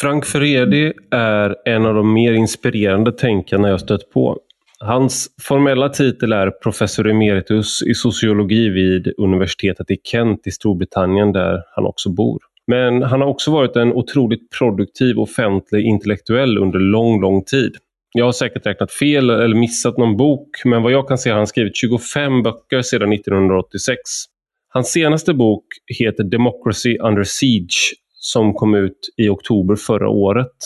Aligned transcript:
Frank 0.00 0.26
Feredi 0.26 0.92
är 1.10 1.56
en 1.64 1.86
av 1.86 1.94
de 1.94 2.12
mer 2.12 2.32
inspirerande 2.32 3.12
tänkarna 3.12 3.68
jag 3.68 3.80
stött 3.80 4.10
på. 4.10 4.38
Hans 4.80 5.28
formella 5.42 5.88
titel 5.88 6.32
är 6.32 6.50
professor 6.50 7.10
emeritus 7.10 7.82
i 7.82 7.94
sociologi 7.94 8.68
vid 8.68 9.12
universitetet 9.18 9.90
i 9.90 9.96
Kent 10.04 10.46
i 10.46 10.50
Storbritannien 10.50 11.32
där 11.32 11.62
han 11.74 11.86
också 11.86 12.10
bor. 12.10 12.38
Men 12.66 13.02
han 13.02 13.20
har 13.20 13.28
också 13.28 13.50
varit 13.50 13.76
en 13.76 13.92
otroligt 13.92 14.50
produktiv 14.58 15.18
offentlig 15.18 15.84
intellektuell 15.86 16.58
under 16.58 16.78
lång, 16.78 17.20
lång 17.20 17.44
tid. 17.44 17.76
Jag 18.12 18.24
har 18.24 18.32
säkert 18.32 18.66
räknat 18.66 18.92
fel 18.92 19.30
eller 19.30 19.56
missat 19.56 19.98
någon 19.98 20.16
bok, 20.16 20.48
men 20.64 20.82
vad 20.82 20.92
jag 20.92 21.08
kan 21.08 21.18
se 21.18 21.30
har 21.30 21.36
han 21.36 21.46
skrivit 21.46 21.76
25 21.76 22.42
böcker 22.42 22.82
sedan 22.82 23.12
1986. 23.12 24.00
Hans 24.68 24.92
senaste 24.92 25.34
bok 25.34 25.64
heter 25.98 26.24
Democracy 26.24 26.98
Under 26.98 27.24
Siege 27.24 27.94
som 28.32 28.54
kom 28.54 28.74
ut 28.74 28.98
i 29.16 29.28
oktober 29.28 29.76
förra 29.76 30.08
året. 30.08 30.56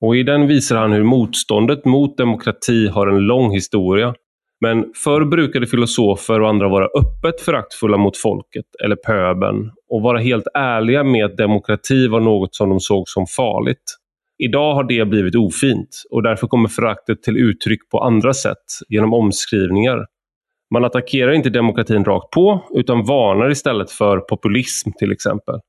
Och 0.00 0.16
I 0.16 0.22
den 0.22 0.46
visar 0.46 0.76
han 0.76 0.92
hur 0.92 1.04
motståndet 1.04 1.84
mot 1.84 2.18
demokrati 2.18 2.88
har 2.88 3.06
en 3.06 3.18
lång 3.18 3.52
historia. 3.52 4.14
Men 4.60 4.84
förr 5.04 5.24
brukade 5.24 5.66
filosofer 5.66 6.40
och 6.40 6.48
andra 6.48 6.68
vara 6.68 6.84
öppet 6.84 7.40
föraktfulla 7.40 7.96
mot 7.96 8.16
folket 8.16 8.64
eller 8.84 8.96
pöbeln 8.96 9.70
och 9.90 10.02
vara 10.02 10.18
helt 10.18 10.46
ärliga 10.54 11.04
med 11.04 11.24
att 11.24 11.36
demokrati 11.36 12.08
var 12.08 12.20
något 12.20 12.54
som 12.54 12.68
de 12.68 12.80
såg 12.80 13.08
som 13.08 13.26
farligt. 13.26 13.82
Idag 14.38 14.74
har 14.74 14.84
det 14.84 15.04
blivit 15.04 15.34
ofint 15.34 15.88
och 16.10 16.22
därför 16.22 16.46
kommer 16.46 16.68
föraktet 16.68 17.22
till 17.22 17.36
uttryck 17.36 17.90
på 17.90 17.98
andra 17.98 18.34
sätt, 18.34 18.64
genom 18.88 19.14
omskrivningar. 19.14 20.06
Man 20.74 20.84
attackerar 20.84 21.32
inte 21.32 21.50
demokratin 21.50 22.04
rakt 22.04 22.30
på 22.30 22.64
utan 22.70 23.04
varnar 23.04 23.50
istället 23.50 23.90
för 23.90 24.18
populism 24.18 24.90
till 24.98 25.12
exempel. 25.12 25.60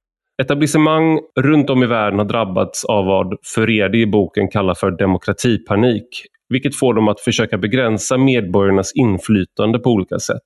Etablissemang 0.41 1.19
runt 1.39 1.69
om 1.69 1.83
i 1.83 1.87
världen 1.87 2.19
har 2.19 2.25
drabbats 2.25 2.85
av 2.85 3.05
vad 3.05 3.37
Furedi 3.55 4.01
i 4.01 4.07
boken 4.07 4.47
kallar 4.47 4.73
för 4.73 4.91
demokratipanik, 4.91 6.07
vilket 6.49 6.75
får 6.75 6.93
dem 6.93 7.07
att 7.07 7.19
försöka 7.19 7.57
begränsa 7.57 8.17
medborgarnas 8.17 8.91
inflytande 8.95 9.79
på 9.79 9.89
olika 9.89 10.19
sätt. 10.19 10.41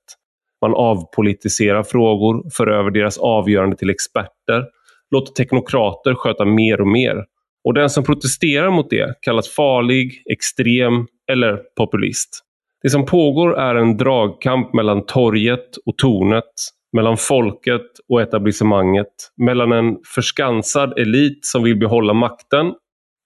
Man 0.61 0.73
avpolitiserar 0.73 1.83
frågor, 1.83 2.49
för 2.53 2.67
över 2.67 2.91
deras 2.91 3.17
avgörande 3.17 3.75
till 3.75 3.89
experter, 3.89 4.65
låter 5.11 5.33
teknokrater 5.33 6.13
sköta 6.13 6.45
mer 6.45 6.81
och 6.81 6.87
mer. 6.87 7.25
Och 7.63 7.73
den 7.73 7.89
som 7.89 8.03
protesterar 8.03 8.71
mot 8.71 8.89
det 8.89 9.15
kallas 9.21 9.49
farlig, 9.49 10.23
extrem 10.31 11.07
eller 11.31 11.61
populist. 11.77 12.41
Det 12.83 12.89
som 12.89 13.05
pågår 13.05 13.59
är 13.59 13.75
en 13.75 13.97
dragkamp 13.97 14.73
mellan 14.73 15.05
torget 15.05 15.77
och 15.85 15.97
tornet, 15.97 16.53
mellan 16.95 17.17
folket 17.17 17.81
och 18.09 18.21
etablissemanget, 18.21 19.07
mellan 19.37 19.71
en 19.71 19.97
förskansad 20.15 20.99
elit 20.99 21.45
som 21.45 21.63
vill 21.63 21.79
behålla 21.79 22.13
makten 22.13 22.73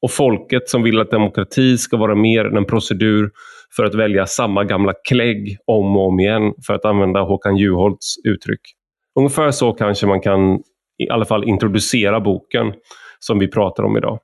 och 0.01 0.11
folket 0.11 0.69
som 0.69 0.83
vill 0.83 0.99
att 0.99 1.11
demokrati 1.11 1.77
ska 1.77 1.97
vara 1.97 2.15
mer 2.15 2.45
än 2.45 2.57
en 2.57 2.65
procedur 2.65 3.31
för 3.75 3.83
att 3.83 3.95
välja 3.95 4.25
samma 4.25 4.63
gamla 4.63 4.93
klägg 5.07 5.57
om 5.65 5.97
och 5.97 6.07
om 6.07 6.19
igen, 6.19 6.53
för 6.67 6.73
att 6.73 6.85
använda 6.85 7.21
Håkan 7.21 7.57
Juholts 7.57 8.15
uttryck. 8.23 8.61
Ungefär 9.19 9.51
så 9.51 9.73
kanske 9.73 10.07
man 10.07 10.21
kan 10.21 10.55
i 10.97 11.09
alla 11.09 11.25
fall 11.25 11.43
introducera 11.43 12.19
boken 12.19 12.73
som 13.19 13.39
vi 13.39 13.47
pratar 13.47 13.83
om 13.83 13.97
idag. 13.97 14.19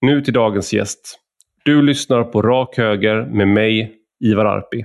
Nu 0.00 0.20
till 0.20 0.34
dagens 0.34 0.72
gäst. 0.72 1.18
Du 1.64 1.82
lyssnar 1.82 2.24
på 2.24 2.42
Rak 2.42 2.76
Höger 2.76 3.26
med 3.26 3.48
mig, 3.48 3.94
Ivar 4.24 4.44
Arpi. 4.44 4.84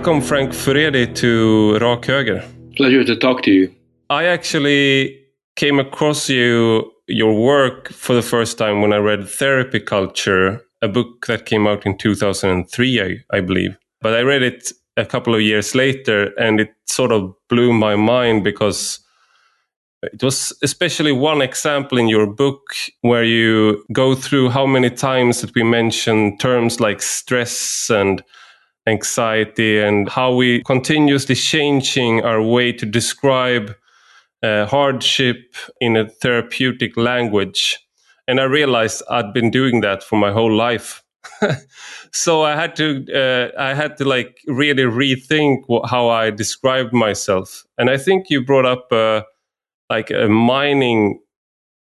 Welcome, 0.00 0.22
Frank 0.22 0.54
Furedi, 0.54 1.14
to 1.16 1.76
Rak 1.78 2.06
Höger. 2.06 2.42
Pleasure 2.74 3.04
to 3.04 3.16
talk 3.16 3.42
to 3.42 3.50
you. 3.50 3.70
I 4.08 4.24
actually 4.24 5.14
came 5.56 5.78
across 5.78 6.26
you, 6.30 6.90
your 7.06 7.34
work, 7.34 7.90
for 7.92 8.14
the 8.14 8.22
first 8.22 8.56
time 8.56 8.80
when 8.80 8.94
I 8.94 8.96
read 8.96 9.28
Therapy 9.28 9.78
Culture, 9.78 10.62
a 10.80 10.88
book 10.88 11.26
that 11.26 11.44
came 11.44 11.66
out 11.66 11.84
in 11.84 11.98
2003, 11.98 13.02
I, 13.02 13.36
I 13.36 13.40
believe. 13.42 13.76
But 14.00 14.14
I 14.14 14.22
read 14.22 14.42
it 14.42 14.72
a 14.96 15.04
couple 15.04 15.34
of 15.34 15.42
years 15.42 15.74
later, 15.74 16.32
and 16.38 16.60
it 16.60 16.70
sort 16.86 17.12
of 17.12 17.34
blew 17.50 17.74
my 17.74 17.94
mind 17.94 18.42
because 18.42 19.00
it 20.02 20.22
was 20.22 20.56
especially 20.62 21.12
one 21.12 21.42
example 21.42 21.98
in 21.98 22.08
your 22.08 22.26
book 22.26 22.62
where 23.02 23.24
you 23.24 23.84
go 23.92 24.14
through 24.14 24.48
how 24.48 24.64
many 24.64 24.88
times 24.88 25.42
that 25.42 25.54
we 25.54 25.62
mention 25.62 26.38
terms 26.38 26.80
like 26.80 27.02
stress 27.02 27.90
and 27.90 28.24
anxiety 28.90 29.80
and 29.80 30.08
how 30.08 30.34
we 30.34 30.62
continuously 30.64 31.34
changing 31.34 32.22
our 32.22 32.42
way 32.42 32.72
to 32.72 32.86
describe 32.86 33.74
uh, 34.42 34.66
hardship 34.66 35.54
in 35.80 35.96
a 35.96 36.08
therapeutic 36.08 36.96
language. 36.96 37.78
And 38.26 38.40
I 38.40 38.44
realized 38.44 39.02
I'd 39.10 39.32
been 39.32 39.50
doing 39.50 39.80
that 39.82 40.02
for 40.02 40.16
my 40.16 40.32
whole 40.32 40.54
life. 40.54 41.02
so 42.12 42.42
I 42.42 42.54
had 42.54 42.76
to, 42.76 43.04
uh, 43.14 43.60
I 43.60 43.74
had 43.74 43.96
to 43.98 44.04
like 44.04 44.38
really 44.46 44.84
rethink 44.84 45.62
how 45.88 46.08
I 46.08 46.30
described 46.30 46.92
myself. 46.92 47.64
And 47.78 47.90
I 47.90 47.98
think 47.98 48.30
you 48.30 48.44
brought 48.44 48.66
up 48.66 48.92
uh, 48.92 49.22
like 49.90 50.10
a 50.10 50.28
mining 50.28 51.20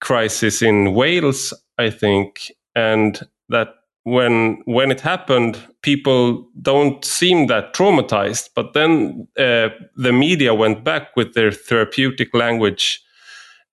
crisis 0.00 0.62
in 0.62 0.94
Wales, 0.94 1.52
I 1.78 1.90
think, 1.90 2.52
and 2.74 3.20
that 3.48 3.68
when 4.06 4.62
when 4.66 4.92
it 4.92 5.00
happened, 5.00 5.58
people 5.82 6.48
don't 6.62 7.04
seem 7.04 7.48
that 7.48 7.74
traumatized. 7.74 8.50
But 8.54 8.72
then 8.72 9.26
uh, 9.36 9.70
the 9.96 10.12
media 10.12 10.54
went 10.54 10.84
back 10.84 11.16
with 11.16 11.34
their 11.34 11.50
therapeutic 11.50 12.32
language, 12.32 13.02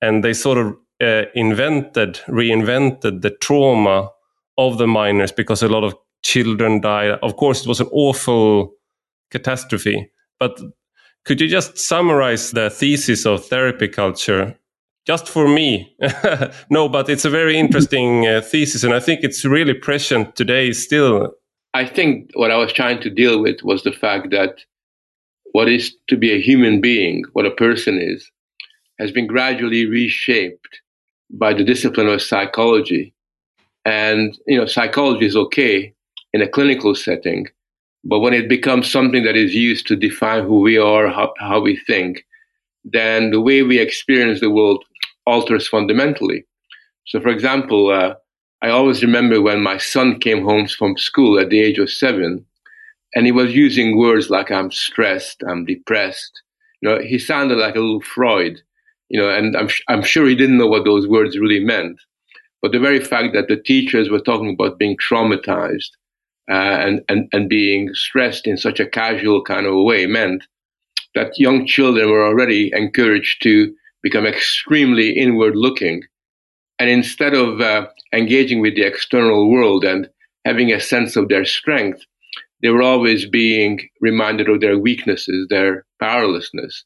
and 0.02 0.24
they 0.24 0.34
sort 0.34 0.58
of 0.58 0.76
uh, 1.00 1.26
invented, 1.36 2.16
reinvented 2.28 3.22
the 3.22 3.30
trauma 3.30 4.10
of 4.58 4.80
the 4.80 4.88
miners 4.88 5.32
because 5.32 5.62
a 5.62 5.70
lot 5.70 5.84
of 5.84 5.94
children 6.24 6.82
died. 6.82 7.20
Of 7.22 7.36
course, 7.36 7.62
it 7.62 7.68
was 7.68 7.80
an 7.80 7.90
awful 7.92 8.74
catastrophe. 9.30 10.10
But 10.40 10.60
could 11.26 11.42
you 11.42 11.48
just 11.48 11.78
summarize 11.78 12.52
the 12.52 12.72
thesis 12.72 13.28
of 13.28 13.46
therapy 13.46 13.88
culture 13.88 14.58
just 15.06 15.28
for 15.28 15.48
me. 15.48 15.96
no, 16.70 16.90
but 16.90 17.10
it's 17.10 17.26
a 17.26 17.30
very 17.30 17.58
interesting 17.58 18.28
uh, 18.28 18.42
thesis, 18.42 18.84
and 18.84 18.94
I 18.94 19.00
think 19.00 19.24
it's 19.24 19.46
really 19.46 19.74
present 19.74 20.36
today 20.36 20.72
still. 20.74 21.34
I 21.74 21.86
think 21.86 22.32
what 22.36 22.52
I 22.52 22.58
was 22.58 22.72
trying 22.72 23.02
to 23.02 23.10
deal 23.10 23.42
with 23.42 23.64
was 23.64 23.84
the 23.84 23.92
fact 23.92 24.30
that 24.32 24.60
what 25.54 25.70
is 25.70 25.96
to 26.08 26.18
be 26.18 26.32
a 26.32 26.42
human 26.42 26.82
being, 26.82 27.24
what 27.34 27.46
a 27.46 27.52
person 27.52 28.00
is, 28.00 28.30
has 29.00 29.12
been 29.12 29.28
gradually 29.28 29.86
reshaped 29.86 30.82
by 31.32 31.54
the 31.54 31.64
discipline 31.64 32.08
of 32.08 32.22
psychology. 32.22 33.14
And, 33.86 34.38
you 34.48 34.58
know, 34.58 34.66
psychology 34.66 35.26
is 35.26 35.36
okay 35.36 35.94
in 36.32 36.42
a 36.42 36.48
clinical 36.48 36.96
setting, 36.96 37.48
but 38.04 38.20
when 38.20 38.34
it 38.34 38.48
becomes 38.48 38.92
something 38.92 39.24
that 39.24 39.36
is 39.36 39.54
used 39.54 39.88
to 39.88 39.96
define 39.96 40.44
who 40.44 40.60
we 40.60 40.78
are, 40.78 41.08
how, 41.08 41.34
how 41.40 41.60
we 41.60 41.76
think, 41.76 42.26
then 42.84 43.32
the 43.32 43.42
way 43.42 43.64
we 43.64 43.80
experience 43.80 44.40
the 44.40 44.50
world 44.50 44.84
alters 45.26 45.68
fundamentally. 45.68 46.46
So, 47.06 47.20
for 47.20 47.30
example, 47.30 47.90
uh, 47.90 48.16
I 48.62 48.70
always 48.70 49.04
remember 49.04 49.42
when 49.42 49.62
my 49.62 49.78
son 49.78 50.20
came 50.20 50.44
home 50.44 50.68
from 50.68 50.98
school 50.98 51.40
at 51.40 51.50
the 51.50 51.62
age 51.62 51.80
of 51.80 51.90
seven, 51.90 52.46
and 53.16 53.26
he 53.26 53.32
was 53.32 53.54
using 53.56 53.98
words 53.98 54.30
like 54.30 54.52
"I'm 54.52 54.72
stressed," 54.72 55.44
"I'm 55.48 55.66
depressed." 55.66 56.42
You 56.82 56.90
know, 56.90 57.00
he 57.02 57.20
sounded 57.20 57.58
like 57.58 57.76
a 57.76 57.80
little 57.80 58.02
Freud. 58.02 58.62
You 59.10 59.20
know, 59.20 59.30
and 59.30 59.56
I'm 59.56 59.70
I'm 59.90 60.04
sure 60.04 60.28
he 60.28 60.36
didn't 60.36 60.58
know 60.58 60.68
what 60.68 60.86
those 60.86 61.08
words 61.08 61.38
really 61.38 61.60
meant. 61.60 62.00
But 62.62 62.72
the 62.72 62.80
very 62.80 63.02
fact 63.02 63.34
that 63.34 63.50
the 63.50 63.58
teachers 63.58 64.10
were 64.10 64.22
talking 64.22 64.54
about 64.54 64.80
being 64.80 64.98
traumatized 64.98 65.92
uh, 66.50 66.78
and, 66.86 67.02
and 67.10 67.28
and 67.34 67.50
being 67.50 67.94
stressed 67.94 68.48
in 68.48 68.58
such 68.58 68.80
a 68.80 68.88
casual 68.88 69.44
kind 69.44 69.66
of 69.66 69.74
a 69.74 69.84
way 69.84 70.06
meant 70.06 70.46
that 71.16 71.38
young 71.38 71.66
children 71.68 72.10
were 72.10 72.26
already 72.26 72.72
encouraged 72.74 73.44
to 73.44 73.74
become 74.04 74.26
extremely 74.26 75.12
inward 75.12 75.56
looking. 75.56 76.04
And 76.80 76.90
instead 76.90 77.34
of 77.34 77.62
uh, 77.62 77.88
engaging 78.14 78.62
with 78.62 78.76
the 78.76 78.84
external 78.84 79.50
world 79.50 79.84
and 79.84 80.10
having 80.46 80.72
a 80.72 80.80
sense 80.80 81.16
of 81.16 81.30
their 81.30 81.46
strength, 81.46 82.02
they 82.62 82.70
were 82.70 82.82
always 82.82 83.26
being 83.26 83.80
reminded 84.02 84.50
of 84.50 84.62
their 84.62 84.78
weaknesses, 84.78 85.48
their 85.50 85.86
powerlessness. 86.00 86.84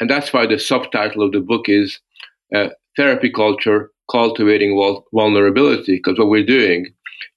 And 0.00 0.10
that's 0.10 0.32
why 0.32 0.46
the 0.46 0.58
subtitle 0.58 1.22
of 1.22 1.32
the 1.32 1.40
book 1.40 1.68
is 1.68 1.98
uh, 2.54 2.68
Therapy 2.96 3.30
Culture 3.30 3.90
Cultivating 4.10 4.76
Vulnerability, 5.14 5.96
because 5.96 6.18
what 6.18 6.28
we're 6.28 6.44
doing 6.44 6.86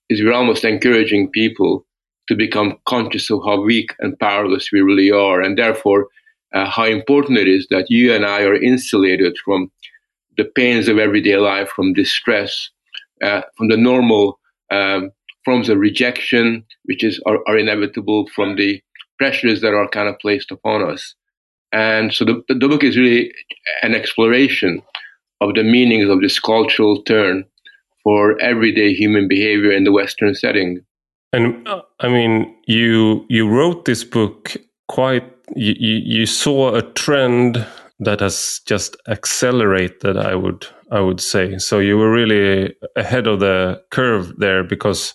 is 0.09 0.21
we're 0.21 0.33
almost 0.33 0.63
encouraging 0.63 1.29
people 1.29 1.85
to 2.27 2.35
become 2.35 2.77
conscious 2.87 3.29
of 3.31 3.41
how 3.45 3.59
weak 3.61 3.89
and 3.99 4.19
powerless 4.19 4.69
we 4.71 4.81
really 4.81 5.11
are, 5.11 5.41
and 5.41 5.57
therefore 5.57 6.07
uh, 6.53 6.69
how 6.69 6.85
important 6.85 7.37
it 7.37 7.47
is 7.47 7.67
that 7.69 7.89
you 7.89 8.13
and 8.13 8.25
I 8.25 8.43
are 8.43 8.55
insulated 8.55 9.37
from 9.43 9.71
the 10.37 10.45
pains 10.45 10.87
of 10.87 10.97
everyday 10.97 11.37
life, 11.37 11.69
from 11.69 11.93
distress, 11.93 12.69
uh, 13.21 13.41
from 13.57 13.67
the 13.67 13.77
normal 13.77 14.39
um, 14.71 15.11
forms 15.45 15.69
of 15.69 15.77
rejection, 15.77 16.65
which 16.85 17.03
is 17.03 17.21
are, 17.25 17.39
are, 17.47 17.57
inevitable, 17.57 18.27
from 18.33 18.55
the 18.55 18.81
pressures 19.17 19.61
that 19.61 19.73
are 19.73 19.87
kind 19.89 20.07
of 20.07 20.17
placed 20.19 20.51
upon 20.51 20.81
us. 20.81 21.15
And 21.71 22.13
so 22.13 22.25
the, 22.25 22.41
the 22.47 22.67
book 22.67 22.83
is 22.83 22.97
really 22.97 23.31
an 23.83 23.93
exploration 23.93 24.81
of 25.41 25.53
the 25.55 25.63
meanings 25.63 26.09
of 26.09 26.21
this 26.21 26.39
cultural 26.39 27.03
turn 27.03 27.45
for 28.03 28.39
everyday 28.41 28.93
human 28.93 29.27
behavior 29.27 29.71
in 29.71 29.83
the 29.83 29.91
Western 29.91 30.33
setting. 30.33 30.79
And 31.31 31.67
uh, 31.67 31.81
I 31.99 32.09
mean, 32.09 32.55
you 32.65 33.25
you 33.29 33.47
wrote 33.47 33.85
this 33.85 34.03
book 34.03 34.55
quite. 34.89 35.23
You, 35.55 35.73
you, 35.79 36.25
saw 36.25 36.75
a 36.75 36.81
trend 36.81 37.65
that 37.99 38.19
has 38.19 38.59
just 38.65 38.97
accelerated. 39.07 40.17
I 40.17 40.35
would 40.35 40.67
I 40.91 40.99
would 40.99 41.21
say 41.21 41.57
so. 41.57 41.79
You 41.79 41.97
were 41.97 42.11
really 42.11 42.75
ahead 42.95 43.27
of 43.27 43.39
the 43.39 43.81
curve 43.91 44.37
there 44.37 44.63
because. 44.63 45.13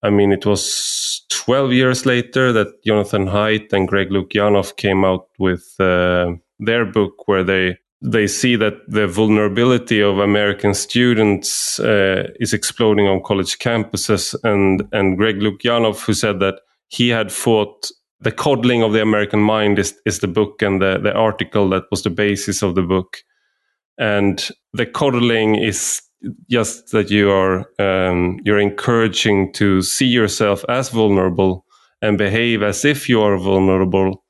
I 0.00 0.10
mean, 0.10 0.30
it 0.30 0.46
was 0.46 1.26
12 1.30 1.72
years 1.72 2.06
later 2.06 2.52
that 2.52 2.84
Jonathan 2.84 3.26
Haidt 3.26 3.72
and 3.72 3.88
Greg 3.88 4.10
Lukianoff 4.10 4.76
came 4.76 5.04
out 5.04 5.26
with 5.40 5.74
uh, 5.80 6.34
their 6.60 6.84
book 6.84 7.26
where 7.26 7.42
they 7.42 7.78
they 8.00 8.26
see 8.26 8.54
that 8.56 8.74
the 8.88 9.06
vulnerability 9.06 10.00
of 10.00 10.18
American 10.18 10.72
students 10.72 11.80
uh, 11.80 12.30
is 12.38 12.52
exploding 12.52 13.08
on 13.08 13.22
college 13.22 13.58
campuses. 13.58 14.36
And, 14.44 14.82
and 14.92 15.18
Greg 15.18 15.40
Lukianoff, 15.40 16.04
who 16.04 16.14
said 16.14 16.38
that 16.40 16.60
he 16.88 17.08
had 17.08 17.32
fought 17.32 17.90
the 18.20 18.32
coddling 18.32 18.82
of 18.82 18.92
the 18.92 19.02
American 19.02 19.40
mind 19.40 19.78
is, 19.78 19.94
is 20.04 20.18
the 20.18 20.28
book 20.28 20.62
and 20.62 20.82
the, 20.82 20.98
the 20.98 21.12
article 21.12 21.68
that 21.70 21.84
was 21.90 22.02
the 22.02 22.10
basis 22.10 22.62
of 22.62 22.74
the 22.74 22.82
book. 22.82 23.18
And 23.98 24.48
the 24.72 24.86
coddling 24.86 25.56
is 25.56 26.02
just 26.50 26.90
that 26.90 27.10
you 27.10 27.30
are 27.30 27.66
um, 27.78 28.40
you're 28.44 28.58
encouraging 28.58 29.52
to 29.54 29.82
see 29.82 30.06
yourself 30.06 30.64
as 30.68 30.88
vulnerable 30.88 31.64
and 32.02 32.18
behave 32.18 32.62
as 32.62 32.84
if 32.84 33.08
you 33.08 33.20
are 33.22 33.36
vulnerable. 33.38 34.24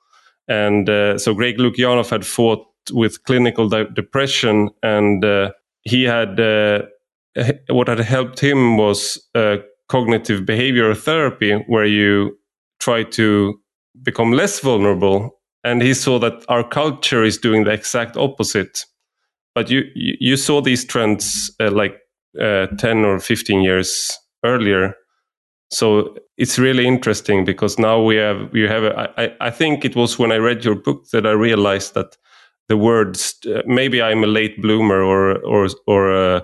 And 0.49 0.89
uh, 0.89 1.19
so 1.19 1.35
Greg 1.35 1.59
Lukianoff 1.59 2.11
had 2.11 2.25
fought 2.25 2.67
with 2.93 3.23
clinical 3.25 3.69
de- 3.69 3.91
depression, 3.91 4.71
and 4.83 5.25
uh, 5.25 5.53
he 5.83 6.05
had 6.05 6.41
uh, 6.41 6.83
what 7.69 7.89
had 7.89 8.01
helped 8.01 8.41
him 8.41 8.79
was 8.79 9.23
uh, 9.35 9.57
cognitive 9.89 10.43
behavioral 10.43 10.97
therapy, 10.97 11.53
where 11.67 11.85
you 11.85 12.39
try 12.81 13.03
to 13.03 13.61
become 14.03 14.33
less 14.33 14.61
vulnerable. 14.61 15.41
And 15.65 15.83
he 15.83 15.95
saw 15.95 16.19
that 16.21 16.45
our 16.49 16.67
culture 16.67 17.25
is 17.25 17.39
doing 17.39 17.65
the 17.65 17.73
exact 17.73 18.17
opposite. 18.17 18.85
But 19.55 19.71
you 19.71 19.85
you 19.95 20.37
saw 20.37 20.63
these 20.63 20.85
trends 20.85 21.51
uh, 21.61 21.71
like 21.71 21.99
uh, 22.41 22.67
ten 22.79 23.05
or 23.05 23.19
fifteen 23.19 23.63
years 23.63 24.17
earlier. 24.45 24.95
So 25.71 26.17
it's 26.37 26.59
really 26.59 26.87
interesting 26.87 27.45
because 27.45 27.79
now 27.79 28.01
we 28.01 28.17
have 28.17 28.51
we 28.53 28.63
have 28.63 28.85
a, 28.85 29.11
I, 29.21 29.49
I 29.49 29.51
think 29.51 29.85
it 29.85 29.97
was 29.97 30.19
when 30.19 30.33
I 30.33 30.37
read 30.37 30.65
your 30.65 30.77
book 30.77 31.05
that 31.13 31.27
I 31.27 31.33
realized 31.33 31.95
that 31.95 32.17
the 32.69 32.77
words. 32.77 33.35
Uh, 33.45 33.63
maybe 33.67 34.01
I'm 34.01 34.25
a 34.25 34.29
late 34.29 34.63
bloomer 34.63 35.03
or 35.03 35.39
or 35.45 35.69
or 35.87 36.13
uh, 36.13 36.41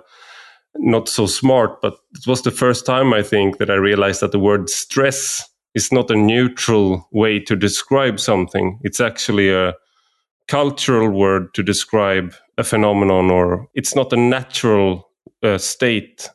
not 0.77 1.09
so 1.09 1.27
smart, 1.27 1.81
but 1.81 1.95
it 2.15 2.27
was 2.27 2.43
the 2.43 2.51
first 2.51 2.85
time 2.85 3.15
I 3.15 3.23
think 3.23 3.59
that 3.59 3.71
I 3.71 3.75
realized 3.75 4.21
that 4.21 4.33
the 4.33 4.39
word 4.41 4.69
stress 4.69 5.49
is 5.75 5.93
not 5.93 6.11
a 6.11 6.17
neutral 6.17 7.09
way 7.13 7.41
to 7.41 7.57
describe 7.57 8.21
something. 8.21 8.79
It's 8.83 9.01
actually 9.01 9.53
a 9.53 9.75
cultural 10.47 11.11
word 11.11 11.55
to 11.55 11.63
describe 11.63 12.35
a 12.59 12.65
phenomenon, 12.65 13.31
or 13.31 13.69
it's 13.75 13.97
not 13.97 14.13
a 14.13 14.17
natural 14.17 15.09
uh, 15.43 15.59
state. 15.59 16.29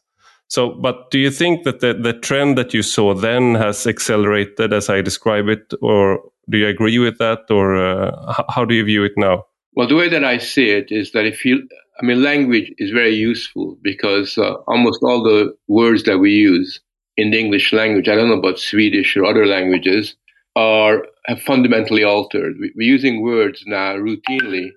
So, 0.47 0.71
but 0.71 1.11
do 1.11 1.19
you 1.19 1.29
think 1.29 1.63
that 1.63 1.79
the, 1.79 1.93
the 1.93 2.13
trend 2.13 2.57
that 2.57 2.73
you 2.73 2.81
saw 2.81 3.13
then 3.13 3.55
has 3.55 3.85
accelerated 3.85 4.73
as 4.73 4.89
I 4.89 5.01
describe 5.01 5.47
it, 5.47 5.73
or 5.81 6.21
do 6.49 6.57
you 6.57 6.67
agree 6.67 6.97
with 6.97 7.19
that, 7.19 7.49
or 7.49 7.77
uh, 7.77 8.43
how 8.49 8.65
do 8.65 8.73
you 8.73 8.83
view 8.83 9.03
it 9.03 9.13
now? 9.15 9.45
Well, 9.75 9.87
the 9.87 9.95
way 9.95 10.09
that 10.09 10.25
I 10.25 10.39
see 10.39 10.69
it 10.71 10.91
is 10.91 11.11
that 11.11 11.25
if 11.25 11.45
you, 11.45 11.67
I 12.01 12.05
mean, 12.05 12.23
language 12.23 12.73
is 12.79 12.89
very 12.89 13.13
useful 13.13 13.77
because 13.83 14.37
uh, 14.37 14.55
almost 14.67 14.99
all 15.03 15.23
the 15.23 15.55
words 15.67 16.03
that 16.03 16.17
we 16.17 16.31
use 16.31 16.81
in 17.19 17.31
the 17.31 17.39
English 17.39 17.73
language, 17.73 18.07
I 18.07 18.15
don't 18.15 18.29
know 18.29 18.39
about 18.39 18.59
Swedish 18.59 19.17
or 19.17 19.25
other 19.25 19.45
languages, 19.45 20.15
are 20.55 21.05
have 21.25 21.41
fundamentally 21.41 22.03
altered. 22.03 22.55
We're 22.59 22.93
using 22.95 23.21
words 23.21 23.63
now 23.67 23.95
routinely 23.95 24.71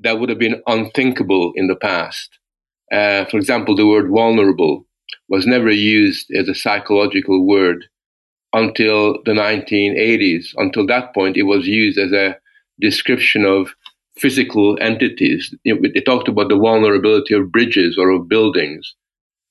that 0.00 0.18
would 0.18 0.28
have 0.28 0.38
been 0.38 0.62
unthinkable 0.66 1.52
in 1.54 1.66
the 1.68 1.76
past. 1.76 2.38
Uh, 2.92 3.24
for 3.26 3.36
example, 3.36 3.74
the 3.74 3.86
word 3.86 4.10
vulnerable 4.10 4.86
was 5.28 5.46
never 5.46 5.70
used 5.70 6.30
as 6.30 6.48
a 6.48 6.54
psychological 6.54 7.46
word 7.46 7.86
until 8.52 9.22
the 9.24 9.32
1980s. 9.32 10.46
Until 10.56 10.86
that 10.86 11.14
point, 11.14 11.36
it 11.36 11.44
was 11.44 11.66
used 11.66 11.98
as 11.98 12.12
a 12.12 12.36
description 12.80 13.44
of 13.44 13.68
physical 14.16 14.78
entities. 14.80 15.54
You 15.64 15.74
know, 15.74 15.88
they 15.94 16.00
talked 16.00 16.28
about 16.28 16.48
the 16.48 16.56
vulnerability 16.58 17.34
of 17.34 17.52
bridges 17.52 17.96
or 17.98 18.10
of 18.10 18.28
buildings. 18.28 18.94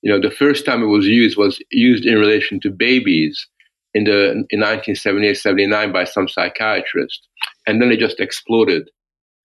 You 0.02 0.12
know, 0.12 0.20
the 0.20 0.34
first 0.34 0.64
time 0.64 0.82
it 0.82 0.86
was 0.86 1.06
used 1.06 1.36
was 1.36 1.60
used 1.70 2.06
in 2.06 2.18
relation 2.18 2.60
to 2.60 2.70
babies 2.70 3.46
in 3.94 4.04
the 4.04 4.30
in 4.50 4.60
1978, 4.60 5.34
79 5.34 5.92
by 5.92 6.04
some 6.04 6.28
psychiatrist, 6.28 7.26
and 7.66 7.80
then 7.80 7.90
it 7.90 7.98
just 7.98 8.20
exploded. 8.20 8.88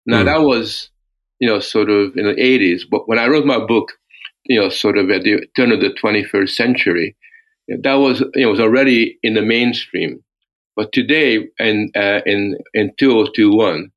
Now 0.05 0.23
mm. 0.23 0.25
that 0.25 0.41
was, 0.41 0.89
you 1.39 1.47
know, 1.47 1.59
sort 1.59 1.89
of 1.89 2.17
in 2.17 2.25
the 2.25 2.33
80s. 2.33 2.81
But 2.89 3.07
when 3.07 3.19
I 3.19 3.27
wrote 3.27 3.45
my 3.45 3.63
book, 3.63 3.93
you 4.45 4.59
know, 4.59 4.69
sort 4.69 4.97
of 4.97 5.09
at 5.09 5.23
the 5.23 5.45
turn 5.55 5.71
of 5.71 5.79
the 5.79 5.95
21st 6.03 6.49
century, 6.49 7.15
that 7.67 7.93
was 7.93 8.21
you 8.35 8.43
know 8.43 8.51
was 8.51 8.59
already 8.59 9.17
in 9.23 9.35
the 9.35 9.41
mainstream. 9.41 10.23
But 10.75 10.91
today, 10.91 11.47
in 11.59 11.91
uh, 11.95 12.21
in 12.25 12.57
in 12.73 12.93
2021, 12.97 13.91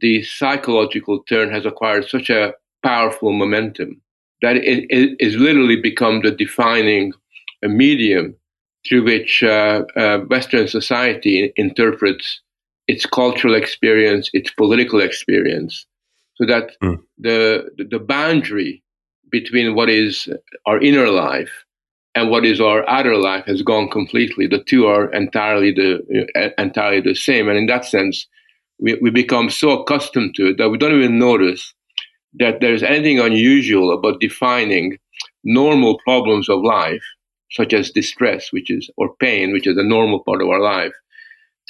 the 0.00 0.22
psychological 0.22 1.22
turn 1.24 1.50
has 1.52 1.66
acquired 1.66 2.08
such 2.08 2.30
a 2.30 2.54
powerful 2.82 3.32
momentum 3.32 4.02
that 4.44 4.56
it, 4.56 4.84
it 4.90 5.16
is 5.20 5.36
literally 5.36 5.80
become 5.80 6.20
the 6.20 6.30
defining 6.30 7.12
medium 7.62 8.36
through 8.86 9.02
which 9.02 9.42
uh, 9.42 9.82
uh, 9.96 10.18
Western 10.34 10.68
society 10.68 11.50
interprets 11.56 12.42
its 12.86 13.06
cultural 13.06 13.54
experience, 13.54 14.28
its 14.34 14.50
political 14.50 15.00
experience, 15.00 15.86
so 16.34 16.44
that 16.44 16.72
mm. 16.82 16.98
the 17.16 17.38
the 17.90 17.98
boundary 17.98 18.82
between 19.30 19.74
what 19.74 19.88
is 19.88 20.28
our 20.66 20.78
inner 20.78 21.08
life 21.08 21.64
and 22.14 22.30
what 22.30 22.44
is 22.44 22.60
our 22.60 22.86
outer 22.86 23.16
life 23.16 23.46
has 23.46 23.62
gone 23.62 23.88
completely. 23.88 24.46
The 24.46 24.62
two 24.62 24.86
are 24.86 25.10
entirely 25.12 25.72
the 25.72 25.90
uh, 26.36 26.62
entirely 26.62 27.00
the 27.00 27.14
same, 27.14 27.48
and 27.48 27.56
in 27.56 27.66
that 27.72 27.86
sense, 27.86 28.26
we, 28.78 28.98
we 29.00 29.10
become 29.10 29.48
so 29.48 29.80
accustomed 29.80 30.34
to 30.34 30.50
it 30.50 30.58
that 30.58 30.68
we 30.68 30.76
don't 30.76 30.98
even 30.98 31.18
notice 31.18 31.72
that 32.38 32.60
there's 32.60 32.82
anything 32.82 33.18
unusual 33.18 33.92
about 33.92 34.20
defining 34.20 34.98
normal 35.44 35.98
problems 36.04 36.48
of 36.48 36.62
life, 36.62 37.02
such 37.50 37.72
as 37.72 37.90
distress, 37.90 38.52
which 38.52 38.70
is, 38.70 38.90
or 38.96 39.14
pain, 39.16 39.52
which 39.52 39.66
is 39.66 39.76
a 39.76 39.82
normal 39.82 40.22
part 40.24 40.42
of 40.42 40.48
our 40.48 40.60
life, 40.60 40.92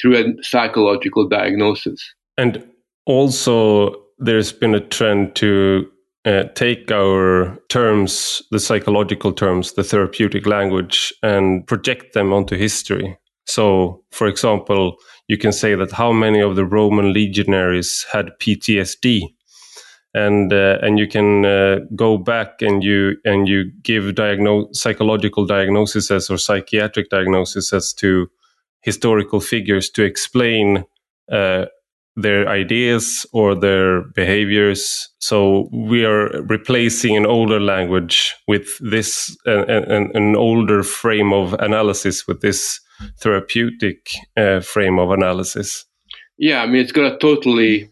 through 0.00 0.16
a 0.16 0.42
psychological 0.42 1.28
diagnosis. 1.28 2.02
And 2.38 2.64
also, 3.06 3.94
there's 4.18 4.52
been 4.52 4.74
a 4.74 4.80
trend 4.80 5.34
to 5.36 5.86
uh, 6.24 6.44
take 6.54 6.90
our 6.90 7.58
terms, 7.68 8.42
the 8.50 8.58
psychological 8.58 9.32
terms, 9.32 9.72
the 9.72 9.84
therapeutic 9.84 10.46
language, 10.46 11.12
and 11.22 11.66
project 11.66 12.14
them 12.14 12.32
onto 12.32 12.56
history. 12.56 13.18
So, 13.46 14.02
for 14.10 14.26
example, 14.26 14.96
you 15.28 15.36
can 15.36 15.52
say 15.52 15.74
that 15.74 15.92
how 15.92 16.12
many 16.12 16.40
of 16.40 16.56
the 16.56 16.64
Roman 16.64 17.12
legionaries 17.12 18.06
had 18.10 18.30
PTSD, 18.40 19.34
and 20.14 20.52
uh, 20.52 20.78
and 20.80 20.98
you 20.98 21.08
can 21.08 21.44
uh, 21.44 21.80
go 21.94 22.16
back 22.16 22.62
and 22.62 22.82
you 22.82 23.16
and 23.24 23.48
you 23.48 23.70
give 23.82 24.14
diagnose 24.14 24.80
psychological 24.80 25.44
diagnoses 25.44 26.10
or 26.30 26.38
psychiatric 26.38 27.10
diagnoses 27.10 27.92
to 27.94 28.28
historical 28.80 29.40
figures 29.40 29.90
to 29.90 30.04
explain 30.04 30.84
uh, 31.32 31.64
their 32.16 32.48
ideas 32.48 33.26
or 33.32 33.54
their 33.54 34.02
behaviors. 34.14 35.08
So 35.18 35.68
we 35.72 36.04
are 36.04 36.28
replacing 36.42 37.16
an 37.16 37.26
older 37.26 37.60
language 37.60 38.34
with 38.46 38.78
this, 38.78 39.36
an, 39.46 40.10
an 40.14 40.36
older 40.36 40.82
frame 40.82 41.32
of 41.32 41.54
analysis 41.54 42.26
with 42.28 42.40
this 42.40 42.80
therapeutic 43.18 44.12
uh, 44.36 44.60
frame 44.60 44.98
of 44.98 45.10
analysis. 45.10 45.84
Yeah, 46.38 46.62
I 46.62 46.66
mean, 46.66 46.76
it's 46.76 46.92
got 46.92 47.12
a 47.12 47.18
totally 47.18 47.90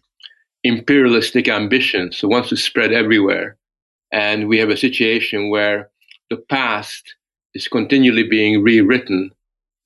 imperialistic 0.64 1.48
ambition. 1.48 2.12
So 2.12 2.28
wants 2.28 2.48
to 2.50 2.56
spread 2.56 2.92
everywhere. 2.92 3.56
And 4.12 4.48
we 4.48 4.58
have 4.58 4.70
a 4.70 4.76
situation 4.76 5.48
where 5.50 5.90
the 6.30 6.36
past 6.36 7.14
is 7.54 7.68
continually 7.68 8.28
being 8.28 8.62
rewritten 8.62 9.30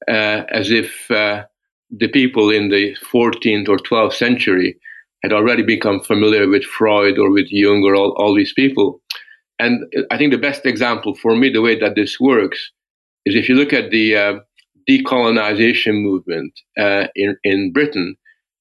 uh, 0.08 0.42
as 0.50 0.70
if 0.70 1.10
uh, 1.10 1.44
the 1.90 2.08
people 2.08 2.50
in 2.50 2.68
the 2.68 2.96
14th 3.12 3.68
or 3.68 3.78
12th 3.78 4.14
century 4.14 4.78
had 5.22 5.32
already 5.32 5.62
become 5.62 6.00
familiar 6.00 6.48
with 6.48 6.64
Freud 6.64 7.18
or 7.18 7.30
with 7.30 7.46
Jung 7.50 7.82
or 7.84 7.94
all, 7.94 8.10
all 8.18 8.34
these 8.34 8.52
people. 8.52 9.00
And 9.58 9.84
I 10.10 10.18
think 10.18 10.32
the 10.32 10.38
best 10.38 10.66
example 10.66 11.14
for 11.14 11.34
me, 11.34 11.48
the 11.48 11.62
way 11.62 11.78
that 11.78 11.94
this 11.94 12.20
works, 12.20 12.70
is 13.24 13.34
if 13.34 13.48
you 13.48 13.54
look 13.54 13.72
at 13.72 13.90
the 13.90 14.16
uh, 14.16 14.34
decolonization 14.88 16.02
movement 16.02 16.52
uh, 16.78 17.06
in, 17.14 17.36
in 17.42 17.72
Britain, 17.72 18.16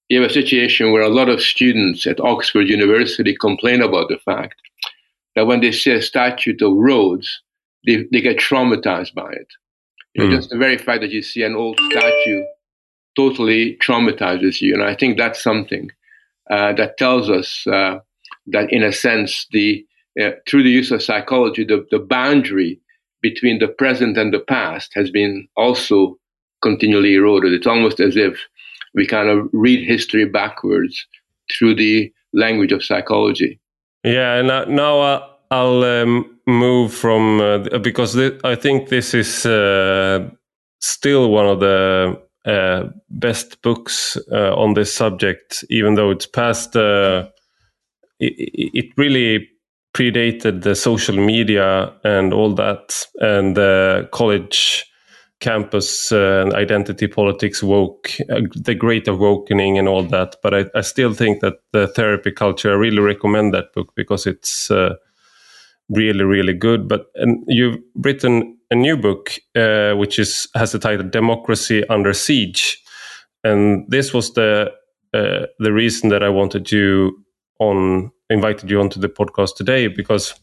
you 0.09 0.21
have 0.21 0.29
a 0.29 0.33
situation 0.33 0.91
where 0.91 1.01
a 1.01 1.09
lot 1.09 1.29
of 1.29 1.41
students 1.41 2.05
at 2.05 2.19
Oxford 2.19 2.67
University 2.67 3.35
complain 3.35 3.81
about 3.81 4.09
the 4.09 4.19
fact 4.19 4.55
that 5.35 5.47
when 5.47 5.61
they 5.61 5.71
see 5.71 5.91
a 5.91 6.01
statue 6.01 6.55
of 6.61 6.73
Rhodes, 6.75 7.41
they, 7.85 8.05
they 8.11 8.21
get 8.21 8.37
traumatized 8.37 9.13
by 9.13 9.31
it. 9.31 9.47
You 10.13 10.23
know, 10.23 10.29
mm. 10.29 10.35
Just 10.37 10.49
the 10.49 10.57
very 10.57 10.77
fact 10.77 11.01
that 11.01 11.11
you 11.11 11.21
see 11.21 11.43
an 11.43 11.55
old 11.55 11.79
statue 11.91 12.43
totally 13.15 13.77
traumatizes 13.77 14.61
you. 14.61 14.73
And 14.73 14.83
I 14.83 14.95
think 14.95 15.17
that's 15.17 15.41
something 15.41 15.89
uh, 16.49 16.73
that 16.73 16.97
tells 16.97 17.29
us 17.29 17.65
uh, 17.67 17.99
that, 18.47 18.71
in 18.71 18.83
a 18.83 18.91
sense, 18.91 19.47
the 19.51 19.85
uh, 20.21 20.31
through 20.47 20.63
the 20.63 20.69
use 20.69 20.91
of 20.91 21.03
psychology, 21.03 21.65
the, 21.65 21.85
the 21.91 21.99
boundary 21.99 22.79
between 23.21 23.59
the 23.59 23.67
present 23.67 24.17
and 24.17 24.33
the 24.33 24.39
past 24.39 24.91
has 24.95 25.09
been 25.09 25.47
also 25.57 26.17
continually 26.61 27.15
eroded. 27.15 27.51
It's 27.51 27.67
almost 27.67 27.99
as 27.99 28.15
if 28.15 28.39
we 28.95 29.05
kind 29.05 29.29
of 29.29 29.47
read 29.51 29.85
history 29.85 30.25
backwards 30.25 31.05
through 31.51 31.75
the 31.75 32.11
language 32.33 32.71
of 32.71 32.83
psychology. 32.83 33.59
Yeah, 34.03 34.41
now, 34.41 34.63
now 34.65 34.99
uh, 35.01 35.27
I'll 35.51 35.83
um, 35.83 36.39
move 36.47 36.93
from 36.93 37.41
uh, 37.41 37.79
because 37.79 38.13
th- 38.13 38.39
I 38.43 38.55
think 38.55 38.89
this 38.89 39.13
is 39.13 39.45
uh, 39.45 40.29
still 40.79 41.29
one 41.29 41.45
of 41.45 41.59
the 41.59 42.21
uh, 42.45 42.89
best 43.09 43.61
books 43.61 44.17
uh, 44.31 44.53
on 44.55 44.73
this 44.75 44.93
subject, 44.93 45.63
even 45.69 45.95
though 45.95 46.11
it's 46.11 46.25
past. 46.25 46.75
Uh, 46.75 47.27
it, 48.19 48.33
it, 48.73 48.85
really 48.97 49.49
predated 49.93 50.61
the 50.61 50.73
social 50.73 51.17
media 51.17 51.91
and 52.03 52.33
all 52.33 52.53
that, 52.53 53.05
and 53.19 53.55
college 54.11 54.85
campus 55.45 56.11
and 56.11 56.53
identity 56.53 57.07
politics 57.07 57.61
woke, 57.61 58.11
the 58.27 58.75
great 58.75 59.07
awakening, 59.07 59.77
and 59.77 59.87
all 59.87 60.03
that. 60.03 60.35
But 60.41 60.53
I, 60.53 60.65
I, 60.73 60.81
still 60.81 61.13
think 61.13 61.41
that 61.41 61.55
the 61.71 61.87
therapy 61.87 62.31
culture. 62.31 62.71
I 62.71 62.75
really 62.75 62.99
recommend 62.99 63.53
that 63.53 63.73
book 63.73 63.93
because 63.95 64.25
it's 64.25 64.71
really 65.89 66.23
really 66.23 66.53
good 66.53 66.87
but 66.87 67.07
and 67.15 67.43
you've 67.47 67.77
written 67.95 68.57
a 68.71 68.75
new 68.75 68.97
book 68.97 69.35
uh, 69.55 69.93
which 69.93 70.17
is 70.17 70.47
has 70.55 70.71
the 70.71 70.79
title 70.79 71.07
democracy 71.07 71.87
under 71.89 72.13
siege 72.13 72.81
and 73.43 73.85
this 73.87 74.13
was 74.13 74.33
the 74.33 74.71
uh, 75.13 75.45
the 75.59 75.71
reason 75.71 76.09
that 76.09 76.23
i 76.23 76.29
wanted 76.29 76.71
you 76.71 77.15
on 77.59 78.11
invited 78.29 78.69
you 78.69 78.79
onto 78.79 78.99
the 78.99 79.09
podcast 79.09 79.55
today 79.55 79.87
because 79.87 80.33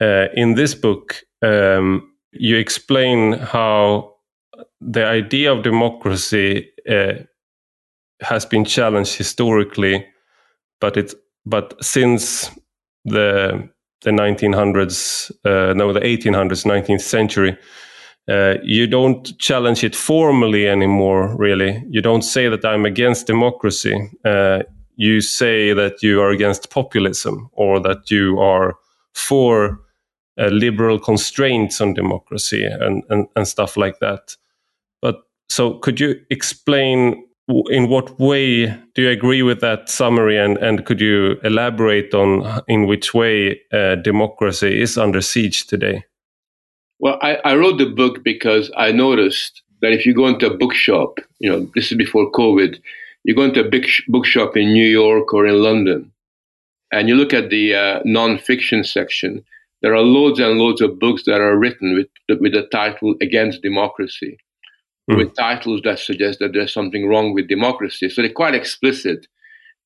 uh, 0.00 0.26
in 0.34 0.54
this 0.54 0.74
book 0.74 1.22
um, 1.42 2.09
you 2.32 2.56
explain 2.56 3.32
how 3.32 4.14
the 4.80 5.04
idea 5.04 5.52
of 5.52 5.62
democracy 5.62 6.70
uh, 6.88 7.14
has 8.20 8.44
been 8.46 8.64
challenged 8.64 9.16
historically 9.16 10.06
but 10.80 10.96
it 10.96 11.14
but 11.46 11.74
since 11.82 12.50
the 13.04 13.68
the 14.02 14.10
1900s, 14.10 15.30
uh, 15.44 15.74
no, 15.74 15.92
the 15.92 16.00
1800s, 16.00 16.64
19th 16.64 17.02
century, 17.02 17.56
uh, 18.28 18.54
you 18.62 18.86
don't 18.86 19.36
challenge 19.38 19.84
it 19.84 19.94
formally 19.94 20.68
anymore, 20.68 21.36
really. 21.36 21.82
You 21.90 22.00
don't 22.00 22.22
say 22.22 22.48
that 22.48 22.64
I'm 22.64 22.86
against 22.86 23.26
democracy. 23.26 24.10
Uh, 24.24 24.60
you 24.96 25.20
say 25.20 25.72
that 25.72 26.02
you 26.02 26.20
are 26.20 26.30
against 26.30 26.70
populism 26.70 27.50
or 27.52 27.80
that 27.80 28.10
you 28.10 28.38
are 28.38 28.76
for 29.14 29.80
uh, 30.38 30.46
liberal 30.46 30.98
constraints 30.98 31.80
on 31.80 31.94
democracy 31.94 32.64
and, 32.64 33.02
and, 33.10 33.26
and 33.36 33.48
stuff 33.48 33.76
like 33.76 33.98
that. 34.00 34.36
But 35.02 35.22
so, 35.48 35.74
could 35.74 36.00
you 36.00 36.20
explain 36.30 37.24
in 37.70 37.88
what 37.88 38.18
way 38.18 38.66
do 38.94 39.02
you 39.02 39.10
agree 39.10 39.42
with 39.42 39.60
that 39.60 39.88
summary 39.88 40.38
and, 40.38 40.56
and 40.58 40.84
could 40.86 41.00
you 41.00 41.38
elaborate 41.42 42.14
on 42.14 42.62
in 42.68 42.86
which 42.86 43.12
way 43.14 43.60
uh, 43.72 43.96
democracy 43.96 44.80
is 44.80 44.96
under 44.96 45.20
siege 45.20 45.66
today 45.66 46.04
well 46.98 47.18
I, 47.22 47.36
I, 47.44 47.56
wrote 47.56 47.78
the 47.78 47.86
book 47.86 48.22
because 48.22 48.70
i 48.76 48.92
noticed 48.92 49.62
that 49.82 49.92
if 49.92 50.06
you 50.06 50.14
go 50.14 50.26
into 50.26 50.46
a 50.46 50.56
bookshop 50.56 51.18
you 51.38 51.50
know 51.50 51.68
this 51.74 51.90
is 51.90 51.98
before 51.98 52.30
covid 52.30 52.80
you 53.24 53.34
go 53.34 53.42
into 53.42 53.60
a 53.60 53.68
big 53.68 53.86
bookshop 54.08 54.56
in 54.56 54.72
new 54.72 54.86
york 54.86 55.34
or 55.34 55.46
in 55.46 55.62
london 55.62 56.12
and 56.92 57.08
you 57.08 57.14
look 57.14 57.32
at 57.32 57.50
the 57.50 57.74
uh, 57.74 58.00
non-fiction 58.04 58.84
section 58.84 59.44
there 59.82 59.94
are 59.94 60.02
loads 60.02 60.38
and 60.38 60.58
loads 60.58 60.80
of 60.80 60.98
books 60.98 61.24
that 61.24 61.40
are 61.40 61.56
written 61.56 61.96
with, 61.96 62.40
with 62.40 62.52
the 62.52 62.66
title 62.70 63.14
against 63.20 63.62
democracy 63.62 64.36
mm. 65.10 65.16
with 65.16 65.34
titles 65.36 65.80
that 65.84 65.98
suggest 65.98 66.38
that 66.40 66.52
there's 66.52 66.72
something 66.72 67.08
wrong 67.08 67.34
with 67.34 67.48
democracy. 67.48 68.08
So 68.08 68.22
they're 68.22 68.32
quite 68.32 68.54
explicit 68.54 69.26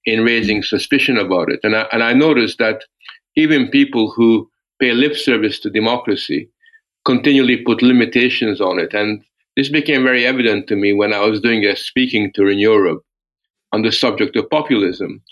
in 0.05 0.25
raising 0.25 0.63
suspicion 0.63 1.17
about 1.17 1.51
it. 1.51 1.61
And 1.63 1.75
I, 1.75 1.87
and 1.93 2.03
I 2.03 2.13
noticed 2.13 2.59
that 2.59 2.85
even 3.37 3.71
people 3.71 4.13
who 4.13 4.51
pay 4.81 4.93
lip 4.93 5.17
service 5.17 5.59
to 5.61 5.71
democracy 5.71 6.51
continually 7.05 7.59
put 7.59 7.83
limitations 7.83 8.61
on 8.61 8.79
it. 8.79 8.95
And 8.95 9.23
this 9.57 9.69
became 9.69 10.03
very 10.03 10.27
evident 10.27 10.67
to 10.69 10.77
me 10.77 10.93
when 10.93 11.13
I 11.13 11.21
was 11.21 11.41
doing 11.41 11.65
a 11.65 11.77
speaking 11.77 12.33
tour 12.35 12.51
in 12.51 12.59
Europe 12.59 13.03
on 13.73 13.83
the 13.83 13.93
subject 13.93 14.37
of 14.37 14.51
populism. 14.51 15.23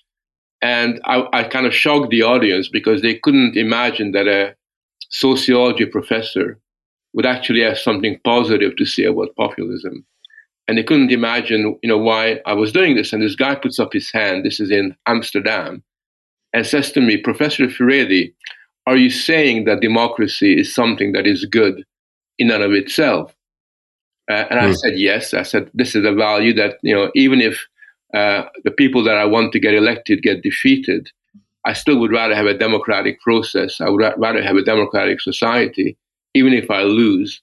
And 0.63 1.01
I, 1.05 1.27
I 1.33 1.45
kind 1.45 1.67
of 1.67 1.75
shocked 1.75 2.11
the 2.11 2.23
audience 2.23 2.69
because 2.69 3.03
they 3.03 3.17
couldn't 3.17 3.57
imagine 3.57 4.13
that 4.13 4.29
a 4.29 4.55
sociology 5.11 5.87
professor 5.87 6.59
would 7.15 7.27
actually 7.27 7.63
have 7.63 7.79
something 7.79 8.19
positive 8.25 8.77
to 8.77 8.87
say 8.87 9.05
about 9.05 9.35
populism. 9.37 10.07
And 10.69 10.79
they 10.79 10.85
couldn't 10.85 11.11
imagine, 11.11 11.79
you 11.83 11.89
know, 11.89 11.99
why 11.99 12.41
I 12.47 12.55
was 12.55 12.73
doing 12.73 12.95
this. 12.95 13.13
And 13.13 13.23
this 13.23 13.35
guy 13.35 13.57
puts 13.57 13.81
up 13.81 13.93
his 13.93 14.11
hand, 14.13 14.45
this 14.45 14.61
is 14.61 14.71
in 14.71 14.97
Amsterdam, 15.07 15.83
and 16.53 16.65
says 16.65 16.93
to 16.93 17.01
me, 17.01 17.17
Professor 17.17 17.67
Furedi, 17.67 18.33
are 18.87 18.97
you 18.97 19.11
saying 19.11 19.65
that 19.65 19.81
democracy 19.81 20.59
is 20.59 20.75
something 20.75 21.13
that 21.13 21.27
is 21.27 21.45
good 21.45 21.85
in 22.39 22.51
and 22.51 22.63
of 22.63 22.73
itself? 22.73 23.35
Uh, 24.31 24.47
and 24.51 24.61
mm. 24.61 24.63
I 24.63 24.67
hmm. 24.69 24.75
said, 24.75 24.99
yes. 24.99 25.35
I 25.35 25.43
said, 25.43 25.71
this 25.75 25.97
is 25.97 26.05
a 26.05 26.13
value 26.13 26.55
that, 26.55 26.77
you 26.83 26.95
know, 26.95 27.11
even 27.15 27.41
if 27.41 27.67
uh, 28.15 28.45
the 28.65 28.71
people 28.71 29.03
that 29.05 29.17
I 29.17 29.25
want 29.25 29.53
to 29.53 29.61
get 29.61 29.75
elected 29.75 30.23
get 30.23 30.43
defeated, 30.43 31.11
I 31.65 31.73
still 31.73 31.99
would 32.01 32.13
rather 32.13 32.35
have 32.35 32.47
a 32.47 32.59
democratic 32.59 33.21
process. 33.21 33.81
I 33.81 33.89
would 33.89 34.03
rather 34.17 34.43
have 34.43 34.57
a 34.57 34.65
democratic 34.65 35.21
society 35.21 35.97
even 36.35 36.53
if 36.53 36.71
I 36.71 36.83
lose, 36.83 37.41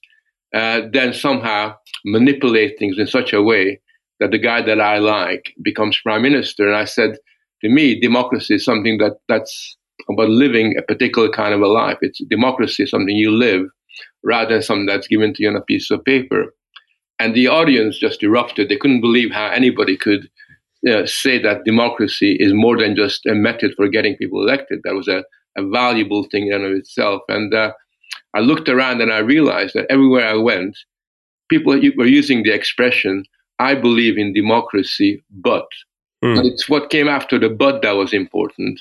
uh, 0.54 0.82
then 0.92 1.12
somehow 1.12 1.74
manipulate 2.04 2.78
things 2.78 2.98
in 2.98 3.06
such 3.06 3.32
a 3.32 3.42
way 3.42 3.80
that 4.18 4.30
the 4.30 4.38
guy 4.38 4.62
that 4.62 4.80
I 4.80 4.98
like 4.98 5.54
becomes 5.62 6.00
prime 6.02 6.22
minister. 6.22 6.66
And 6.66 6.76
I 6.76 6.84
said, 6.84 7.16
to 7.62 7.68
me, 7.68 7.98
democracy 7.98 8.54
is 8.54 8.64
something 8.64 8.98
that 8.98 9.18
that's 9.28 9.76
about 10.10 10.28
living 10.28 10.76
a 10.78 10.82
particular 10.82 11.28
kind 11.30 11.54
of 11.54 11.60
a 11.60 11.66
life. 11.66 11.98
It's 12.00 12.22
democracy 12.28 12.84
is 12.84 12.90
something 12.90 13.16
you 13.16 13.30
live 13.30 13.66
rather 14.24 14.54
than 14.54 14.62
something 14.62 14.86
that's 14.86 15.08
given 15.08 15.34
to 15.34 15.42
you 15.42 15.48
on 15.48 15.56
a 15.56 15.62
piece 15.62 15.90
of 15.90 16.04
paper. 16.04 16.54
And 17.18 17.34
the 17.34 17.48
audience 17.48 17.98
just 17.98 18.22
erupted. 18.22 18.68
They 18.68 18.76
couldn't 18.76 19.02
believe 19.02 19.30
how 19.30 19.48
anybody 19.48 19.96
could 19.96 20.28
uh, 20.88 21.04
say 21.06 21.40
that 21.42 21.64
democracy 21.64 22.36
is 22.40 22.52
more 22.54 22.78
than 22.78 22.96
just 22.96 23.26
a 23.26 23.34
method 23.34 23.72
for 23.76 23.88
getting 23.88 24.16
people 24.16 24.42
elected. 24.42 24.80
That 24.84 24.94
was 24.94 25.08
a, 25.08 25.24
a 25.56 25.66
valuable 25.66 26.24
thing 26.30 26.46
in 26.46 26.54
and 26.54 26.64
of 26.64 26.72
itself. 26.72 27.22
And 27.28 27.52
uh, 27.52 27.72
I 28.34 28.40
looked 28.40 28.68
around 28.68 29.00
and 29.00 29.12
I 29.12 29.18
realized 29.18 29.74
that 29.74 29.86
everywhere 29.90 30.26
I 30.26 30.36
went, 30.36 30.76
people 31.48 31.72
were 31.96 32.06
using 32.06 32.42
the 32.42 32.54
expression, 32.54 33.24
I 33.58 33.74
believe 33.74 34.16
in 34.16 34.32
democracy, 34.32 35.22
but. 35.30 35.66
Mm. 36.24 36.38
And 36.38 36.46
it's 36.46 36.68
what 36.68 36.90
came 36.90 37.08
after 37.08 37.38
the 37.38 37.48
but 37.48 37.82
that 37.82 37.92
was 37.92 38.12
important, 38.12 38.80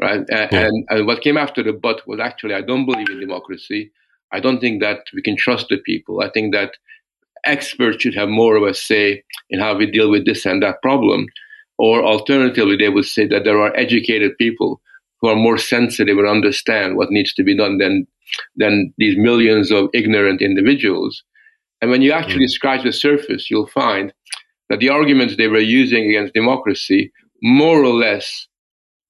right? 0.00 0.24
Yeah. 0.28 0.48
and, 0.50 0.86
and 0.90 1.06
what 1.06 1.22
came 1.22 1.36
after 1.36 1.62
the 1.62 1.72
but 1.72 2.06
was 2.06 2.20
actually, 2.20 2.54
I 2.54 2.60
don't 2.60 2.86
believe 2.86 3.10
in 3.10 3.20
democracy. 3.20 3.90
I 4.32 4.40
don't 4.40 4.60
think 4.60 4.80
that 4.82 5.00
we 5.14 5.22
can 5.22 5.36
trust 5.36 5.68
the 5.68 5.78
people. 5.78 6.20
I 6.20 6.30
think 6.30 6.54
that 6.54 6.72
experts 7.46 8.02
should 8.02 8.14
have 8.14 8.28
more 8.28 8.56
of 8.56 8.62
a 8.62 8.74
say 8.74 9.22
in 9.50 9.60
how 9.60 9.76
we 9.76 9.90
deal 9.90 10.10
with 10.10 10.24
this 10.26 10.44
and 10.46 10.62
that 10.62 10.82
problem. 10.82 11.26
Or 11.78 12.04
alternatively, 12.04 12.76
they 12.76 12.88
would 12.88 13.04
say 13.04 13.26
that 13.26 13.44
there 13.44 13.60
are 13.60 13.76
educated 13.76 14.38
people 14.38 14.80
who 15.20 15.28
are 15.28 15.36
more 15.36 15.58
sensitive 15.58 16.18
and 16.18 16.28
understand 16.28 16.96
what 16.96 17.10
needs 17.10 17.32
to 17.34 17.42
be 17.42 17.56
done 17.56 17.78
than 17.78 18.06
than 18.56 18.92
these 18.98 19.16
millions 19.16 19.70
of 19.70 19.88
ignorant 19.92 20.40
individuals. 20.40 21.22
And 21.80 21.90
when 21.90 22.02
you 22.02 22.12
actually 22.12 22.46
mm. 22.46 22.50
scratch 22.50 22.84
the 22.84 22.92
surface, 22.92 23.50
you'll 23.50 23.66
find 23.66 24.12
that 24.70 24.78
the 24.78 24.88
arguments 24.88 25.36
they 25.36 25.48
were 25.48 25.58
using 25.58 26.08
against 26.08 26.34
democracy 26.34 27.12
more 27.42 27.84
or 27.84 27.92
less 27.92 28.48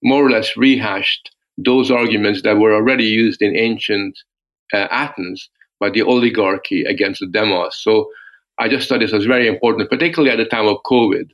more 0.03 0.27
or 0.27 0.31
less 0.31 0.57
rehashed 0.57 1.31
those 1.57 1.91
arguments 1.91 2.43
that 2.43 2.59
were 2.59 2.75
already 2.75 3.05
used 3.05 3.41
in 3.41 3.57
ancient 3.57 4.19
uh, 4.73 4.89
Athens 4.91 5.49
by 5.81 5.91
the 5.91 6.03
oligarchy 6.03 6.85
against 6.85 7.21
the 7.21 7.27
demos. 7.27 7.77
So 7.81 8.09
I 8.59 8.69
just 8.69 8.89
thought 8.89 9.01
this 9.01 9.13
was 9.13 9.27
very 9.27 9.49
important, 9.49 9.91
particularly 9.91 10.31
at 10.31 10.37
the 10.37 10.49
time 10.49 10.67
of 10.67 10.79
COVID, 10.87 11.31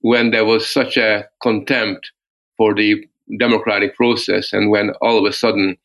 when 0.00 0.30
there 0.30 0.44
was 0.44 0.68
such 0.68 0.96
a 0.96 1.24
contempt 1.42 2.10
for 2.56 2.74
the 2.74 3.04
democratic 3.38 3.94
process, 3.96 4.52
and 4.52 4.70
when 4.70 4.90
all 5.00 5.18
of 5.18 5.24
a 5.24 5.32
sudden 5.32 5.76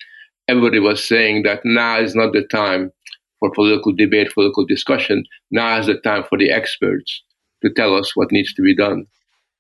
everybody 0.48 0.80
was 0.80 1.04
saying 1.04 1.44
that 1.44 1.62
now 1.64 2.00
is 2.00 2.16
not 2.16 2.34
the 2.34 2.44
time 2.48 2.92
for 3.40 3.52
political 3.52 3.92
debate, 3.92 4.34
political 4.34 4.66
discussion. 4.66 5.26
Now 5.52 5.80
is 5.80 5.88
the 5.88 5.96
time 6.00 6.24
for 6.30 6.38
the 6.38 6.50
experts 6.50 7.22
to 7.62 7.70
tell 7.70 7.96
us 7.96 8.16
what 8.16 8.32
needs 8.32 8.54
to 8.54 8.62
be 8.62 8.76
done. 8.76 9.06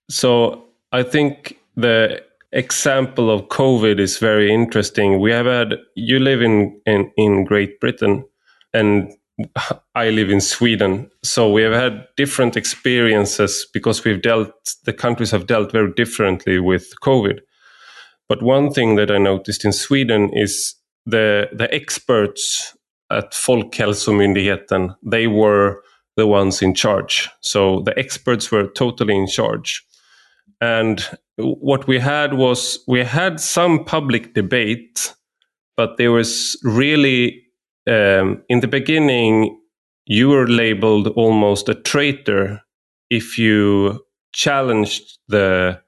So 0.09 0.63
I 0.91 1.03
think 1.03 1.57
the 1.75 2.23
example 2.51 3.29
of 3.29 3.47
COVID 3.47 3.99
is 3.99 4.19
very 4.19 4.53
interesting. 4.53 5.19
We 5.19 5.31
have 5.31 5.45
had 5.45 5.75
you 5.95 6.19
live 6.19 6.41
in 6.41 6.79
in, 6.85 7.11
in 7.17 7.43
Great 7.43 7.79
Britain, 7.79 8.25
and 8.73 9.11
I 9.95 10.09
live 10.09 10.29
in 10.29 10.41
Sweden. 10.41 11.09
So 11.23 11.51
we 11.51 11.63
have 11.63 11.73
had 11.73 12.07
different 12.15 12.55
experiences 12.55 13.67
because 13.73 14.03
we've 14.03 14.21
dealt 14.21 14.75
the 14.85 14.93
countries 14.93 15.31
have 15.31 15.47
dealt 15.47 15.71
very 15.71 15.91
differently 15.93 16.59
with 16.59 16.93
COVID. 17.01 17.39
But 18.29 18.43
one 18.43 18.71
thing 18.71 18.95
that 18.95 19.11
I 19.11 19.17
noticed 19.17 19.65
in 19.65 19.73
Sweden 19.73 20.29
is 20.33 20.75
the 21.05 21.49
the 21.51 21.73
experts 21.73 22.77
at 23.09 23.31
Folkhälsomyndigheten, 23.31 24.95
they 25.03 25.27
were 25.27 25.81
the 26.15 26.27
ones 26.27 26.61
in 26.61 26.73
charge. 26.73 27.29
So 27.41 27.81
the 27.81 27.97
experts 27.97 28.51
were 28.51 28.67
totally 28.67 29.15
in 29.15 29.27
charge. 29.27 29.83
And 30.61 31.03
what 31.37 31.87
we 31.87 31.99
had 31.99 32.35
was 32.35 32.79
we 32.87 33.03
had 33.03 33.39
some 33.39 33.83
public 33.83 34.33
debate, 34.33 35.13
but 35.75 35.97
there 35.97 36.11
was 36.11 36.57
really, 36.63 37.42
um, 37.87 38.43
in 38.49 38.59
the 38.59 38.67
beginning, 38.67 39.59
you 40.05 40.29
were 40.29 40.47
labeled 40.47 41.07
almost 41.09 41.69
a 41.69 41.75
traitor 41.75 42.61
if 43.09 43.37
you 43.37 44.03
challenged 44.33 45.19
the 45.27 45.79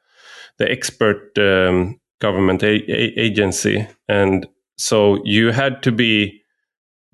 the 0.57 0.71
expert 0.71 1.37
um, 1.37 1.99
government 2.21 2.63
agency, 2.63 3.85
and 4.07 4.47
so 4.77 5.19
you 5.25 5.51
had 5.51 5.83
to 5.83 5.91
be 5.91 6.41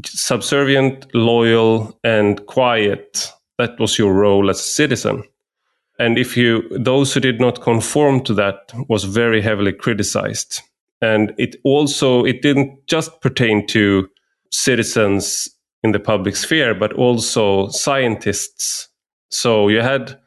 subservient, 0.06 1.14
loyal, 1.14 2.00
and 2.04 2.46
quiet. 2.46 3.32
That 3.58 3.80
was 3.80 3.98
your 3.98 4.14
role 4.14 4.50
as 4.50 4.60
a 4.60 4.64
citizen. 4.64 5.24
And 6.00 6.18
if 6.18 6.36
you, 6.36 6.68
those 6.72 7.14
who 7.14 7.20
did 7.20 7.40
not 7.40 7.62
conform 7.62 8.24
to 8.24 8.34
that 8.34 8.74
was 8.90 9.04
very 9.04 9.42
heavily 9.42 9.74
criticized. 9.74 10.62
And 11.02 11.34
it 11.38 11.56
also, 11.64 12.26
it 12.26 12.42
didn't 12.42 12.88
just 12.88 13.22
pertain 13.22 13.68
to 13.68 14.10
citizens 14.52 15.50
in 15.84 15.92
the 15.92 16.00
public 16.00 16.36
sphere, 16.36 16.74
but 16.76 16.94
also 16.94 17.70
scientists. 17.70 18.88
So 19.30 19.68
you 19.68 19.82
had 19.82 20.20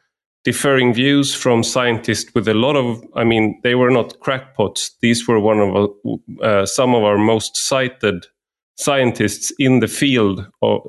differing 0.45 0.93
views 0.93 1.35
from 1.35 1.63
scientists 1.63 2.35
with 2.35 2.49
a 2.49 2.55
lot 2.55 2.77
of, 2.77 3.03
I 3.15 3.25
mean, 3.25 3.61
they 3.63 3.75
were 3.75 3.91
not 3.91 4.21
crackpots. 4.21 4.91
These 5.01 5.27
were 5.27 5.41
one 5.41 5.61
of 5.61 5.91
uh, 6.43 6.67
some 6.67 6.95
of 6.95 7.03
our 7.03 7.19
most 7.19 7.57
cited 7.57 8.27
scientists 8.77 9.53
in 9.59 9.81
the 9.81 9.89
field. 9.89 10.47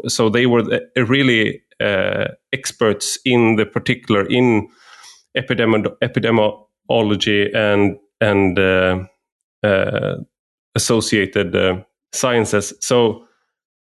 so 0.08 0.30
they 0.30 0.46
were 0.46 0.64
really 0.96 1.62
uh, 1.80 2.26
experts 2.52 3.20
in 3.26 3.58
the 3.58 3.66
particular 3.66 4.26
in 4.26 4.68
epidemi- 5.38 5.96
epidemiology 6.02 7.54
and 7.56 7.98
and 8.22 8.58
uh, 8.58 9.04
uh, 9.64 10.16
associated 10.76 11.56
uh, 11.56 11.82
sciences. 12.14 12.74
So, 12.80 13.25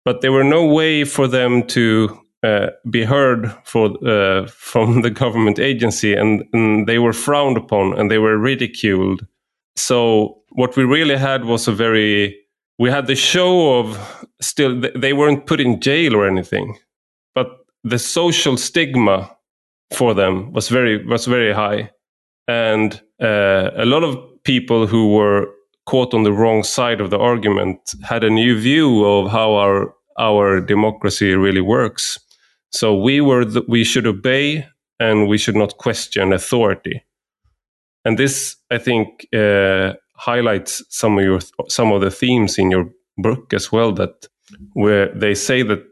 but 0.05 0.21
there 0.21 0.31
were 0.31 0.43
no 0.43 0.65
way 0.65 1.03
for 1.03 1.27
them 1.27 1.63
to 1.67 2.19
uh, 2.43 2.67
be 2.89 3.03
heard 3.03 3.53
for 3.63 3.91
uh, 4.07 4.47
from 4.47 5.01
the 5.01 5.11
government 5.11 5.59
agency, 5.59 6.13
and, 6.13 6.43
and 6.53 6.87
they 6.87 6.99
were 6.99 7.13
frowned 7.13 7.57
upon 7.57 7.97
and 7.97 8.09
they 8.09 8.17
were 8.17 8.37
ridiculed. 8.37 9.25
So, 9.75 10.41
what 10.49 10.75
we 10.75 10.83
really 10.83 11.17
had 11.17 11.45
was 11.45 11.67
a 11.67 11.71
very 11.71 12.41
we 12.81 12.89
had 12.89 13.05
the 13.05 13.15
show 13.15 13.79
of 13.79 14.25
still 14.41 14.81
they 14.95 15.13
weren't 15.13 15.45
put 15.45 15.61
in 15.61 15.79
jail 15.79 16.15
or 16.15 16.27
anything 16.27 16.77
but 17.35 17.47
the 17.83 17.99
social 17.99 18.57
stigma 18.57 19.29
for 19.93 20.15
them 20.15 20.51
was 20.51 20.67
very 20.67 21.05
was 21.05 21.25
very 21.25 21.53
high 21.53 21.91
and 22.47 23.01
uh, 23.21 23.69
a 23.75 23.85
lot 23.85 24.03
of 24.03 24.17
people 24.43 24.87
who 24.87 25.13
were 25.13 25.47
caught 25.85 26.13
on 26.13 26.23
the 26.23 26.31
wrong 26.31 26.63
side 26.63 27.01
of 27.01 27.09
the 27.09 27.17
argument 27.19 27.93
had 28.03 28.23
a 28.23 28.29
new 28.29 28.59
view 28.59 29.03
of 29.05 29.31
how 29.31 29.55
our 29.55 29.93
our 30.19 30.61
democracy 30.61 31.33
really 31.35 31.61
works. 31.61 32.19
So 32.71 32.95
we 32.95 33.21
were 33.21 33.45
the, 33.45 33.63
we 33.67 33.83
should 33.83 34.05
obey 34.05 34.65
and 34.99 35.27
we 35.27 35.37
should 35.37 35.55
not 35.55 35.77
question 35.77 36.33
authority. 36.33 37.03
And 38.05 38.17
this 38.17 38.57
i 38.71 38.77
think 38.77 39.27
uh, 39.33 39.93
highlights 40.15 40.83
some 40.89 41.17
of 41.17 41.23
your 41.23 41.39
some 41.67 41.91
of 41.91 42.01
the 42.01 42.11
themes 42.11 42.57
in 42.57 42.71
your 42.71 42.85
book 43.17 43.53
as 43.53 43.71
well 43.71 43.91
that 43.93 44.27
where 44.73 45.07
they 45.15 45.35
say 45.35 45.63
that 45.63 45.83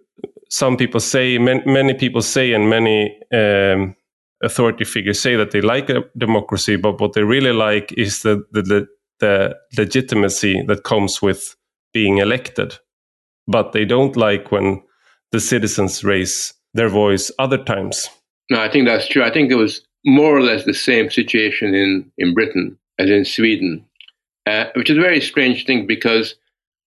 some 0.49 0.77
people 0.77 0.99
say 0.99 1.37
many, 1.37 1.61
many 1.65 1.93
people 1.93 2.21
say 2.21 2.53
and 2.53 2.69
many 2.69 3.17
um, 3.33 3.95
authority 4.43 4.85
figures 4.85 5.19
say 5.19 5.35
that 5.35 5.51
they 5.51 5.61
like 5.61 5.89
a 5.89 6.03
democracy 6.17 6.75
but 6.75 6.99
what 6.99 7.13
they 7.13 7.23
really 7.23 7.53
like 7.53 7.93
is 7.97 8.21
the, 8.21 8.43
the, 8.51 8.61
the, 8.61 8.87
the 9.19 9.55
legitimacy 9.77 10.63
that 10.67 10.83
comes 10.83 11.21
with 11.21 11.55
being 11.93 12.17
elected. 12.17 12.77
But 13.47 13.71
they 13.71 13.85
don't 13.85 14.15
like 14.15 14.51
when 14.51 14.83
the 15.31 15.39
citizens 15.39 16.03
raise 16.03 16.53
their 16.73 16.89
voice 16.89 17.31
other 17.39 17.57
times. 17.57 18.09
No 18.49 18.61
i 18.61 18.69
think 18.69 18.87
that's 18.87 19.07
true. 19.07 19.23
I 19.23 19.31
think 19.31 19.51
it 19.51 19.55
was 19.55 19.81
more 20.05 20.35
or 20.35 20.41
less 20.41 20.65
the 20.65 20.73
same 20.73 21.09
situation 21.09 21.75
in 21.75 22.11
in 22.17 22.33
britain 22.33 22.77
as 22.97 23.09
in 23.09 23.25
sweden 23.25 23.85
uh, 24.49 24.65
which 24.75 24.89
is 24.89 24.97
a 24.97 25.01
very 25.01 25.21
strange 25.21 25.65
thing 25.65 25.85
because 25.85 26.35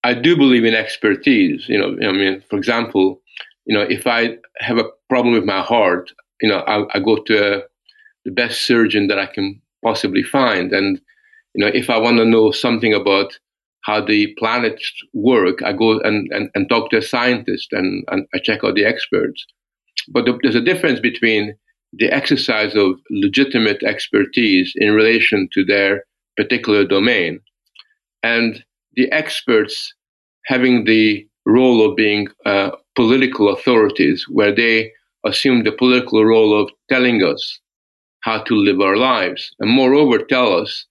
I 0.05 0.15
do 0.15 0.37
believe 0.37 0.65
in 0.65 0.75
expertise. 0.75 1.69
You 1.69 1.79
know, 1.79 2.09
I 2.09 2.13
mean, 2.13 2.43
for 2.51 2.57
example, 2.57 3.21
you 3.67 3.77
know, 3.77 3.83
if 3.83 4.07
I 4.07 4.37
have 4.59 4.79
a 4.79 4.89
problem 5.09 5.35
with 5.35 5.45
my 5.45 5.61
heart, 5.61 6.11
you 6.41 6.49
know, 6.49 6.59
I, 6.59 6.85
I 6.97 7.01
go 7.01 7.17
to 7.17 7.57
a, 7.57 7.63
the 8.25 8.33
best 8.33 8.63
surgeon 8.63 9.07
that 9.09 9.19
I 9.19 9.27
can 9.27 9.61
possibly 9.85 10.23
find, 10.23 10.73
and 10.73 11.01
you 11.55 11.65
know, 11.65 11.71
if 11.73 11.91
I 11.91 11.99
want 11.99 12.19
to 12.19 12.25
know 12.25 12.51
something 12.51 12.95
about 12.95 13.39
how 13.83 14.05
the 14.05 14.33
planets 14.39 14.93
work, 15.13 15.63
I 15.63 15.73
go 15.73 15.99
and, 16.01 16.31
and, 16.33 16.51
and 16.55 16.69
talk 16.69 16.91
to 16.91 16.99
a 16.99 17.03
scientist 17.03 17.69
and, 17.73 18.05
and 18.11 18.27
I 18.35 18.39
check 18.39 18.63
out 18.65 18.75
the 18.75 18.85
experts. 18.85 19.45
But 20.09 20.25
the, 20.25 20.39
there's 20.43 20.55
a 20.55 20.61
difference 20.61 21.01
between 21.01 21.57
the 21.93 22.11
exercise 22.11 22.75
of 22.75 22.93
legitimate 23.11 23.83
expertise 23.83 24.73
in 24.77 24.93
relation 24.93 25.49
to 25.53 25.65
their 25.65 26.05
particular 26.37 26.87
domain 26.87 27.41
and 28.23 28.65
the 28.95 29.11
experts 29.13 29.95
having 30.47 30.85
the 30.85 31.27
role 31.47 31.85
of 31.89 31.97
being 31.97 32.29
uh, 32.47 32.71
political 32.95 33.53
authorities, 33.53 34.27
where 34.29 34.55
they 34.55 34.93
assume 35.25 35.65
the 35.65 35.73
political 35.73 36.25
role 36.25 36.61
of 36.61 36.71
telling 36.89 37.23
us 37.23 37.61
how 38.21 38.43
to 38.45 38.55
live 38.55 38.81
our 38.81 38.97
lives, 38.97 39.55
and 39.59 39.71
moreover, 39.71 40.19
tell 40.19 40.53
us 40.55 40.87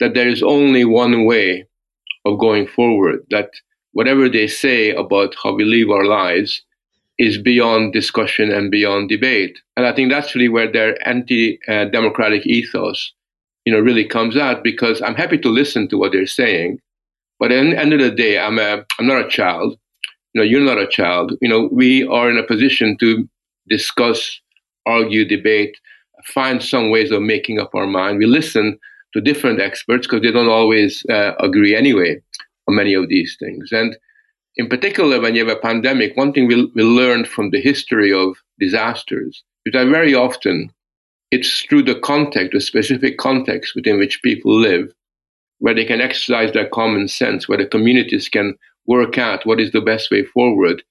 that 0.00 0.14
there 0.14 0.28
is 0.28 0.42
only 0.42 0.84
one 0.84 1.24
way 1.24 1.66
of 2.24 2.38
going 2.38 2.66
forward, 2.66 3.24
that 3.30 3.50
whatever 3.92 4.28
they 4.28 4.46
say 4.46 4.90
about 4.90 5.34
how 5.42 5.54
we 5.54 5.64
live 5.64 5.90
our 5.90 6.04
lives 6.04 6.62
is 7.18 7.38
beyond 7.38 7.92
discussion 7.92 8.52
and 8.52 8.70
beyond 8.70 9.08
debate. 9.08 9.58
And 9.76 9.86
I 9.86 9.94
think 9.94 10.10
that's 10.10 10.34
really 10.34 10.48
where 10.48 10.70
their 10.70 10.96
anti 11.08 11.58
democratic 11.66 12.46
ethos 12.46 13.12
you 13.66 13.72
know, 13.72 13.80
really 13.80 14.06
comes 14.06 14.36
out 14.36 14.64
because 14.64 15.02
I'm 15.02 15.16
happy 15.16 15.36
to 15.38 15.48
listen 15.50 15.88
to 15.88 15.98
what 15.98 16.12
they're 16.12 16.26
saying. 16.26 16.78
But 17.38 17.52
at 17.52 17.62
the 17.64 17.78
end 17.78 17.92
of 17.92 18.00
the 18.00 18.12
day, 18.12 18.38
I'm 18.38 18.58
a, 18.58 18.84
I'm 18.98 19.06
not 19.06 19.26
a 19.26 19.28
child. 19.28 19.76
You 20.32 20.40
know, 20.40 20.44
you're 20.44 20.60
not 20.60 20.78
a 20.78 20.86
child. 20.86 21.32
You 21.42 21.48
know, 21.48 21.68
we 21.72 22.06
are 22.06 22.30
in 22.30 22.38
a 22.38 22.46
position 22.46 22.96
to 23.00 23.28
discuss, 23.68 24.40
argue, 24.86 25.26
debate, 25.26 25.76
find 26.26 26.62
some 26.62 26.90
ways 26.90 27.10
of 27.10 27.22
making 27.22 27.58
up 27.58 27.74
our 27.74 27.86
mind. 27.86 28.18
We 28.18 28.26
listen 28.26 28.78
to 29.12 29.20
different 29.20 29.60
experts 29.60 30.06
because 30.06 30.22
they 30.22 30.32
don't 30.32 30.48
always 30.48 31.04
uh, 31.10 31.32
agree 31.40 31.74
anyway 31.74 32.20
on 32.68 32.76
many 32.76 32.94
of 32.94 33.08
these 33.08 33.36
things. 33.38 33.70
And 33.72 33.96
in 34.56 34.68
particular, 34.68 35.20
when 35.20 35.34
you 35.34 35.46
have 35.46 35.56
a 35.56 35.60
pandemic, 35.60 36.16
one 36.16 36.32
thing 36.32 36.46
we, 36.46 36.70
we 36.74 36.82
learned 36.82 37.28
from 37.28 37.50
the 37.50 37.60
history 37.60 38.12
of 38.12 38.36
disasters 38.58 39.44
is 39.66 39.72
that 39.72 39.88
very 39.88 40.14
often 40.14 40.70
it's 41.30 41.62
through 41.62 41.82
the 41.82 41.98
context, 42.00 42.52
the 42.52 42.60
specific 42.60 43.18
context 43.18 43.74
within 43.74 43.98
which 43.98 44.22
people 44.22 44.58
live, 44.58 44.92
where 45.58 45.74
they 45.74 45.84
can 45.84 46.00
exercise 46.00 46.52
their 46.52 46.68
common 46.68 47.08
sense, 47.08 47.48
where 47.48 47.58
the 47.58 47.66
communities 47.66 48.28
can 48.28 48.54
work 48.86 49.18
out 49.18 49.44
what 49.44 49.60
is 49.60 49.72
the 49.72 49.80
best 49.80 50.10
way 50.10 50.24
forward. 50.24 50.82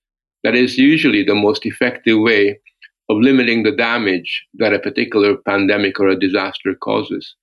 That 0.44 0.56
is 0.56 0.78
usually 0.78 1.24
the 1.24 1.36
most 1.36 1.66
effective 1.66 2.20
way 2.20 2.60
of 3.10 3.18
limiting 3.18 3.64
the 3.64 3.72
damage 3.72 4.46
that 4.56 4.74
a 4.74 4.80
particular 4.80 5.38
pandemic 5.38 6.00
or 6.00 6.10
a 6.10 6.20
disaster 6.20 6.76
causes. 6.76 7.36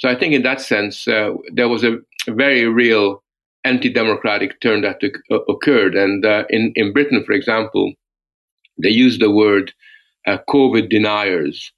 So 0.00 0.08
I 0.08 0.18
think 0.18 0.32
in 0.32 0.42
that 0.42 0.62
sense, 0.62 1.06
uh, 1.06 1.34
there 1.52 1.68
was 1.68 1.84
a 1.84 1.98
very 2.26 2.66
real 2.66 3.22
anti-democratic 3.64 4.58
turn 4.62 4.80
that 4.80 5.00
occurred. 5.48 5.94
And 5.94 6.24
uh, 6.24 6.44
in, 6.48 6.72
in 6.74 6.94
Britain, 6.94 7.22
for 7.24 7.32
example, 7.32 7.92
they 8.82 8.88
used 8.88 9.20
the 9.20 9.30
word 9.30 9.72
uh, 10.26 10.38
COVID 10.48 10.88
deniers. 10.88 11.70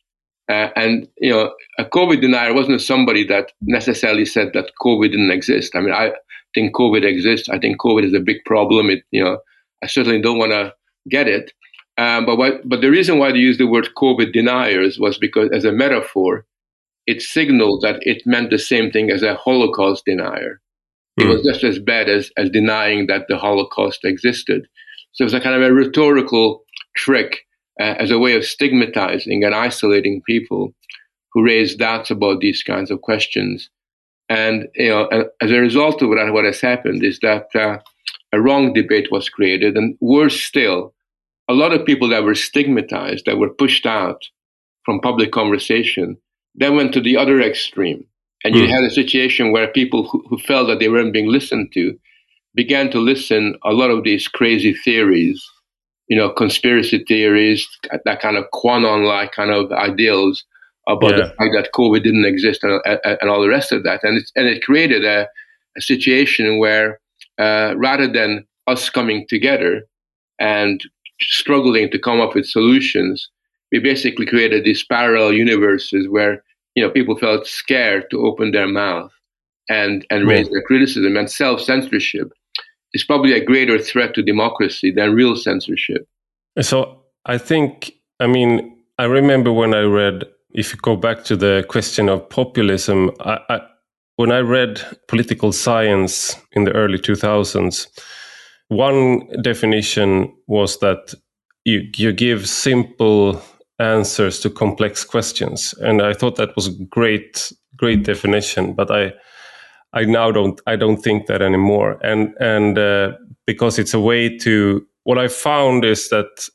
Uh, 0.48 0.68
and 0.76 1.08
you 1.18 1.30
know, 1.30 1.52
a 1.78 1.84
COVID 1.84 2.20
denier 2.20 2.54
wasn't 2.54 2.80
somebody 2.80 3.26
that 3.26 3.50
necessarily 3.62 4.24
said 4.24 4.52
that 4.54 4.70
COVID 4.80 5.10
didn't 5.10 5.32
exist. 5.32 5.74
I 5.74 5.80
mean, 5.80 5.92
I 5.92 6.12
think 6.54 6.76
COVID 6.76 7.04
exists. 7.04 7.48
I 7.48 7.58
think 7.58 7.80
COVID 7.80 8.04
is 8.04 8.14
a 8.14 8.20
big 8.20 8.44
problem. 8.44 8.88
It, 8.88 9.02
you 9.10 9.24
know, 9.24 9.38
I 9.82 9.88
certainly 9.88 10.20
don't 10.20 10.38
want 10.38 10.52
to 10.52 10.72
get 11.08 11.26
it. 11.26 11.52
Um, 11.98 12.24
but 12.24 12.36
but 12.64 12.80
the 12.80 12.90
reason 12.90 13.18
why 13.18 13.32
they 13.32 13.38
used 13.38 13.58
the 13.60 13.66
word 13.66 13.88
COVID 13.96 14.32
deniers 14.32 14.98
was 14.98 15.18
because, 15.18 15.50
as 15.52 15.64
a 15.64 15.72
metaphor, 15.72 16.46
it 17.06 17.22
signaled 17.22 17.82
that 17.82 17.96
it 18.02 18.22
meant 18.26 18.50
the 18.50 18.58
same 18.58 18.90
thing 18.90 19.10
as 19.10 19.22
a 19.22 19.34
Holocaust 19.34 20.04
denier. 20.04 20.60
Mm. 21.18 21.24
It 21.24 21.28
was 21.28 21.42
hmm. 21.42 21.48
just 21.48 21.64
as 21.64 21.78
bad 21.78 22.08
as, 22.08 22.30
as 22.36 22.50
denying 22.50 23.06
that 23.08 23.26
the 23.28 23.36
Holocaust 23.36 24.04
existed. 24.04 24.66
So 25.12 25.22
it 25.22 25.26
was 25.26 25.34
a 25.34 25.40
kind 25.40 25.54
of 25.54 25.62
a 25.62 25.74
rhetorical 25.74 26.64
trick 26.96 27.40
uh, 27.80 27.94
as 27.98 28.10
a 28.10 28.18
way 28.18 28.34
of 28.34 28.44
stigmatizing 28.44 29.44
and 29.44 29.54
isolating 29.54 30.22
people 30.26 30.72
who 31.32 31.44
raise 31.44 31.74
doubts 31.74 32.10
about 32.10 32.40
these 32.40 32.62
kinds 32.62 32.90
of 32.90 33.00
questions. 33.02 33.68
And 34.28 34.68
you 34.74 34.88
know, 34.88 35.08
as 35.40 35.50
a 35.50 35.60
result 35.60 36.00
of 36.02 36.10
that, 36.10 36.32
what 36.32 36.44
has 36.44 36.60
happened 36.60 37.04
is 37.04 37.18
that 37.20 37.46
uh, 37.54 37.78
a 38.32 38.40
wrong 38.40 38.72
debate 38.72 39.08
was 39.10 39.28
created, 39.28 39.76
and 39.76 39.96
worse 40.00 40.40
still, 40.40 40.94
a 41.48 41.52
lot 41.54 41.72
of 41.72 41.84
people 41.84 42.08
that 42.08 42.24
were 42.24 42.34
stigmatized, 42.34 43.26
that 43.26 43.38
were 43.38 43.52
pushed 43.52 43.84
out 43.84 44.22
from 44.84 45.00
public 45.00 45.32
conversation, 45.32 46.16
then 46.54 46.76
went 46.76 46.92
to 46.94 47.00
the 47.00 47.16
other 47.16 47.40
extreme. 47.40 48.04
And 48.44 48.54
you 48.54 48.64
mm. 48.64 48.70
had 48.70 48.84
a 48.84 48.90
situation 48.90 49.52
where 49.52 49.68
people 49.68 50.08
who, 50.08 50.24
who, 50.28 50.38
felt 50.38 50.66
that 50.66 50.80
they 50.80 50.88
weren't 50.88 51.12
being 51.12 51.28
listened 51.28 51.72
to 51.74 51.96
began 52.54 52.90
to 52.90 52.98
listen 52.98 53.56
a 53.64 53.72
lot 53.72 53.90
of 53.90 54.04
these 54.04 54.26
crazy 54.28 54.74
theories, 54.74 55.42
you 56.08 56.16
know, 56.16 56.30
conspiracy 56.30 57.04
theories, 57.06 57.66
that 58.04 58.20
kind 58.20 58.36
of 58.36 58.44
QAnon-like 58.52 59.32
kind 59.32 59.52
of 59.52 59.70
ideals 59.72 60.44
about 60.88 61.12
yeah. 61.12 61.16
the 61.18 61.34
fact 61.38 61.54
that 61.54 61.70
COVID 61.74 62.02
didn't 62.02 62.24
exist 62.24 62.64
and, 62.64 62.80
and, 63.04 63.30
all 63.30 63.40
the 63.40 63.48
rest 63.48 63.70
of 63.70 63.84
that. 63.84 64.02
And, 64.02 64.20
and 64.34 64.48
it 64.48 64.64
created 64.64 65.04
a, 65.04 65.28
a 65.76 65.80
situation 65.80 66.58
where 66.58 66.98
uh, 67.38 67.74
rather 67.76 68.10
than 68.10 68.44
us 68.66 68.90
coming 68.90 69.24
together 69.28 69.82
and 70.40 70.80
struggling 71.20 71.90
to 71.90 71.98
come 71.98 72.20
up 72.20 72.34
with 72.34 72.46
solutions, 72.46 73.28
we 73.72 73.78
basically 73.80 74.26
created 74.26 74.64
these 74.64 74.84
parallel 74.84 75.32
universes 75.32 76.08
where 76.08 76.44
you 76.74 76.82
know 76.82 76.90
people 76.90 77.16
felt 77.16 77.46
scared 77.46 78.04
to 78.10 78.24
open 78.24 78.52
their 78.52 78.68
mouth 78.68 79.10
and 79.68 80.06
and 80.10 80.28
raise 80.28 80.48
their 80.50 80.62
criticism 80.62 81.16
and 81.16 81.30
self 81.30 81.60
censorship 81.60 82.32
is 82.94 83.04
probably 83.04 83.32
a 83.32 83.44
greater 83.44 83.78
threat 83.78 84.14
to 84.14 84.22
democracy 84.22 84.90
than 84.90 85.14
real 85.14 85.34
censorship. 85.34 86.06
So 86.60 87.02
I 87.24 87.38
think 87.38 87.92
I 88.20 88.26
mean 88.26 88.76
I 88.98 89.04
remember 89.04 89.52
when 89.52 89.74
I 89.74 89.80
read 89.80 90.24
if 90.54 90.72
you 90.72 90.78
go 90.82 90.96
back 90.96 91.24
to 91.24 91.36
the 91.36 91.64
question 91.68 92.10
of 92.10 92.28
populism, 92.28 93.10
I, 93.20 93.38
I, 93.48 93.60
when 94.16 94.30
I 94.30 94.40
read 94.40 94.82
political 95.08 95.50
science 95.50 96.36
in 96.52 96.64
the 96.64 96.72
early 96.72 96.98
2000s, 96.98 97.86
one 98.68 99.26
definition 99.40 100.30
was 100.46 100.78
that 100.80 101.14
you, 101.64 101.88
you 101.96 102.12
give 102.12 102.48
simple 102.48 103.40
answers 103.82 104.40
to 104.40 104.50
complex 104.50 105.04
questions. 105.04 105.74
And 105.80 106.00
I 106.00 106.14
thought 106.14 106.36
that 106.36 106.54
was 106.56 106.68
a 106.68 106.84
great, 106.84 107.52
great 107.76 108.04
definition, 108.04 108.74
but 108.74 108.90
I, 108.90 109.12
I 109.92 110.04
now 110.04 110.30
don't, 110.30 110.60
I 110.66 110.76
don't 110.76 111.02
think 111.02 111.26
that 111.26 111.42
anymore. 111.42 111.98
And, 112.02 112.34
and, 112.40 112.78
uh, 112.78 113.12
because 113.46 113.78
it's 113.78 113.94
a 113.94 114.00
way 114.00 114.38
to, 114.38 114.86
what 115.04 115.18
I 115.18 115.28
found 115.28 115.84
is 115.84 116.08
that 116.10 116.48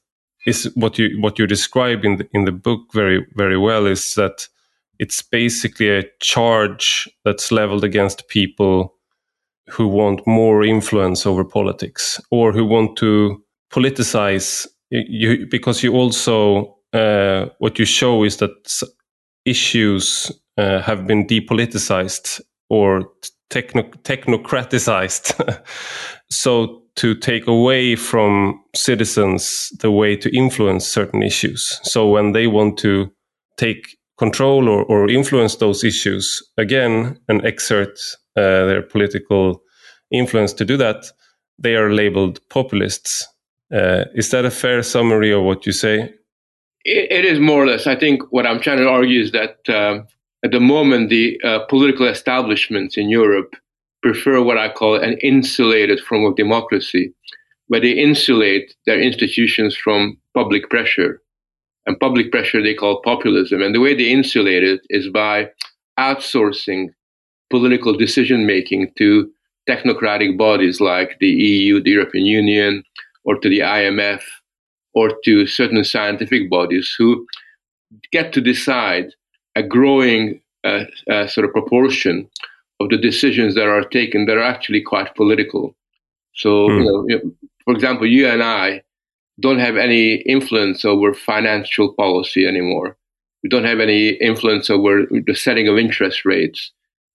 is 0.46 0.72
what 0.76 0.98
you, 0.98 1.20
what 1.20 1.38
you 1.38 1.46
describe 1.46 2.06
in 2.06 2.18
the, 2.18 2.28
in 2.32 2.46
the 2.46 2.52
book 2.54 2.80
very, 2.94 3.26
very 3.36 3.58
well 3.58 3.86
is 3.86 4.16
that 4.16 4.48
it's 5.00 5.22
basically 5.22 5.90
a 5.90 6.04
charge 6.22 7.10
that's 7.26 7.52
leveled 7.52 7.84
against 7.84 8.30
people 8.30 8.96
who 9.70 9.88
want 9.88 10.26
more 10.26 10.64
influence 10.64 11.26
over 11.26 11.44
politics 11.44 12.22
or 12.32 12.54
who 12.54 12.66
want 12.66 12.98
to 12.98 13.44
politicize 13.72 14.66
you 14.90 15.46
because 15.52 15.84
you 15.84 15.94
also 15.94 16.77
uh, 16.98 17.50
what 17.60 17.80
you 17.80 17.86
show 17.86 18.24
is 18.24 18.38
that 18.38 18.84
issues 19.46 20.32
uh, 20.58 20.82
have 20.82 21.08
been 21.08 21.26
depoliticized 21.28 22.42
or 22.70 23.10
techno- 23.50 23.92
so 26.30 26.82
to 26.96 27.16
take 27.16 27.48
away 27.48 27.96
from 27.96 28.60
citizens 28.76 29.72
the 29.80 29.92
way 29.92 30.16
to 30.16 30.36
influence 30.36 30.88
certain 30.88 31.24
issues 31.24 31.80
so 31.84 32.10
when 32.10 32.34
they 32.34 32.48
want 32.48 32.78
to 32.78 33.10
take 33.58 33.98
control 34.18 34.68
or, 34.68 34.84
or 34.86 35.10
influence 35.10 35.56
those 35.58 35.84
issues 35.84 36.42
again 36.58 37.18
and 37.30 37.46
exert 37.46 38.00
uh, 38.36 38.66
their 38.66 38.82
political 38.82 39.62
influence 40.12 40.54
to 40.54 40.66
do 40.66 40.78
that, 40.78 41.06
they 41.60 41.76
are 41.76 41.92
labeled 41.92 42.40
populists. 42.50 43.28
Uh, 43.72 44.06
is 44.16 44.30
that 44.32 44.46
a 44.46 44.52
fair 44.52 44.84
summary 44.84 45.32
of 45.32 45.44
what 45.44 45.66
you 45.66 45.72
say? 45.72 46.14
It, 46.88 47.12
it 47.12 47.26
is 47.26 47.40
more 47.40 47.64
or 47.64 47.68
less. 47.68 47.86
I 47.86 47.96
think 47.96 48.24
what 48.32 48.48
I'm 48.48 48.60
trying 48.60 48.78
to 48.78 48.90
argue 48.90 49.22
is 49.22 49.32
that 49.34 49.58
uh, 49.70 50.00
at 50.44 50.52
the 50.52 50.60
moment, 50.60 51.10
the 51.10 51.40
uh, 51.44 51.60
political 51.66 52.08
establishments 52.08 52.98
in 52.98 53.10
Europe 53.10 53.56
prefer 54.02 54.42
what 54.42 54.58
I 54.58 54.70
call 54.70 54.96
an 54.96 55.18
insulated 55.22 56.00
form 56.00 56.24
of 56.26 56.36
democracy, 56.36 57.14
where 57.68 57.82
they 57.82 57.92
insulate 57.92 58.74
their 58.86 59.00
institutions 59.00 59.76
from 59.76 60.18
public 60.34 60.70
pressure. 60.70 61.22
And 61.86 62.00
public 62.00 62.32
pressure 62.32 62.62
they 62.62 62.74
call 62.74 63.02
populism. 63.02 63.62
And 63.62 63.74
the 63.74 63.80
way 63.80 63.94
they 63.96 64.12
insulate 64.12 64.64
it 64.64 64.82
is 64.90 65.10
by 65.10 65.50
outsourcing 66.00 66.88
political 67.50 67.98
decision 67.98 68.46
making 68.46 68.92
to 68.98 69.30
technocratic 69.70 70.38
bodies 70.38 70.80
like 70.80 71.18
the 71.20 71.30
EU, 71.30 71.82
the 71.82 71.92
European 71.92 72.26
Union, 72.26 72.84
or 73.24 73.38
to 73.40 73.50
the 73.50 73.60
IMF, 73.60 74.22
or 74.98 75.12
to 75.26 75.46
certain 75.46 75.84
scientific 75.84 76.50
bodies 76.50 76.96
who 76.98 77.28
get 78.12 78.34
to 78.34 78.42
decide 78.42 79.08
a 79.56 79.62
growing 79.62 80.42
uh, 80.64 80.86
uh, 81.12 81.28
sort 81.28 81.46
of 81.46 81.54
proportion 81.54 82.28
of 82.80 82.90
the 82.90 82.98
decisions 82.98 83.54
that 83.54 83.68
are 83.68 83.84
taken 83.84 84.26
that 84.26 84.38
are 84.38 84.50
actually 84.54 84.82
quite 84.82 85.14
political. 85.16 85.76
So, 86.34 86.50
mm. 86.68 86.78
you 86.78 86.84
know, 86.86 87.06
you 87.10 87.16
know, 87.18 87.32
for 87.64 87.74
example, 87.76 88.08
you 88.08 88.28
and 88.28 88.42
I 88.42 88.82
don't 89.40 89.60
have 89.60 89.78
any 89.78 90.16
influence 90.38 90.84
over 90.84 91.14
financial 91.14 91.94
policy 91.94 92.48
anymore. 92.48 92.98
We 93.44 93.50
don't 93.50 93.66
have 93.66 93.80
any 93.80 94.10
influence 94.32 94.68
over 94.72 95.06
the 95.12 95.36
setting 95.36 95.68
of 95.68 95.78
interest 95.78 96.26
rates. 96.26 96.72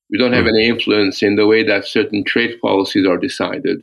We 0.08 0.18
don't 0.18 0.34
have 0.34 0.44
mm. 0.44 0.54
any 0.54 0.68
influence 0.68 1.20
in 1.20 1.34
the 1.34 1.48
way 1.48 1.64
that 1.64 1.84
certain 1.84 2.22
trade 2.22 2.60
policies 2.60 3.06
are 3.08 3.18
decided 3.18 3.82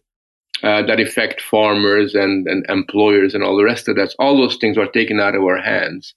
uh, 0.64 0.82
that 0.84 1.00
affect 1.00 1.42
farmers 1.42 2.16
and, 2.16 2.48
and 2.48 2.66
employers 2.70 3.34
and 3.34 3.44
all 3.44 3.58
the 3.58 3.64
rest 3.64 3.88
of 3.88 3.96
that. 3.96 4.14
All 4.20 4.38
those 4.38 4.58
things 4.58 4.78
are 4.78 4.88
taken 4.88 5.20
out 5.20 5.36
of 5.36 5.44
our 5.44 5.62
hands. 5.62 6.14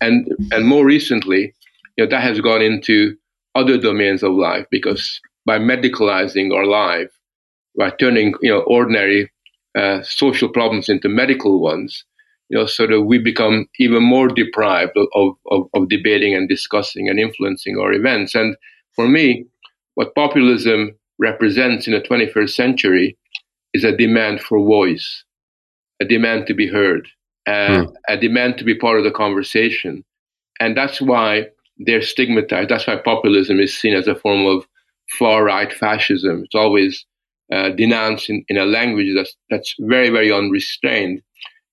And, 0.00 0.28
and 0.52 0.66
more 0.66 0.84
recently, 0.84 1.54
you 1.96 2.04
know, 2.04 2.10
that 2.10 2.22
has 2.22 2.40
gone 2.40 2.62
into 2.62 3.16
other 3.54 3.78
domains 3.78 4.22
of 4.22 4.32
life 4.32 4.66
because 4.70 5.20
by 5.46 5.58
medicalizing 5.58 6.52
our 6.54 6.66
life, 6.66 7.10
by 7.76 7.90
turning 7.90 8.34
you 8.40 8.50
know 8.50 8.60
ordinary 8.60 9.30
uh, 9.76 10.02
social 10.02 10.48
problems 10.48 10.88
into 10.88 11.08
medical 11.08 11.60
ones, 11.60 12.04
you 12.48 12.58
know, 12.58 12.66
so 12.66 12.86
that 12.86 13.02
we 13.02 13.18
become 13.18 13.66
even 13.78 14.02
more 14.02 14.28
deprived 14.28 14.96
of, 15.14 15.34
of, 15.50 15.68
of 15.74 15.88
debating 15.88 16.34
and 16.34 16.48
discussing 16.48 17.08
and 17.08 17.18
influencing 17.18 17.78
our 17.78 17.92
events. 17.92 18.34
And 18.34 18.56
for 18.92 19.08
me, 19.08 19.46
what 19.94 20.14
populism 20.14 20.96
represents 21.18 21.86
in 21.86 21.92
the 21.92 22.00
21st 22.00 22.50
century 22.50 23.16
is 23.74 23.84
a 23.84 23.96
demand 23.96 24.40
for 24.40 24.58
voice, 24.58 25.24
a 26.00 26.04
demand 26.04 26.46
to 26.46 26.54
be 26.54 26.66
heard, 26.66 27.08
uh, 27.46 27.50
mm. 27.50 27.94
a 28.08 28.16
demand 28.16 28.56
to 28.58 28.64
be 28.64 28.74
part 28.74 28.98
of 28.98 29.04
the 29.04 29.10
conversation. 29.10 30.04
And 30.60 30.76
that's 30.76 31.00
why 31.00 31.48
they're 31.78 32.02
stigmatized. 32.02 32.70
That's 32.70 32.86
why 32.86 32.96
populism 32.96 33.60
is 33.60 33.76
seen 33.76 33.94
as 33.94 34.06
a 34.06 34.14
form 34.14 34.46
of 34.46 34.66
far 35.18 35.44
right 35.44 35.72
fascism. 35.72 36.44
It's 36.44 36.54
always 36.54 37.04
uh, 37.52 37.70
denounced 37.70 38.30
in, 38.30 38.44
in 38.48 38.56
a 38.56 38.64
language 38.64 39.14
that's, 39.14 39.36
that's 39.50 39.74
very, 39.80 40.08
very 40.08 40.32
unrestrained 40.32 41.20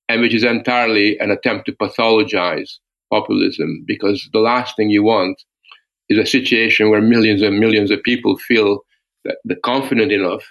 and 0.10 0.22
which 0.22 0.34
is 0.34 0.44
entirely 0.44 1.18
an 1.20 1.32
attempt 1.32 1.66
to 1.66 1.72
pathologize 1.72 2.80
populism 3.10 3.84
because 3.88 4.30
the 4.34 4.40
last 4.40 4.76
thing 4.76 4.90
you 4.90 5.04
want 5.04 5.42
is 6.10 6.18
a 6.18 6.26
situation 6.26 6.90
where 6.90 7.02
millions 7.02 7.42
and 7.42 7.60
millions 7.60 7.92
of 7.92 8.04
people 8.04 8.38
feel 8.38 8.80
that 9.24 9.38
they're 9.46 9.58
confident 9.64 10.12
enough 10.12 10.44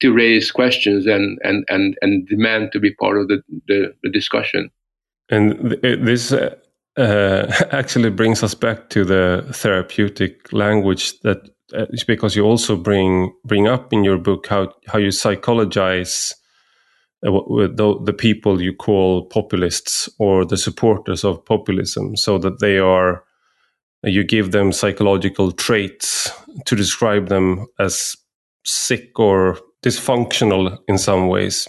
to 0.00 0.12
raise 0.12 0.50
questions 0.50 1.06
and, 1.06 1.38
and, 1.42 1.64
and, 1.68 1.96
and 2.00 2.26
demand 2.28 2.70
to 2.72 2.80
be 2.80 2.94
part 2.94 3.18
of 3.18 3.28
the, 3.28 3.42
the, 3.66 3.94
the 4.02 4.10
discussion. 4.10 4.70
And 5.30 5.72
this 5.82 6.32
uh, 6.32 6.54
actually 7.72 8.10
brings 8.10 8.42
us 8.42 8.54
back 8.54 8.90
to 8.90 9.04
the 9.04 9.46
therapeutic 9.52 10.52
language 10.52 11.20
that 11.20 11.48
uh, 11.74 11.84
because 12.06 12.34
you 12.34 12.44
also 12.44 12.76
bring 12.76 13.30
bring 13.44 13.68
up 13.68 13.92
in 13.92 14.02
your 14.02 14.16
book 14.16 14.46
how 14.46 14.72
how 14.86 14.98
you 14.98 15.10
psychologize 15.10 16.34
uh, 17.26 17.30
the, 17.30 18.00
the 18.04 18.12
people 18.12 18.62
you 18.62 18.72
call 18.72 19.26
populists 19.26 20.08
or 20.18 20.46
the 20.46 20.56
supporters 20.56 21.24
of 21.24 21.44
populism, 21.44 22.16
so 22.16 22.38
that 22.38 22.60
they 22.60 22.78
are 22.78 23.22
you 24.02 24.24
give 24.24 24.52
them 24.52 24.72
psychological 24.72 25.52
traits 25.52 26.32
to 26.64 26.76
describe 26.76 27.28
them 27.28 27.66
as 27.78 28.16
sick 28.64 29.18
or 29.18 29.58
dysfunctional 29.84 30.78
in 30.88 30.98
some 30.98 31.28
ways. 31.28 31.68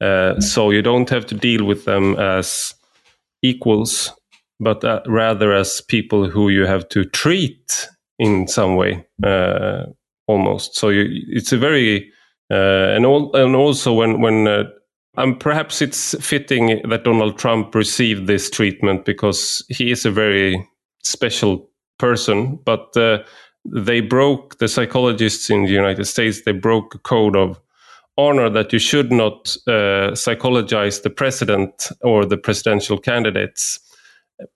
Uh, 0.00 0.38
so 0.40 0.70
you 0.70 0.82
don't 0.82 1.08
have 1.10 1.26
to 1.26 1.34
deal 1.34 1.64
with 1.64 1.84
them 1.84 2.16
as 2.18 2.74
equals, 3.42 4.12
but 4.60 4.84
uh, 4.84 5.00
rather 5.06 5.52
as 5.52 5.80
people 5.80 6.28
who 6.28 6.48
you 6.48 6.66
have 6.66 6.88
to 6.88 7.04
treat 7.04 7.88
in 8.18 8.46
some 8.48 8.76
way, 8.76 9.06
uh, 9.24 9.84
almost. 10.26 10.76
So 10.76 10.88
you, 10.90 11.06
it's 11.28 11.52
a 11.52 11.58
very 11.58 12.10
uh, 12.50 12.94
and 12.94 13.04
all, 13.04 13.34
and 13.34 13.56
also 13.56 13.92
when 13.92 14.20
when 14.20 14.46
uh, 14.46 14.64
um, 15.16 15.36
perhaps 15.38 15.80
it's 15.82 16.14
fitting 16.24 16.80
that 16.88 17.04
Donald 17.04 17.38
Trump 17.38 17.74
received 17.74 18.26
this 18.26 18.50
treatment 18.50 19.04
because 19.04 19.64
he 19.68 19.90
is 19.90 20.04
a 20.04 20.10
very 20.10 20.68
special 21.02 21.68
person, 21.98 22.58
but 22.64 22.96
uh, 22.96 23.18
they 23.72 24.00
broke 24.00 24.58
the 24.58 24.68
psychologists 24.68 25.50
in 25.50 25.64
the 25.64 25.72
United 25.72 26.04
States. 26.04 26.42
They 26.42 26.52
broke 26.52 26.94
a 26.94 26.98
code 26.98 27.36
of 27.36 27.60
honor 28.18 28.48
that 28.50 28.72
you 28.72 28.78
should 28.78 29.12
not 29.12 29.56
uh, 29.66 30.14
psychologize 30.14 31.00
the 31.00 31.10
president 31.10 31.88
or 32.02 32.24
the 32.24 32.36
presidential 32.36 32.98
candidates. 32.98 33.80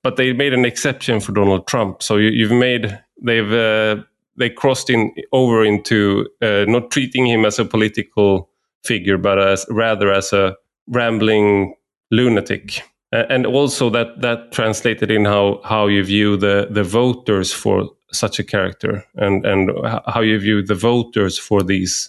But 0.02 0.16
they 0.16 0.32
made 0.32 0.52
an 0.52 0.64
exception 0.64 1.20
for 1.20 1.32
Donald 1.32 1.66
Trump. 1.66 2.02
So 2.02 2.16
you, 2.16 2.48
have 2.48 2.58
made 2.58 2.98
they've 3.22 3.52
uh, 3.52 4.02
they 4.36 4.50
crossed 4.50 4.90
in 4.90 5.12
over 5.32 5.64
into 5.64 6.28
uh, 6.42 6.64
not 6.68 6.90
treating 6.90 7.26
him 7.26 7.44
as 7.44 7.58
a 7.58 7.64
political 7.64 8.50
figure, 8.84 9.18
but 9.18 9.38
as 9.38 9.66
rather 9.70 10.12
as 10.12 10.32
a 10.32 10.56
rambling 10.86 11.74
lunatic. 12.10 12.82
And 13.12 13.44
also 13.44 13.90
that 13.90 14.20
that 14.20 14.52
translated 14.52 15.10
in 15.10 15.24
how 15.24 15.60
how 15.64 15.88
you 15.88 16.04
view 16.04 16.36
the 16.36 16.68
the 16.70 16.84
voters 16.84 17.52
for 17.52 17.90
such 18.12 18.38
a 18.38 18.44
character, 18.44 19.04
and 19.16 19.44
and 19.44 19.70
how 20.06 20.20
you 20.20 20.38
view 20.38 20.62
the 20.62 20.76
voters 20.76 21.36
for 21.36 21.62
these 21.62 22.08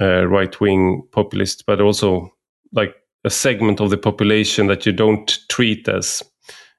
uh, 0.00 0.24
right 0.26 0.58
wing 0.60 1.02
populists, 1.12 1.62
but 1.62 1.80
also 1.80 2.32
like 2.72 2.94
a 3.24 3.30
segment 3.30 3.80
of 3.80 3.90
the 3.90 3.98
population 3.98 4.66
that 4.68 4.86
you 4.86 4.92
don't 4.92 5.38
treat 5.48 5.86
as 5.88 6.22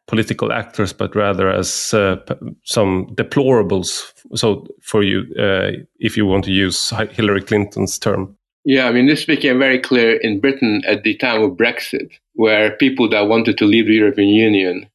political 0.07 0.51
actors, 0.51 0.91
but 0.91 1.15
rather 1.15 1.49
as 1.49 1.93
uh, 1.93 2.17
some 2.63 3.07
deplorables. 3.15 4.11
So, 4.35 4.65
for 4.81 5.03
you, 5.03 5.21
uh, 5.39 5.83
if 5.99 6.17
you 6.17 6.25
want 6.25 6.45
to 6.45 6.51
use 6.51 6.89
Hillary 7.11 7.41
Clinton's 7.41 7.99
term. 7.99 8.35
Yeah, 8.63 8.87
I 8.87 8.91
mean, 8.91 9.07
this 9.07 9.25
became 9.25 9.57
very 9.57 9.79
clear 9.79 10.17
in 10.17 10.39
Britain 10.39 10.81
at 10.85 11.03
the 11.03 11.15
time 11.17 11.41
of 11.41 11.51
Brexit, 11.51 12.11
where 12.33 12.77
people 12.77 13.09
that 13.09 13.27
wanted 13.27 13.57
to 13.57 13.65
leave 13.65 13.87
the 13.87 13.95
European 13.95 14.29
Union 14.29 14.87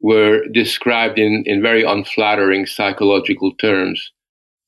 were 0.00 0.44
described 0.52 1.18
in, 1.18 1.44
in 1.46 1.62
very 1.62 1.84
unflattering 1.84 2.66
psychological 2.66 3.54
terms 3.54 4.12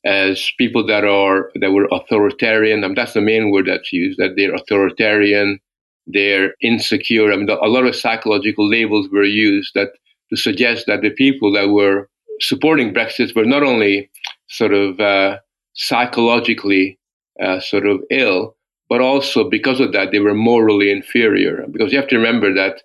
as 0.05 0.53
people 0.57 0.87
that 0.87 1.05
are 1.05 1.51
that 1.61 1.73
were 1.73 1.89
authoritarian. 1.91 2.85
I 2.85 2.89
mean, 2.89 2.95
that's 2.95 3.15
the 3.15 3.21
main 3.21 3.51
word 3.51 3.67
that's 3.67 3.93
used. 3.93 4.19
That 4.19 4.35
they're 4.37 4.55
authoritarian, 4.55 5.59
they're 6.07 6.55
insecure. 6.63 7.33
I 7.33 7.37
mean, 7.37 7.51
a 7.51 7.67
lot 7.67 7.87
of 7.87 7.97
psychological 7.97 8.69
labels 8.69 9.09
were 9.11 9.25
used 9.25 9.73
that 9.75 9.91
to 10.31 10.37
suggest 10.37 10.87
that 10.87 11.03
the 11.03 11.11
people 11.11 11.53
that 11.55 11.71
were 11.71 12.09
supporting 12.41 12.95
Brexit 12.95 13.35
were 13.35 13.45
not 13.45 13.65
only 13.65 14.09
sort 14.49 14.73
of 14.73 15.01
uh, 15.01 15.39
psychologically 15.75 16.99
uh, 17.43 17.61
sort 17.61 17.87
of 17.87 18.01
ill, 18.11 18.57
but 18.89 19.01
also 19.01 19.49
because 19.49 19.81
of 19.81 19.93
that, 19.93 20.11
they 20.13 20.21
were 20.21 20.35
morally 20.35 20.91
inferior. 20.91 21.65
Because 21.71 21.93
you 21.93 21.99
have 21.99 22.09
to 22.09 22.17
remember 22.17 22.53
that 22.55 22.83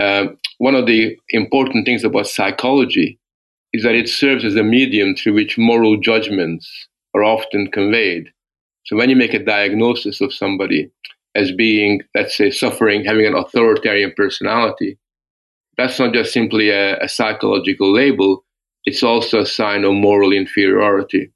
uh, 0.00 0.32
one 0.58 0.74
of 0.74 0.86
the 0.86 1.16
important 1.30 1.86
things 1.86 2.04
about 2.04 2.26
psychology 2.26 3.18
is 3.72 3.82
that 3.82 3.94
it 3.94 4.08
serves 4.08 4.44
as 4.44 4.56
a 4.56 4.62
medium 4.62 5.14
through 5.14 5.34
which 5.34 5.58
moral 5.58 5.96
judgments 5.98 6.88
are 7.14 7.24
often 7.24 7.70
conveyed. 7.70 8.30
So 8.86 8.96
when 8.96 9.10
you 9.10 9.16
make 9.16 9.34
a 9.34 9.44
diagnosis 9.44 10.20
of 10.20 10.32
somebody 10.32 10.90
as 11.34 11.52
being, 11.52 12.02
let's 12.14 12.36
say, 12.36 12.50
suffering, 12.50 13.04
having 13.04 13.26
an 13.26 13.34
authoritarian 13.34 14.12
personality, 14.16 14.98
that's 15.76 15.98
not 15.98 16.14
just 16.14 16.32
simply 16.32 16.70
a, 16.70 16.98
a 16.98 17.08
psychological 17.08 17.92
label, 17.92 18.44
it's 18.84 19.02
also 19.02 19.40
a 19.40 19.46
sign 19.46 19.84
of 19.84 19.92
moral 19.94 20.32
inferiority. 20.32 21.30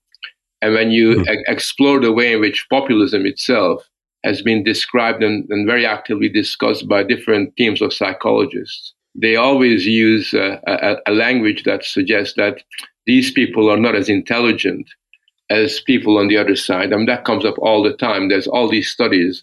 And 0.63 0.75
when 0.75 0.91
you 0.91 1.17
mm. 1.17 1.29
e- 1.29 1.45
explore 1.49 2.01
the 2.01 2.13
way 2.13 2.33
in 2.35 2.41
which 2.41 2.67
populism 2.69 3.27
itself 3.27 3.89
has 4.25 4.43
been 4.43 4.63
described 4.63 5.23
and, 5.23 5.49
and, 5.49 5.67
very 5.67 5.87
actively 5.87 6.29
discussed 6.29 6.87
by 6.87 7.03
different 7.03 7.57
teams 7.57 7.81
of 7.81 7.95
psychologists, 7.95 8.95
they 9.15 9.37
always 9.37 9.87
use 9.87 10.35
a, 10.35 10.61
a, 10.67 10.97
a 11.07 11.13
language 11.13 11.65
that 11.65 11.85
suggests 11.85 12.35
that 12.37 12.63
these 13.07 13.33
people 13.33 13.71
are 13.71 13.79
not 13.79 13.97
as 13.97 14.09
intelligent 14.09 14.87
as 15.49 15.81
people 15.81 16.19
on 16.19 16.29
the 16.29 16.37
other 16.37 16.55
side. 16.55 16.93
I 16.93 16.97
mean, 16.97 17.07
that 17.07 17.25
comes 17.25 17.45
up 17.45 17.59
all 17.59 17.83
the 17.83 17.97
time. 17.97 18.29
There's 18.29 18.47
all 18.47 18.69
these 18.69 18.89
studies 18.89 19.43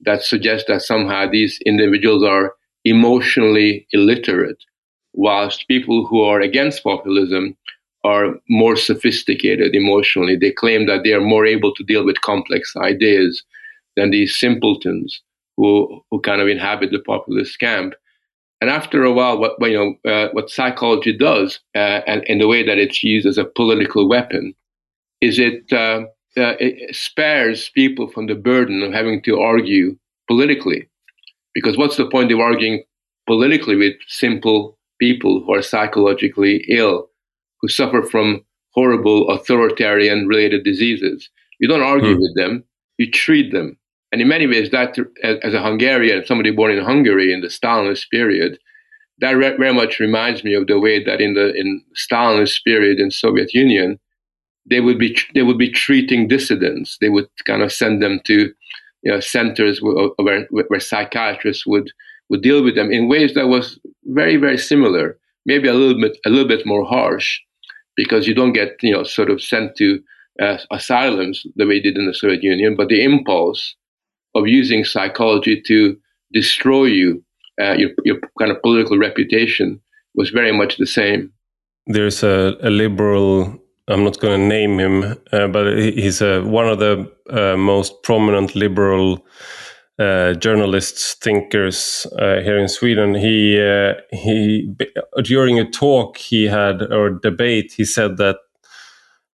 that 0.00 0.22
suggest 0.22 0.66
that 0.68 0.82
somehow 0.82 1.28
these 1.28 1.58
individuals 1.66 2.22
are 2.22 2.54
emotionally 2.84 3.86
illiterate, 3.92 4.62
whilst 5.14 5.66
people 5.66 6.06
who 6.06 6.22
are 6.22 6.40
against 6.40 6.84
populism 6.84 7.56
are 8.04 8.34
more 8.48 8.76
sophisticated 8.76 9.74
emotionally. 9.74 10.36
They 10.36 10.52
claim 10.52 10.86
that 10.86 11.02
they 11.02 11.12
are 11.12 11.20
more 11.20 11.46
able 11.46 11.74
to 11.74 11.84
deal 11.84 12.04
with 12.04 12.20
complex 12.20 12.74
ideas 12.76 13.42
than 13.96 14.10
these 14.10 14.38
simpletons 14.38 15.22
who, 15.56 16.02
who 16.10 16.20
kind 16.20 16.40
of 16.40 16.48
inhabit 16.48 16.90
the 16.90 16.98
populist 17.00 17.58
camp. 17.58 17.94
And 18.60 18.70
after 18.70 19.02
a 19.02 19.12
while, 19.12 19.38
what 19.38 19.60
you 19.60 19.96
know, 20.04 20.10
uh, 20.10 20.28
what 20.32 20.50
psychology 20.50 21.16
does, 21.16 21.60
uh, 21.74 22.00
and 22.06 22.22
in 22.24 22.38
the 22.38 22.48
way 22.48 22.64
that 22.64 22.78
it's 22.78 23.02
used 23.02 23.26
as 23.26 23.38
a 23.38 23.44
political 23.44 24.08
weapon, 24.08 24.54
is 25.20 25.38
it, 25.38 25.72
uh, 25.72 26.04
uh, 26.36 26.56
it 26.60 26.94
spares 26.94 27.70
people 27.74 28.08
from 28.08 28.26
the 28.26 28.34
burden 28.34 28.82
of 28.82 28.92
having 28.92 29.22
to 29.22 29.40
argue 29.40 29.96
politically, 30.28 30.88
because 31.54 31.76
what's 31.76 31.96
the 31.96 32.08
point 32.08 32.32
of 32.32 32.40
arguing 32.40 32.82
politically 33.26 33.76
with 33.76 33.94
simple 34.08 34.78
people 34.98 35.42
who 35.44 35.54
are 35.54 35.62
psychologically 35.62 36.64
ill, 36.68 37.08
who 37.64 37.68
suffer 37.68 38.02
from 38.02 38.44
horrible 38.74 39.30
authoritarian 39.30 40.26
related 40.26 40.64
diseases? 40.64 41.30
You 41.60 41.68
don't 41.68 41.82
argue 41.82 42.14
hmm. 42.14 42.20
with 42.20 42.36
them; 42.36 42.64
you 42.98 43.10
treat 43.10 43.52
them 43.52 43.78
and 44.14 44.22
in 44.22 44.28
many 44.28 44.46
ways, 44.46 44.70
that 44.70 44.96
as 45.24 45.54
a 45.54 45.60
Hungarian, 45.60 46.24
somebody 46.24 46.52
born 46.52 46.70
in 46.70 46.84
Hungary 46.84 47.32
in 47.32 47.40
the 47.40 47.48
Stalinist 47.48 48.08
period, 48.10 48.60
that 49.18 49.34
very 49.34 49.74
much 49.74 49.98
reminds 49.98 50.44
me 50.44 50.54
of 50.54 50.68
the 50.68 50.78
way 50.78 51.02
that 51.02 51.20
in 51.20 51.34
the 51.34 51.52
in 51.52 51.82
Stalinist 51.96 52.62
period 52.62 53.00
in 53.00 53.10
Soviet 53.10 53.52
Union, 53.52 53.98
they 54.70 54.78
would 54.78 55.00
be 55.00 55.18
they 55.34 55.42
would 55.42 55.58
be 55.58 55.68
treating 55.68 56.28
dissidents. 56.28 56.96
They 57.00 57.08
would 57.08 57.26
kind 57.44 57.60
of 57.60 57.72
send 57.72 58.00
them 58.00 58.20
to 58.26 58.52
you 59.02 59.10
know, 59.10 59.18
centers 59.18 59.82
where, 59.82 60.10
where, 60.18 60.46
where 60.68 60.78
psychiatrists 60.78 61.66
would 61.66 61.90
would 62.30 62.42
deal 62.42 62.62
with 62.62 62.76
them 62.76 62.92
in 62.92 63.08
ways 63.08 63.34
that 63.34 63.48
was 63.48 63.80
very 64.04 64.36
very 64.36 64.58
similar, 64.58 65.18
maybe 65.44 65.66
a 65.66 65.74
little 65.74 66.00
bit 66.00 66.16
a 66.24 66.30
little 66.30 66.46
bit 66.46 66.64
more 66.64 66.84
harsh, 66.84 67.40
because 67.96 68.26
you 68.26 68.34
don't 68.34 68.52
get 68.52 68.76
you 68.82 68.92
know 68.92 69.04
sort 69.04 69.30
of 69.30 69.42
sent 69.42 69.76
to 69.76 70.00
uh, 70.40 70.58
asylums 70.70 71.46
the 71.56 71.66
way 71.66 71.78
they 71.78 71.90
did 71.90 71.98
in 71.98 72.06
the 72.06 72.14
Soviet 72.14 72.42
Union, 72.42 72.76
but 72.76 72.88
the 72.88 73.04
impulse 73.04 73.76
of 74.34 74.48
using 74.48 74.84
psychology 74.84 75.62
to 75.66 75.96
destroy 76.32 76.84
you, 76.84 77.22
uh, 77.60 77.72
your, 77.72 77.90
your 78.04 78.16
kind 78.38 78.50
of 78.50 78.60
political 78.62 78.98
reputation 78.98 79.80
was 80.14 80.30
very 80.30 80.52
much 80.52 80.76
the 80.76 80.86
same. 80.86 81.32
There's 81.86 82.22
a, 82.22 82.56
a 82.62 82.70
liberal, 82.70 83.58
I'm 83.88 84.04
not 84.04 84.18
going 84.18 84.40
to 84.40 84.46
name 84.46 84.80
him, 84.80 85.16
uh, 85.32 85.46
but 85.48 85.78
he's 85.78 86.20
a, 86.20 86.42
one 86.42 86.68
of 86.68 86.78
the 86.78 87.10
uh, 87.30 87.56
most 87.56 88.02
prominent 88.02 88.56
liberal 88.56 89.24
uh, 89.98 90.34
journalists, 90.34 91.14
thinkers 91.14 92.06
uh, 92.18 92.40
here 92.40 92.58
in 92.58 92.68
Sweden. 92.68 93.14
He 93.14 93.60
uh, 93.60 93.94
he 94.12 94.74
during 95.22 95.58
a 95.58 95.70
talk 95.70 96.16
he 96.16 96.44
had 96.44 96.82
or 96.92 97.10
debate, 97.10 97.72
he 97.76 97.84
said 97.84 98.16
that 98.16 98.36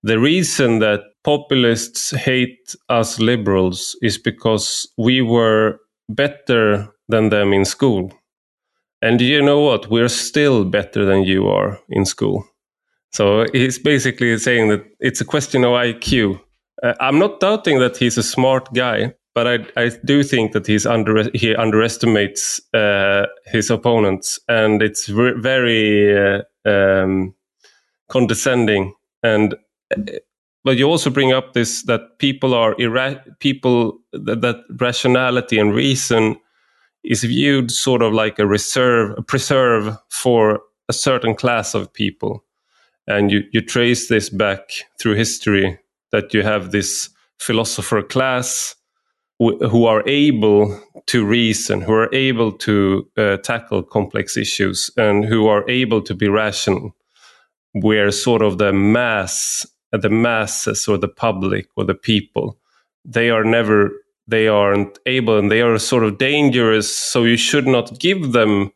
the 0.03 0.19
reason 0.19 0.79
that 0.79 1.01
populists 1.23 2.11
hate 2.11 2.75
us 2.89 3.19
liberals 3.19 3.95
is 4.01 4.17
because 4.17 4.87
we 4.97 5.21
were 5.21 5.79
better 6.09 6.87
than 7.07 7.29
them 7.29 7.53
in 7.53 7.65
school. 7.65 8.11
And 9.01 9.19
you 9.21 9.41
know 9.41 9.61
what? 9.61 9.89
We're 9.89 10.09
still 10.09 10.65
better 10.65 11.05
than 11.05 11.23
you 11.23 11.47
are 11.47 11.79
in 11.89 12.05
school. 12.05 12.45
So 13.11 13.45
he's 13.51 13.79
basically 13.79 14.37
saying 14.37 14.69
that 14.69 14.85
it's 14.99 15.21
a 15.21 15.25
question 15.25 15.63
of 15.63 15.71
IQ. 15.71 16.39
Uh, 16.81 16.93
I'm 16.99 17.19
not 17.19 17.39
doubting 17.39 17.79
that 17.79 17.97
he's 17.97 18.17
a 18.17 18.23
smart 18.23 18.73
guy, 18.73 19.13
but 19.33 19.47
I, 19.47 19.81
I 19.81 19.91
do 20.03 20.23
think 20.23 20.51
that 20.51 20.67
he's 20.67 20.85
under, 20.85 21.29
he 21.33 21.55
underestimates 21.55 22.59
uh, 22.73 23.27
his 23.45 23.69
opponents, 23.69 24.39
and 24.47 24.81
it's 24.81 25.07
very 25.07 26.17
uh, 26.17 26.41
um, 26.65 27.33
condescending. 28.09 28.93
And 29.23 29.55
but 30.63 30.77
you 30.77 30.85
also 30.89 31.09
bring 31.09 31.31
up 31.31 31.53
this 31.53 31.83
that 31.83 32.19
people 32.19 32.53
are 32.53 32.75
ira- 32.79 33.23
people 33.39 33.99
that, 34.11 34.41
that 34.41 34.57
rationality 34.79 35.57
and 35.57 35.73
reason 35.73 36.37
is 37.03 37.23
viewed 37.23 37.71
sort 37.71 38.01
of 38.01 38.13
like 38.13 38.37
a 38.37 38.45
reserve, 38.45 39.15
a 39.17 39.23
preserve 39.23 39.97
for 40.09 40.61
a 40.89 40.93
certain 40.93 41.35
class 41.35 41.73
of 41.73 41.91
people. 41.93 42.43
And 43.07 43.31
you, 43.31 43.41
you 43.51 43.61
trace 43.61 44.07
this 44.07 44.29
back 44.29 44.69
through 44.99 45.15
history 45.15 45.79
that 46.11 46.33
you 46.33 46.43
have 46.43 46.71
this 46.71 47.09
philosopher 47.39 48.03
class 48.03 48.75
who 49.49 49.85
are 49.85 50.07
able 50.07 50.79
to 51.07 51.25
reason, 51.25 51.81
who 51.81 51.93
are 51.93 52.13
able 52.13 52.51
to 52.51 53.07
uh, 53.17 53.37
tackle 53.37 53.81
complex 53.81 54.37
issues, 54.37 54.91
and 54.97 55.25
who 55.25 55.47
are 55.47 55.67
able 55.69 56.01
to 56.01 56.13
be 56.13 56.27
rational, 56.27 56.95
where 57.73 58.11
sort 58.11 58.41
of 58.41 58.59
the 58.59 58.71
mass, 58.71 59.65
the 59.91 60.09
masses, 60.09 60.87
or 60.87 60.97
the 60.97 61.07
public, 61.07 61.67
or 61.75 61.83
the 61.83 61.95
people, 61.95 62.57
they 63.03 63.29
are 63.29 63.43
never 63.43 63.91
they 64.27 64.47
aren't 64.47 64.97
able 65.05 65.37
and 65.37 65.51
they 65.51 65.61
are 65.61 65.77
sort 65.77 66.03
of 66.03 66.17
dangerous. 66.17 66.95
So 66.95 67.23
you 67.23 67.37
should 67.37 67.67
not 67.67 67.99
give 67.99 68.31
them 68.31 68.71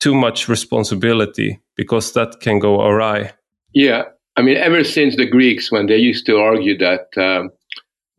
too 0.00 0.14
much 0.14 0.48
responsibility 0.48 1.60
because 1.76 2.12
that 2.12 2.40
can 2.40 2.58
go 2.58 2.80
awry. 2.80 3.32
Yeah. 3.72 4.04
I 4.36 4.42
mean, 4.42 4.56
ever 4.56 4.84
since 4.84 5.16
the 5.16 5.26
Greeks, 5.26 5.72
when 5.72 5.86
they 5.86 5.96
used 5.96 6.26
to 6.26 6.36
argue 6.36 6.76
that 6.78 7.06
um, 7.16 7.50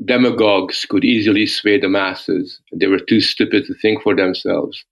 demagogues 0.03 0.85
could 0.85 1.05
easily 1.05 1.45
sway 1.45 1.79
the 1.79 1.87
masses, 1.87 2.59
they 2.73 2.87
were 2.87 2.99
too 2.99 3.21
stupid 3.21 3.65
to 3.65 3.73
think 3.75 4.01
for 4.01 4.15
themselves, 4.15 4.83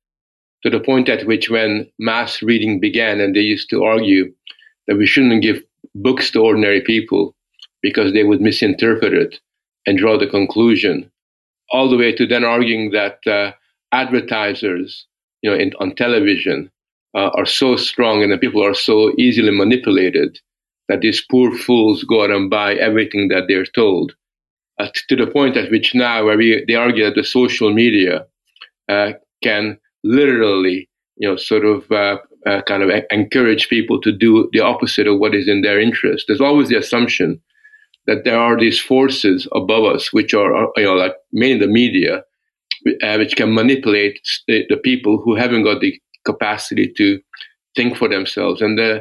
to 0.63 0.69
the 0.69 0.79
point 0.79 1.09
at 1.09 1.25
which, 1.25 1.49
when 1.49 1.89
mass 1.99 2.41
reading 2.41 2.79
began, 2.79 3.19
and 3.19 3.35
they 3.35 3.41
used 3.41 3.69
to 3.69 3.83
argue 3.83 4.33
that 4.87 4.97
we 4.97 5.05
shouldn't 5.05 5.41
give 5.41 5.61
books 5.95 6.31
to 6.31 6.39
ordinary 6.39 6.81
people 6.81 7.35
because 7.81 8.13
they 8.13 8.23
would 8.23 8.41
misinterpret 8.41 9.13
it 9.13 9.39
and 9.85 9.97
draw 9.97 10.17
the 10.17 10.27
conclusion. 10.27 11.09
All 11.71 11.89
the 11.89 11.97
way 11.97 12.13
to 12.13 12.25
then 12.25 12.43
arguing 12.43 12.91
that 12.91 13.19
uh, 13.27 13.51
advertisers, 13.91 15.05
you 15.41 15.49
know, 15.49 15.57
in, 15.57 15.73
on 15.79 15.95
television 15.95 16.71
uh, 17.15 17.29
are 17.35 17.45
so 17.45 17.75
strong 17.75 18.23
and 18.23 18.31
the 18.31 18.37
people 18.37 18.63
are 18.63 18.73
so 18.73 19.13
easily 19.17 19.51
manipulated 19.51 20.39
that 20.87 21.01
these 21.01 21.23
poor 21.29 21.55
fools 21.55 22.03
go 22.03 22.23
out 22.23 22.31
and 22.31 22.49
buy 22.49 22.73
everything 22.75 23.27
that 23.29 23.45
they're 23.47 23.65
told. 23.65 24.13
Uh, 24.83 24.89
to 25.07 25.15
the 25.15 25.27
point 25.27 25.55
at 25.55 25.71
which 25.71 25.95
now, 25.95 26.25
where 26.25 26.37
we, 26.37 26.63
they 26.67 26.75
argue 26.75 27.05
that 27.05 27.15
the 27.15 27.23
social 27.23 27.73
media 27.73 28.25
uh, 28.89 29.13
can 29.41 29.77
literally, 30.03 30.89
you 31.15 31.29
know, 31.29 31.37
sort 31.37 31.63
of 31.63 31.89
uh, 31.89 32.17
uh, 32.45 32.61
kind 32.63 32.83
of 32.83 32.89
encourage 33.09 33.69
people 33.69 34.01
to 34.01 34.11
do 34.11 34.49
the 34.51 34.59
opposite 34.59 35.07
of 35.07 35.19
what 35.19 35.33
is 35.33 35.47
in 35.47 35.61
their 35.61 35.79
interest. 35.79 36.25
There's 36.27 36.41
always 36.41 36.67
the 36.67 36.77
assumption 36.77 37.39
that 38.07 38.25
there 38.25 38.37
are 38.37 38.59
these 38.59 38.79
forces 38.79 39.47
above 39.55 39.85
us, 39.85 40.11
which 40.11 40.33
are, 40.33 40.67
you 40.75 40.83
know, 40.83 40.95
like 40.95 41.15
mainly 41.31 41.65
the 41.65 41.71
media, 41.71 42.23
uh, 43.03 43.15
which 43.15 43.37
can 43.37 43.53
manipulate 43.53 44.19
the, 44.47 44.65
the, 44.67 44.77
people 44.77 45.21
who 45.23 45.35
haven't 45.35 45.63
got 45.63 45.79
the 45.79 45.97
capacity 46.25 46.91
to 46.97 47.21
think 47.77 47.95
for 47.95 48.09
themselves. 48.09 48.61
And 48.61 48.77
uh, 48.77 48.99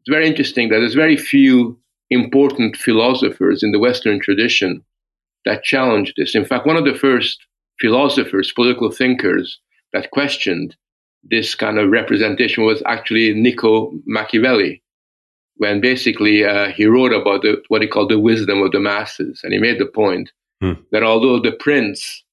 it's 0.00 0.08
very 0.08 0.26
interesting 0.26 0.70
that 0.70 0.78
there's 0.78 0.94
very 0.94 1.18
few 1.18 1.78
important 2.08 2.76
philosophers 2.76 3.62
in 3.62 3.72
the 3.72 3.78
Western 3.78 4.20
tradition 4.20 4.82
that 5.44 5.62
challenged 5.62 6.14
this. 6.16 6.34
In 6.34 6.44
fact, 6.44 6.66
one 6.66 6.76
of 6.76 6.84
the 6.84 6.94
first 6.94 7.38
philosophers, 7.80 8.52
political 8.52 8.90
thinkers 8.90 9.58
that 9.92 10.10
questioned 10.10 10.76
this 11.22 11.54
kind 11.54 11.78
of 11.78 11.90
representation 11.90 12.64
was 12.64 12.82
actually 12.86 13.34
Nicco 13.34 13.92
Machiavelli 14.06 14.82
when 15.58 15.80
basically 15.80 16.44
uh, 16.44 16.68
he 16.68 16.86
wrote 16.86 17.12
about 17.12 17.42
the, 17.42 17.60
what 17.68 17.82
he 17.82 17.88
called 17.88 18.10
the 18.10 18.18
wisdom 18.18 18.62
of 18.62 18.70
the 18.70 18.80
masses. 18.80 19.40
And 19.42 19.52
he 19.52 19.58
made 19.58 19.78
the 19.78 19.86
point 19.86 20.30
hmm. 20.60 20.74
that 20.92 21.02
although 21.02 21.40
the 21.40 21.52
prince 21.52 22.24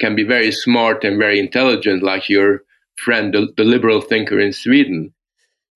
can 0.00 0.16
be 0.16 0.24
very 0.24 0.50
smart 0.50 1.04
and 1.04 1.18
very 1.18 1.38
intelligent, 1.38 2.02
like 2.02 2.28
your 2.28 2.62
friend, 2.96 3.34
the, 3.34 3.48
the 3.56 3.64
liberal 3.64 4.00
thinker 4.00 4.40
in 4.40 4.52
Sweden, 4.52 5.12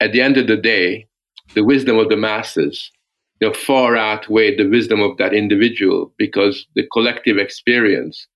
at 0.01 0.13
the 0.13 0.23
end 0.23 0.39
of 0.39 0.47
the 0.47 0.57
day, 0.57 1.07
the 1.55 1.65
wisdom 1.65 1.99
of 1.99 2.09
the 2.09 2.17
masses 2.17 2.91
know, 3.47 3.55
far 3.55 3.97
outweigh 3.97 4.57
the 4.57 4.69
wisdom 4.69 5.01
of 5.01 5.17
that 5.19 5.33
individual 5.33 6.13
because 6.19 6.67
the 6.75 6.87
collective 6.93 7.39
experience 7.39 8.27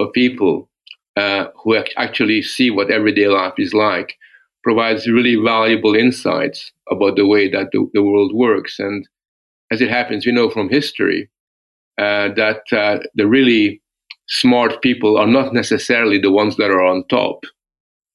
of 0.00 0.12
people 0.12 0.68
uh, 1.16 1.46
who 1.62 1.76
actually 1.96 2.42
see 2.42 2.70
what 2.70 2.90
everyday 2.90 3.28
life 3.28 3.54
is 3.58 3.74
like 3.74 4.16
provides 4.62 5.08
really 5.08 5.36
valuable 5.36 5.94
insights 5.94 6.72
about 6.90 7.16
the 7.16 7.26
way 7.26 7.48
that 7.48 7.68
the, 7.72 7.88
the 7.94 8.02
world 8.02 8.32
works. 8.34 8.78
And 8.78 9.08
as 9.70 9.80
it 9.80 9.90
happens, 9.90 10.26
we 10.26 10.32
know 10.32 10.50
from 10.50 10.68
history 10.68 11.30
uh, 11.98 12.28
that 12.36 12.62
uh, 12.72 12.98
the 13.14 13.26
really 13.26 13.80
smart 14.28 14.82
people 14.82 15.16
are 15.16 15.26
not 15.26 15.54
necessarily 15.54 16.18
the 16.18 16.32
ones 16.32 16.56
that 16.56 16.70
are 16.70 16.84
on 16.84 17.04
top. 17.08 17.44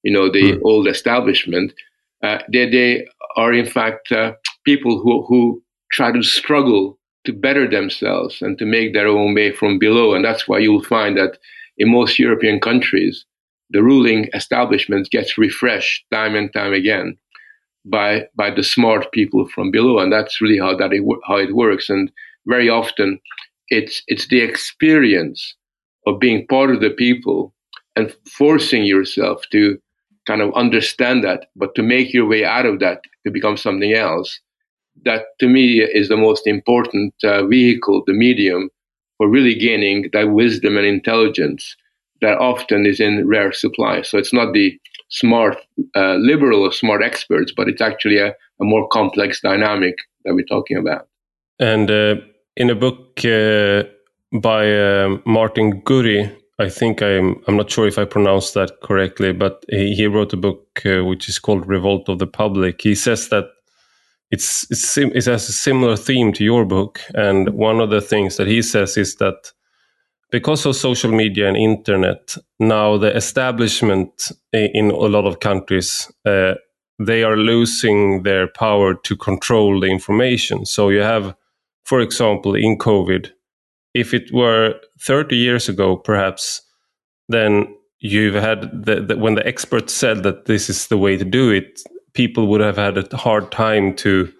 You 0.04 0.12
know, 0.12 0.32
the 0.32 0.54
mm. 0.54 0.62
old 0.64 0.88
establishment. 0.88 1.74
Uh, 2.22 2.40
they, 2.52 2.70
they 2.70 3.06
are 3.36 3.54
in 3.54 3.66
fact 3.66 4.12
uh, 4.12 4.34
people 4.66 5.02
who, 5.02 5.26
who 5.26 5.63
try 5.94 6.12
to 6.12 6.24
struggle 6.24 7.00
to 7.26 7.32
better 7.32 7.70
themselves 7.70 8.42
and 8.42 8.58
to 8.58 8.66
make 8.66 8.94
their 8.94 9.08
own 9.08 9.34
way 9.34 9.52
from 9.54 9.80
below. 9.80 10.14
And 10.14 10.26
that's 10.26 10.48
why 10.48 10.60
you'll 10.60 10.84
find 10.84 11.18
that 11.18 11.38
in 11.78 11.90
most 11.92 12.20
European 12.20 12.60
countries, 12.60 13.26
the 13.70 13.82
ruling 13.82 14.30
establishment 14.34 15.10
gets 15.10 15.38
refreshed 15.38 16.06
time 16.12 16.36
and 16.36 16.52
time 16.54 16.74
again 16.74 17.18
by 17.86 18.26
by 18.36 18.50
the 18.50 18.64
smart 18.64 19.12
people 19.12 19.48
from 19.48 19.72
below, 19.72 20.00
and 20.00 20.12
that's 20.12 20.42
really 20.42 20.60
how 20.60 20.76
that 20.76 20.94
it, 20.94 21.04
how 21.28 21.38
it 21.38 21.56
works. 21.56 21.90
And 21.90 22.12
very 22.46 22.70
often, 22.70 23.20
it's 23.70 24.04
it's 24.08 24.28
the 24.28 24.42
experience 24.42 25.56
of 26.06 26.20
being 26.20 26.48
part 26.48 26.72
of 26.72 26.82
the 26.82 26.92
people 26.92 27.54
and 27.96 28.16
forcing 28.38 28.84
yourself 28.84 29.44
to 29.52 29.78
kind 30.28 30.42
of 30.42 30.54
understand 30.54 31.24
that, 31.24 31.48
but 31.56 31.76
to 31.76 31.84
make 31.84 32.14
your 32.14 32.28
way 32.28 32.46
out 32.46 32.66
of 32.66 32.80
that 32.80 33.02
to 33.26 33.32
become 33.32 33.58
something 33.58 33.94
else. 33.94 34.40
That 35.06 35.24
to 35.40 35.48
me 35.48 35.82
is 35.82 36.08
the 36.08 36.18
most 36.18 36.48
important 36.48 37.14
uh, 37.24 37.46
vehicle, 37.46 38.04
the 38.06 38.14
medium 38.14 38.70
for 39.18 39.30
really 39.30 39.56
gaining 39.56 40.10
that 40.14 40.32
wisdom 40.32 40.78
and 40.78 40.86
intelligence 40.86 41.76
that 42.22 42.38
often 42.38 42.86
is 42.86 43.00
in 43.00 43.28
rare 43.28 43.52
supply. 43.52 44.02
So 44.02 44.18
it's 44.18 44.34
not 44.34 44.54
the 44.54 44.80
smart 45.10 45.58
uh, 45.96 46.16
liberal 46.16 46.62
or 46.62 46.72
smart 46.72 47.04
experts, 47.04 47.54
but 47.56 47.68
it's 47.68 47.82
actually 47.82 48.18
a, 48.18 48.30
a, 48.30 48.64
more 48.64 48.88
complex 48.88 49.42
dynamic 49.42 49.96
that 50.24 50.34
we're 50.34 50.46
talking 50.46 50.78
about. 50.78 51.08
And 51.60 51.92
uh, 51.92 52.16
in 52.56 52.70
a 52.70 52.76
book 52.76 53.24
uh, 53.26 53.84
by 54.40 54.74
uh, 54.74 55.18
Martin 55.26 55.82
Gurri, 55.82 56.34
I 56.60 56.70
think 56.70 57.02
I'm 57.02 57.42
I'm 57.48 57.58
not 57.58 57.70
sure 57.70 57.88
if 57.88 57.98
I 57.98 58.06
pronounced 58.06 58.54
that 58.54 58.82
correctly, 58.82 59.34
but 59.34 59.64
he, 59.70 59.94
he 59.96 60.08
wrote 60.08 60.34
a 60.34 60.38
book 60.38 60.82
uh, 60.86 61.04
which 61.04 61.28
is 61.30 61.40
called 61.40 61.68
Revolt 61.68 62.10
of 62.10 62.20
the 62.20 62.28
Public. 62.28 62.82
He 62.82 62.96
says 62.96 63.30
that 63.30 63.46
it's, 64.34 64.66
it's 64.72 64.98
it 64.98 65.26
has 65.26 65.48
a 65.48 65.54
similar 65.54 65.96
theme 65.96 66.34
to 66.34 66.44
your 66.44 66.66
book, 66.66 67.00
and 67.14 67.50
one 67.50 67.80
of 67.80 67.92
the 67.92 68.02
things 68.02 68.38
that 68.38 68.48
he 68.48 68.64
says 68.64 68.98
is 68.98 69.18
that 69.18 69.52
because 70.32 70.66
of 70.66 70.76
social 70.76 71.12
media 71.12 71.48
and 71.48 71.56
internet, 71.56 72.36
now 72.60 72.98
the 72.98 73.16
establishment 73.16 74.32
in 74.52 74.90
a 74.90 74.96
lot 74.96 75.28
of 75.28 75.40
countries, 75.40 76.12
uh, 76.26 76.56
they 76.98 77.24
are 77.24 77.38
losing 77.38 78.24
their 78.24 78.48
power 78.48 78.96
to 78.96 79.16
control 79.16 79.80
the 79.80 79.88
information. 79.88 80.66
So 80.66 80.90
you 80.90 81.02
have, 81.02 81.36
for 81.84 82.00
example, 82.02 82.56
in 82.56 82.80
COVID, 82.80 83.30
if 83.94 84.16
it 84.16 84.34
were 84.34 84.80
30 85.00 85.36
years 85.36 85.70
ago, 85.70 85.96
perhaps, 85.96 86.64
then 87.30 87.68
you've 88.00 88.34
had 88.34 88.86
the, 88.86 89.02
the, 89.02 89.16
when 89.16 89.36
the 89.36 89.46
experts 89.46 89.94
said 89.94 90.24
that 90.24 90.46
this 90.46 90.72
is 90.72 90.88
the 90.88 90.98
way 90.98 91.18
to 91.18 91.26
do 91.26 91.52
it, 91.52 91.84
people 92.14 92.48
would 92.48 92.62
have 92.62 92.78
had 92.78 92.98
a 92.98 93.18
hard 93.18 93.52
time 93.52 93.96
to 93.96 94.32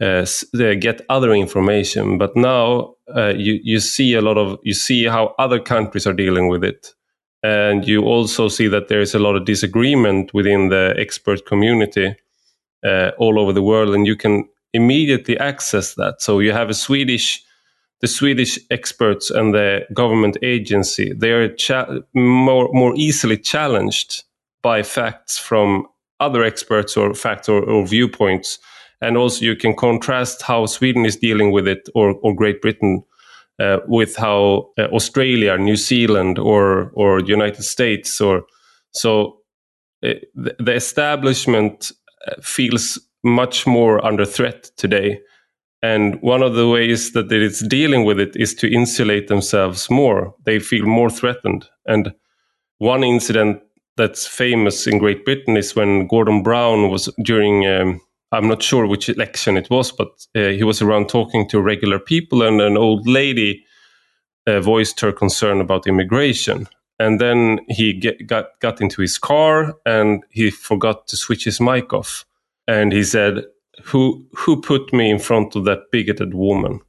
uh, 0.00 0.26
get 0.54 1.00
other 1.08 1.32
information. 1.32 2.18
But 2.18 2.36
now 2.36 2.94
uh, 3.14 3.32
you 3.36 3.60
you 3.62 3.80
see 3.80 4.14
a 4.14 4.20
lot 4.20 4.36
of 4.38 4.58
you 4.62 4.74
see 4.74 5.04
how 5.04 5.34
other 5.38 5.58
countries 5.58 6.06
are 6.06 6.12
dealing 6.12 6.48
with 6.48 6.64
it, 6.64 6.94
and 7.42 7.86
you 7.86 8.02
also 8.02 8.48
see 8.48 8.68
that 8.68 8.88
there 8.88 9.00
is 9.00 9.14
a 9.14 9.18
lot 9.18 9.36
of 9.36 9.44
disagreement 9.44 10.34
within 10.34 10.68
the 10.68 10.94
expert 10.98 11.46
community 11.46 12.14
uh, 12.84 13.10
all 13.18 13.38
over 13.38 13.52
the 13.52 13.62
world, 13.62 13.94
and 13.94 14.06
you 14.06 14.16
can 14.16 14.48
immediately 14.72 15.38
access 15.38 15.94
that. 15.94 16.20
So 16.20 16.40
you 16.40 16.52
have 16.52 16.70
a 16.70 16.74
Swedish. 16.74 17.42
The 18.02 18.08
Swedish 18.08 18.58
experts 18.70 19.30
and 19.30 19.54
the 19.54 19.86
government 19.94 20.36
agency 20.42 21.14
they 21.14 21.32
are 21.32 21.48
more 22.12 22.68
more 22.72 22.92
easily 22.94 23.38
challenged 23.38 24.24
by 24.62 24.82
facts 24.82 25.38
from 25.38 25.86
other 26.20 26.42
experts 26.42 26.96
or 26.96 27.14
facts 27.14 27.48
or, 27.48 27.62
or 27.62 27.86
viewpoints 27.86 28.58
and 29.00 29.16
also 29.16 29.44
you 29.44 29.56
can 29.56 29.74
contrast 29.74 30.42
how 30.42 30.66
Sweden 30.66 31.04
is 31.04 31.16
dealing 31.16 31.52
with 31.52 31.68
it 31.68 31.88
or, 31.94 32.14
or 32.22 32.34
Great 32.34 32.62
Britain 32.62 33.02
uh, 33.58 33.78
with 33.86 34.16
how 34.16 34.70
uh, 34.78 34.82
Australia, 34.92 35.56
New 35.56 35.76
Zealand, 35.76 36.38
or 36.38 36.90
or 36.94 37.20
United 37.20 37.62
States, 37.62 38.20
or 38.20 38.44
so 38.90 39.38
uh, 40.04 40.14
the 40.34 40.74
establishment 40.74 41.92
uh, 42.26 42.34
feels 42.42 42.98
much 43.24 43.66
more 43.66 44.04
under 44.04 44.24
threat 44.24 44.70
today. 44.76 45.20
And 45.82 46.20
one 46.22 46.42
of 46.42 46.54
the 46.54 46.68
ways 46.68 47.12
that 47.12 47.30
it's 47.30 47.66
dealing 47.66 48.04
with 48.04 48.18
it 48.18 48.34
is 48.34 48.54
to 48.56 48.72
insulate 48.72 49.28
themselves 49.28 49.88
more. 49.90 50.34
They 50.44 50.58
feel 50.58 50.84
more 50.84 51.10
threatened. 51.10 51.68
And 51.86 52.12
one 52.78 53.04
incident 53.04 53.62
that's 53.96 54.26
famous 54.26 54.86
in 54.86 54.98
Great 54.98 55.24
Britain 55.24 55.56
is 55.56 55.74
when 55.74 56.06
Gordon 56.06 56.42
Brown 56.42 56.90
was 56.90 57.08
during, 57.22 57.66
um, 57.66 58.00
I'm 58.32 58.48
not 58.48 58.62
sure 58.62 58.86
which 58.86 59.08
election 59.08 59.56
it 59.56 59.70
was, 59.70 59.90
but 59.92 60.08
uh, 60.34 60.48
he 60.48 60.64
was 60.64 60.82
around 60.82 61.08
talking 61.08 61.48
to 61.48 61.60
regular 61.60 61.98
people, 61.98 62.42
and 62.42 62.60
an 62.60 62.76
old 62.76 63.08
lady 63.08 63.64
uh, 64.46 64.60
voiced 64.60 65.00
her 65.00 65.12
concern 65.12 65.60
about 65.60 65.86
immigration. 65.86 66.68
And 66.98 67.20
then 67.20 67.60
he 67.68 67.92
get, 67.92 68.26
got, 68.26 68.58
got 68.60 68.80
into 68.80 69.02
his 69.02 69.18
car 69.18 69.74
and 69.84 70.24
he 70.30 70.50
forgot 70.50 71.06
to 71.08 71.16
switch 71.16 71.44
his 71.44 71.60
mic 71.60 71.92
off. 71.92 72.24
And 72.66 72.92
he 72.92 73.04
said, 73.04 73.44
who, 73.84 74.26
who 74.34 74.62
put 74.62 74.92
me 74.92 75.10
in 75.10 75.18
front 75.18 75.56
of 75.56 75.64
that 75.64 75.90
bigoted 75.92 76.32
woman? 76.32 76.80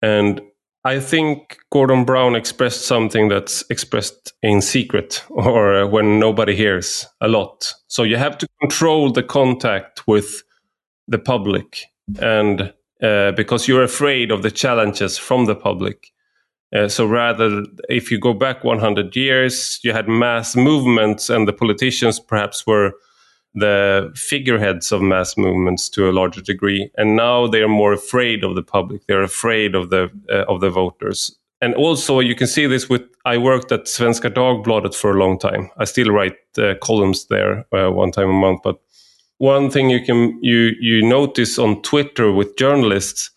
And 0.00 0.40
I 0.86 1.00
think 1.00 1.58
Gordon 1.70 2.04
Brown 2.04 2.36
expressed 2.36 2.86
something 2.86 3.28
that's 3.28 3.64
expressed 3.70 4.34
in 4.42 4.60
secret 4.60 5.24
or 5.30 5.82
uh, 5.82 5.86
when 5.86 6.20
nobody 6.20 6.54
hears 6.54 7.06
a 7.20 7.28
lot. 7.28 7.72
So 7.88 8.02
you 8.02 8.16
have 8.16 8.36
to 8.38 8.48
control 8.60 9.10
the 9.10 9.22
contact 9.22 10.06
with 10.06 10.42
the 11.08 11.18
public, 11.18 11.84
and 12.20 12.72
uh, 13.02 13.32
because 13.32 13.68
you're 13.68 13.82
afraid 13.82 14.30
of 14.30 14.42
the 14.42 14.50
challenges 14.50 15.18
from 15.18 15.46
the 15.46 15.54
public. 15.54 16.10
Uh, 16.74 16.88
so 16.88 17.06
rather, 17.06 17.64
if 17.88 18.10
you 18.10 18.18
go 18.18 18.34
back 18.34 18.64
100 18.64 19.14
years, 19.14 19.78
you 19.84 19.92
had 19.92 20.08
mass 20.08 20.56
movements, 20.56 21.30
and 21.30 21.46
the 21.46 21.52
politicians 21.52 22.18
perhaps 22.18 22.66
were 22.66 22.92
the 23.54 24.10
figureheads 24.14 24.90
of 24.92 25.00
mass 25.00 25.36
movements 25.36 25.88
to 25.90 26.08
a 26.08 26.12
larger 26.12 26.40
degree, 26.40 26.90
and 26.96 27.16
now 27.16 27.46
they 27.46 27.62
are 27.62 27.68
more 27.68 27.92
afraid 27.92 28.44
of 28.44 28.54
the 28.54 28.62
public. 28.62 29.06
They're 29.06 29.22
afraid 29.22 29.74
of 29.74 29.90
the 29.90 30.10
uh, 30.30 30.44
of 30.48 30.60
the 30.60 30.70
voters, 30.70 31.36
and 31.60 31.74
also 31.74 32.20
you 32.20 32.34
can 32.34 32.46
see 32.46 32.66
this 32.66 32.88
with. 32.88 33.02
I 33.24 33.38
worked 33.38 33.72
at 33.72 33.86
Svenska 33.86 34.30
Dagbladet 34.30 34.94
for 34.94 35.12
a 35.12 35.18
long 35.18 35.38
time. 35.38 35.70
I 35.78 35.84
still 35.84 36.10
write 36.10 36.36
uh, 36.58 36.74
columns 36.82 37.26
there 37.26 37.64
uh, 37.72 37.90
one 37.90 38.12
time 38.12 38.28
a 38.28 38.32
month, 38.32 38.60
but 38.62 38.80
one 39.38 39.70
thing 39.70 39.90
you 39.90 40.04
can 40.04 40.38
you 40.42 40.72
you 40.80 41.02
notice 41.02 41.58
on 41.58 41.82
Twitter 41.82 42.32
with 42.32 42.56
journalists 42.56 43.30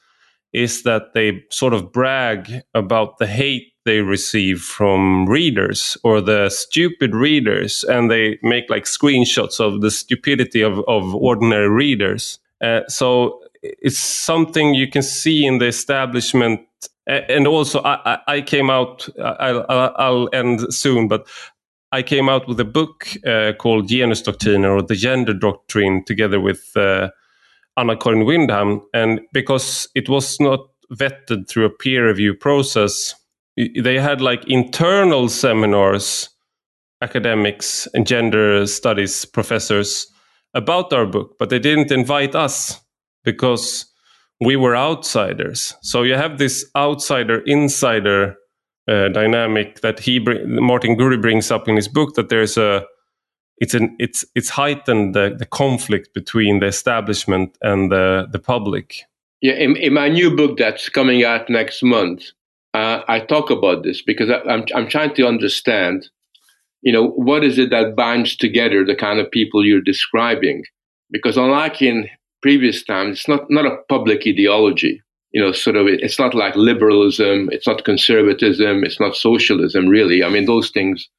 is 0.53 0.83
that 0.83 1.13
they 1.13 1.43
sort 1.51 1.73
of 1.73 1.91
brag 1.91 2.61
about 2.73 3.17
the 3.17 3.27
hate 3.27 3.73
they 3.87 4.01
receive 4.01 4.61
from 4.61 5.25
readers 5.27 5.97
or 6.03 6.19
the 6.19 6.49
stupid 6.49 7.15
readers 7.15 7.85
and 7.85 8.11
they 8.11 8.37
make 8.43 8.69
like 8.69 8.83
screenshots 8.83 9.59
of 9.61 9.79
the 9.79 9.89
stupidity 9.89 10.61
of, 10.61 10.79
of 10.87 11.15
ordinary 11.15 11.69
readers. 11.69 12.39
Uh, 12.61 12.81
so 12.89 13.41
it's 13.61 13.97
something 13.97 14.73
you 14.73 14.89
can 14.89 15.01
see 15.01 15.45
in 15.45 15.59
the 15.59 15.67
establishment. 15.67 16.59
And 17.07 17.47
also 17.47 17.81
i, 17.85 18.19
I 18.27 18.41
came 18.41 18.69
out 18.69 19.07
I'll, 19.17 19.65
I'll, 19.97 20.29
end 20.33 20.73
soon 20.73 21.07
but 21.07 21.25
i 21.93 22.01
came 22.03 22.27
out 22.27 22.45
with 22.49 22.59
a 22.59 22.65
book 22.65 23.07
uh, 23.25 23.53
called 23.53 23.87
Genusdoktrinen 23.87 24.69
or 24.69 24.81
the 24.81 24.95
gender 24.95 25.33
doctrine 25.33 26.03
together 26.03 26.41
with 26.41 26.75
uh, 26.75 27.09
Anna-Karin 27.77 28.25
Wyndhamn. 28.25 28.81
And 28.93 29.21
because 29.31 29.87
it 29.95 30.09
was 30.09 30.37
not 30.41 30.59
vetted 30.91 31.47
through 31.47 31.65
a 31.65 31.69
peer 31.69 32.07
review 32.07 32.33
process 32.33 33.15
they 33.57 33.99
had 33.99 34.21
like 34.21 34.47
internal 34.47 35.29
seminars 35.29 36.29
academics 37.01 37.87
and 37.93 38.07
gender 38.07 38.65
studies 38.65 39.25
professors 39.25 40.07
about 40.53 40.91
our 40.93 41.05
book 41.05 41.35
but 41.37 41.49
they 41.49 41.59
didn't 41.59 41.91
invite 41.91 42.35
us 42.35 42.81
because 43.23 43.85
we 44.39 44.55
were 44.55 44.75
outsiders. 44.75 45.75
So 45.81 46.03
you 46.03 46.15
have 46.15 46.37
this 46.37 46.65
outsider 46.75 47.41
insider 47.45 48.35
uh, 48.87 49.09
dynamic 49.09 49.81
that 49.81 49.99
he 49.99 50.19
martin 50.45 50.95
gurri 50.95 51.21
brings 51.21 51.51
up 51.51 51.67
in 51.67 51.75
his 51.75 51.89
book 51.89 52.15
that 52.15 52.29
there's 52.29 52.57
a 52.57 52.85
it's 53.57 53.73
an 53.73 53.95
it's 53.99 54.23
it's 54.33 54.49
heightened 54.49 55.13
the, 55.13 55.35
the 55.37 55.45
conflict 55.45 56.13
between 56.13 56.59
the 56.59 56.67
establishment 56.67 57.57
and 57.61 57.91
the 57.91 58.27
the 58.31 58.39
public. 58.39 59.03
Yeah 59.41 59.55
in, 59.55 59.75
in 59.75 59.93
my 59.93 60.07
new 60.07 60.33
book 60.33 60.57
that's 60.57 60.87
coming 60.89 61.25
out 61.25 61.49
next 61.49 61.83
month 61.83 62.31
uh, 62.77 62.97
I 63.15 63.17
talk 63.19 63.47
about 63.57 63.79
this 63.83 63.99
because 64.09 64.29
I, 64.35 64.39
I'm 64.53 64.63
I'm 64.75 64.87
trying 64.95 65.13
to 65.15 65.27
understand, 65.33 65.97
you 66.85 66.93
know, 66.93 67.05
what 67.29 67.43
is 67.43 67.57
it 67.57 67.69
that 67.71 67.95
binds 67.95 68.35
together 68.35 68.79
the 68.85 68.95
kind 69.05 69.19
of 69.19 69.35
people 69.37 69.65
you're 69.65 69.91
describing? 69.93 70.63
Because 71.09 71.37
unlike 71.37 71.81
in 71.81 71.97
previous 72.41 72.83
times, 72.83 73.11
it's 73.17 73.27
not 73.33 73.43
not 73.49 73.71
a 73.71 73.77
public 73.89 74.21
ideology. 74.33 74.95
You 75.35 75.41
know, 75.43 75.51
sort 75.51 75.75
of, 75.75 75.85
it's 75.87 76.19
not 76.23 76.33
like 76.33 76.55
liberalism, 76.55 77.49
it's 77.51 77.67
not 77.67 77.83
conservatism, 77.83 78.83
it's 78.85 78.99
not 78.99 79.15
socialism, 79.15 79.87
really. 79.97 80.23
I 80.23 80.29
mean, 80.29 80.45
those 80.45 80.71
things 80.71 81.09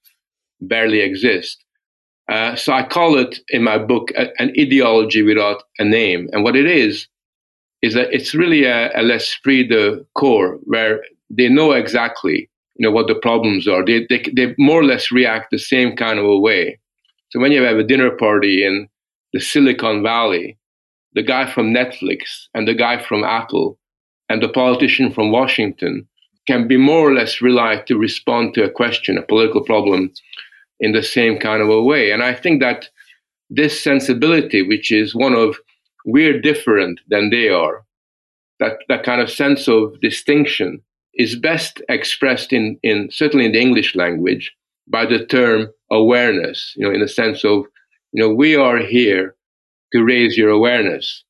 barely 0.61 1.01
exist. 1.01 1.57
Uh, 2.35 2.57
so 2.57 2.73
I 2.73 2.83
call 2.97 3.19
it 3.19 3.33
in 3.57 3.63
my 3.63 3.79
book 3.79 4.11
a, 4.17 4.25
an 4.43 4.51
ideology 4.59 5.23
without 5.23 5.63
a 5.79 5.85
name. 5.85 6.29
And 6.33 6.43
what 6.43 6.57
it 6.57 6.67
is, 6.67 7.09
is 7.83 7.95
that 7.95 8.13
it's 8.17 8.35
really 8.35 8.65
a, 8.65 8.91
a 9.01 9.03
l'esprit 9.03 9.69
de 9.69 10.05
corps, 10.15 10.59
where 10.65 11.01
they 11.31 11.49
know 11.49 11.73
exactly 11.73 12.49
you 12.79 12.87
know 12.87 12.93
what 12.93 13.09
the 13.09 13.15
problems 13.17 13.69
are. 13.69 13.85
They, 13.85 14.07
they 14.09 14.23
they 14.35 14.55
more 14.57 14.81
or 14.81 14.85
less 14.85 15.11
react 15.11 15.51
the 15.51 15.59
same 15.59 15.97
kind 15.97 16.19
of 16.19 16.25
a 16.25 16.39
way. 16.39 16.79
So 17.31 17.41
when 17.41 17.53
you 17.53 17.63
have 17.63 17.77
a 17.77 17.85
dinner 17.85 18.11
party 18.11 18.65
in 18.65 18.89
the 19.33 19.41
Silicon 19.41 20.03
Valley, 20.03 20.57
the 21.13 21.23
guy 21.23 21.51
from 21.51 21.75
Netflix 21.75 22.47
and 22.55 22.67
the 22.67 22.75
guy 22.75 23.03
from 23.03 23.25
Apple 23.25 23.79
and 24.29 24.43
the 24.43 24.49
politician 24.49 25.13
from 25.13 25.33
Washington 25.33 26.07
can 26.47 26.67
be 26.69 26.77
more 26.77 27.09
or 27.09 27.13
less 27.13 27.43
relied 27.43 27.87
to 27.87 27.99
respond 27.99 28.55
to 28.55 28.65
a 28.65 28.71
question, 28.71 29.19
a 29.19 29.23
political 29.23 29.63
problem, 29.63 30.11
in 30.81 30.93
the 30.93 31.03
same 31.03 31.39
kind 31.39 31.61
of 31.61 31.69
a 31.69 31.83
way. 31.83 32.11
And 32.13 32.23
I 32.23 32.33
think 32.33 32.63
that 32.63 32.89
this 33.51 33.83
sensibility, 33.83 34.63
which 34.63 34.93
is 34.93 35.15
one 35.15 35.35
of 35.35 35.57
we're 36.07 36.41
different 36.41 37.01
than 37.09 37.29
they 37.31 37.49
are, 37.49 37.85
that, 38.61 38.79
that 38.89 39.03
kind 39.03 39.21
of 39.21 39.31
sense 39.31 39.69
of 39.69 40.01
distinction 40.01 40.83
is 41.19 41.37
best 41.37 41.83
expressed 41.89 42.53
in, 42.53 42.79
in 42.83 43.09
certainly 43.11 43.45
in 43.45 43.53
the 43.53 43.61
English 43.61 43.95
language 43.95 44.55
by 44.87 45.05
the 45.05 45.27
term 45.27 45.69
awareness, 45.91 46.73
you 46.77 46.87
know, 46.87 46.95
in 46.95 47.01
the 47.01 47.09
sense 47.09 47.45
of, 47.45 47.65
you 48.13 48.23
know, 48.23 48.33
we 48.33 48.57
are 48.57 48.79
here 48.79 49.35
to 49.93 50.05
raise 50.05 50.37
your 50.37 50.51
awareness. 50.51 51.25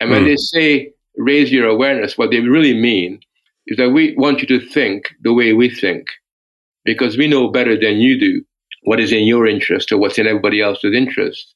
And 0.00 0.10
when 0.10 0.22
mm. 0.22 0.26
they 0.26 0.36
say 0.36 0.92
raise 1.16 1.52
your 1.52 1.68
awareness, 1.68 2.18
what 2.18 2.30
they 2.30 2.40
really 2.40 2.74
mean 2.74 3.20
is 3.66 3.76
that 3.76 3.90
we 3.90 4.14
want 4.16 4.40
you 4.40 4.48
to 4.48 4.66
think 4.68 5.10
the 5.22 5.32
way 5.32 5.52
we 5.52 5.70
think 5.70 6.06
because 6.84 7.16
we 7.16 7.28
know 7.28 7.48
better 7.48 7.78
than 7.78 7.98
you 7.98 8.18
do 8.18 8.42
what 8.82 9.00
is 9.00 9.12
in 9.12 9.24
your 9.24 9.46
interest 9.46 9.92
or 9.92 9.98
what's 9.98 10.18
in 10.18 10.26
everybody 10.26 10.60
else's 10.60 10.94
interest. 10.94 11.54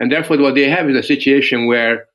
And 0.00 0.10
therefore, 0.10 0.38
what 0.38 0.54
they 0.54 0.68
have 0.68 0.88
is 0.88 0.96
a 0.96 1.02
situation 1.02 1.66
where 1.66 2.06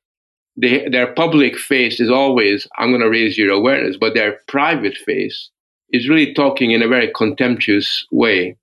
they, 0.55 0.87
their 0.89 1.13
public 1.13 1.57
face 1.57 1.99
is 1.99 2.11
always, 2.11 2.67
I'm 2.77 2.91
going 2.91 3.01
to 3.01 3.09
raise 3.09 3.37
your 3.37 3.51
awareness, 3.51 3.97
but 3.99 4.13
their 4.13 4.39
private 4.47 4.97
face 4.97 5.49
is 5.91 6.09
really 6.09 6.33
talking 6.33 6.71
in 6.71 6.81
a 6.81 6.87
very 6.87 7.11
contemptuous 7.15 8.05
way 8.11 8.57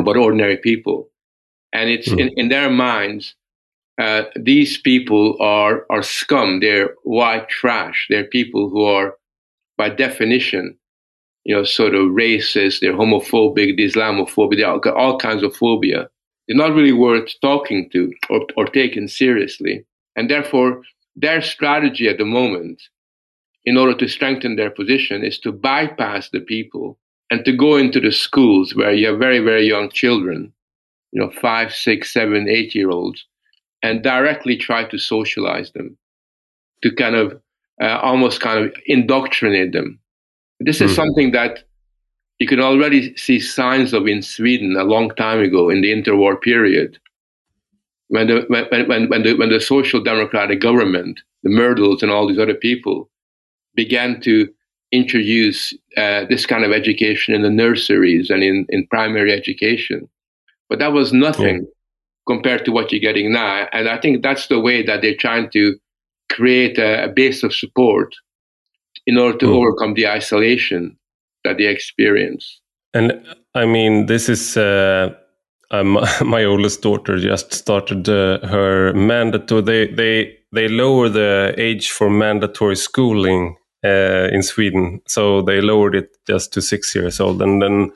about 0.00 0.16
ordinary 0.16 0.56
people. 0.56 1.08
And 1.72 1.90
it's 1.90 2.08
mm. 2.08 2.20
in, 2.20 2.28
in 2.36 2.48
their 2.48 2.70
minds, 2.70 3.34
uh, 4.00 4.24
these 4.36 4.78
people 4.78 5.36
are, 5.40 5.84
are 5.90 6.02
scum. 6.02 6.60
They're 6.60 6.94
white 7.02 7.48
trash. 7.48 8.06
They're 8.08 8.24
people 8.24 8.70
who 8.70 8.84
are, 8.84 9.16
by 9.76 9.90
definition, 9.90 10.78
you 11.44 11.54
know, 11.54 11.64
sort 11.64 11.94
of 11.94 12.08
racist. 12.08 12.80
They're 12.80 12.92
homophobic, 12.92 13.76
they're 13.76 13.88
Islamophobic, 13.88 14.56
they're 14.56 14.68
all, 14.68 14.80
all 14.96 15.18
kinds 15.18 15.42
of 15.42 15.54
phobia. 15.54 16.08
They're 16.46 16.56
not 16.56 16.74
really 16.74 16.92
worth 16.92 17.32
talking 17.42 17.90
to 17.92 18.12
or, 18.30 18.46
or 18.56 18.64
taken 18.66 19.08
seriously. 19.08 19.84
And 20.16 20.30
therefore, 20.30 20.82
their 21.20 21.42
strategy 21.42 22.08
at 22.08 22.18
the 22.18 22.24
moment, 22.24 22.82
in 23.64 23.76
order 23.76 23.94
to 23.94 24.08
strengthen 24.08 24.56
their 24.56 24.70
position, 24.70 25.24
is 25.24 25.38
to 25.40 25.52
bypass 25.52 26.30
the 26.30 26.40
people 26.40 26.98
and 27.30 27.44
to 27.44 27.52
go 27.52 27.76
into 27.76 28.00
the 28.00 28.12
schools 28.12 28.74
where 28.74 28.92
you 28.92 29.08
have 29.08 29.18
very, 29.18 29.40
very 29.40 29.66
young 29.66 29.90
children, 29.90 30.52
you 31.12 31.20
know, 31.20 31.30
five, 31.30 31.74
six, 31.74 32.12
seven, 32.12 32.48
eight 32.48 32.74
year 32.74 32.90
olds, 32.90 33.26
and 33.82 34.02
directly 34.02 34.56
try 34.56 34.84
to 34.84 34.98
socialize 34.98 35.72
them, 35.72 35.98
to 36.82 36.94
kind 36.94 37.16
of 37.16 37.40
uh, 37.82 37.98
almost 38.02 38.40
kind 38.40 38.64
of 38.64 38.74
indoctrinate 38.86 39.72
them. 39.72 39.98
This 40.60 40.80
is 40.80 40.92
mm. 40.92 40.96
something 40.96 41.32
that 41.32 41.64
you 42.38 42.46
can 42.46 42.60
already 42.60 43.16
see 43.16 43.40
signs 43.40 43.92
of 43.92 44.06
in 44.06 44.22
Sweden 44.22 44.76
a 44.76 44.84
long 44.84 45.10
time 45.16 45.40
ago 45.40 45.68
in 45.68 45.80
the 45.82 45.92
interwar 45.92 46.40
period 46.40 46.98
when 48.08 48.26
the 48.26 48.44
when 48.48 48.88
when 48.88 49.08
when 49.08 49.22
the 49.22 49.34
when 49.34 49.50
the 49.50 49.60
social 49.60 50.02
democratic 50.02 50.60
government, 50.60 51.20
the 51.42 51.50
Myrdals 51.50 52.02
and 52.02 52.10
all 52.10 52.26
these 52.26 52.38
other 52.38 52.54
people, 52.54 53.08
began 53.74 54.20
to 54.22 54.48
introduce 54.92 55.74
uh, 55.96 56.24
this 56.28 56.46
kind 56.46 56.64
of 56.64 56.72
education 56.72 57.34
in 57.34 57.42
the 57.42 57.50
nurseries 57.50 58.30
and 58.30 58.42
in, 58.42 58.66
in 58.70 58.86
primary 58.86 59.32
education. 59.32 60.08
But 60.68 60.78
that 60.78 60.92
was 60.92 61.12
nothing 61.12 61.66
compared 62.26 62.64
to 62.64 62.72
what 62.72 62.92
you're 62.92 63.00
getting 63.00 63.32
now. 63.32 63.66
And 63.72 63.88
I 63.88 63.98
think 63.98 64.22
that's 64.22 64.48
the 64.48 64.60
way 64.60 64.82
that 64.82 65.02
they're 65.02 65.16
trying 65.16 65.50
to 65.50 65.76
create 66.30 66.78
a, 66.78 67.04
a 67.04 67.08
base 67.08 67.42
of 67.42 67.54
support 67.54 68.14
in 69.06 69.18
order 69.18 69.38
to 69.38 69.46
mm. 69.46 69.54
overcome 69.54 69.94
the 69.94 70.06
isolation 70.06 70.98
that 71.44 71.58
they 71.58 71.66
experience. 71.66 72.60
And 72.94 73.22
I 73.54 73.64
mean, 73.64 74.06
this 74.06 74.28
is 74.28 74.56
uh, 74.56 75.14
um, 75.70 75.98
my 76.24 76.44
oldest 76.44 76.82
daughter 76.82 77.18
just 77.18 77.52
started 77.52 78.08
uh, 78.08 78.46
her 78.46 78.92
mandatory. 78.94 79.62
They 79.62 79.86
they 79.86 80.36
they 80.52 80.68
lower 80.68 81.08
the 81.08 81.54
age 81.56 81.90
for 81.90 82.10
mandatory 82.10 82.76
schooling 82.76 83.56
uh, 83.84 84.28
in 84.32 84.42
Sweden, 84.42 85.00
so 85.06 85.42
they 85.42 85.60
lowered 85.60 85.94
it 85.94 86.16
just 86.26 86.52
to 86.54 86.62
six 86.62 86.94
years 86.94 87.20
old, 87.20 87.42
and 87.42 87.62
then 87.62 87.92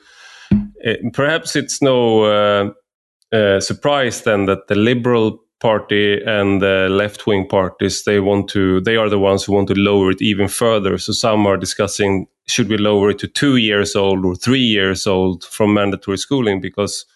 it, 0.77 1.01
uh, 1.05 1.11
perhaps 1.13 1.57
it's 1.57 1.81
no 1.83 2.25
uh, 2.25 2.71
uh, 3.33 3.61
surprise 3.61 4.23
then 4.23 4.47
that 4.47 4.69
the 4.69 4.75
liberal 4.75 5.39
party 5.61 6.21
and 6.27 6.61
the 6.61 6.89
left 6.91 7.25
wing 7.25 7.47
parties 7.47 8.03
they 8.03 8.19
want 8.19 8.49
to 8.49 8.81
they 8.81 8.97
are 8.97 9.09
the 9.09 9.19
ones 9.19 9.45
who 9.45 9.53
want 9.53 9.69
to 9.69 9.75
lower 9.75 10.11
it 10.11 10.21
even 10.21 10.49
further. 10.49 10.99
So 10.99 11.13
some 11.13 11.47
are 11.47 11.57
discussing 11.57 12.27
should 12.49 12.69
we 12.69 12.77
lower 12.77 13.11
it 13.11 13.21
to 13.21 13.29
2 13.29 13.57
years 13.57 13.95
old 13.95 14.25
or 14.27 14.35
3 14.35 14.59
years 14.59 15.07
old 15.07 15.45
from 15.45 15.75
mandatory 15.75 16.19
schooling? 16.19 16.61
Because 16.61 17.07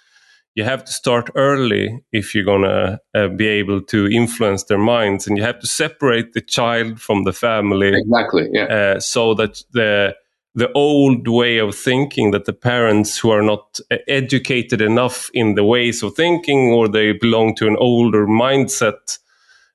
you 0.57 0.65
have 0.65 0.85
to 0.85 0.93
start 0.93 1.31
early 1.35 2.03
if 2.13 2.35
you're 2.35 2.45
going 2.45 2.63
to 2.63 2.99
uh, 3.15 3.29
be 3.29 3.47
able 3.47 3.81
to 3.83 4.09
influence 4.09 4.65
their 4.65 4.79
minds 4.79 5.27
and 5.27 5.37
you 5.37 5.45
have 5.45 5.61
to 5.61 5.67
separate 5.67 6.33
the 6.33 6.41
child 6.41 7.01
from 7.01 7.25
the 7.25 7.33
family 7.33 7.93
exactly 7.95 8.49
yeah. 8.53 8.65
uh, 8.65 9.01
so 9.01 9.35
that 9.35 9.63
the 9.73 10.17
the 10.55 10.73
old 10.73 11.29
way 11.29 11.59
of 11.59 11.75
thinking 11.75 12.31
that 12.31 12.47
the 12.47 12.53
parents 12.53 13.19
who 13.19 13.31
are 13.31 13.43
not 13.43 13.79
educated 14.09 14.81
enough 14.81 15.31
in 15.35 15.55
the 15.55 15.65
ways 15.65 16.03
of 16.03 16.15
thinking 16.15 16.73
or 16.73 16.89
they 16.89 17.13
belong 17.13 17.55
to 17.55 17.67
an 17.67 17.77
older 17.77 18.27
mindset 18.27 19.19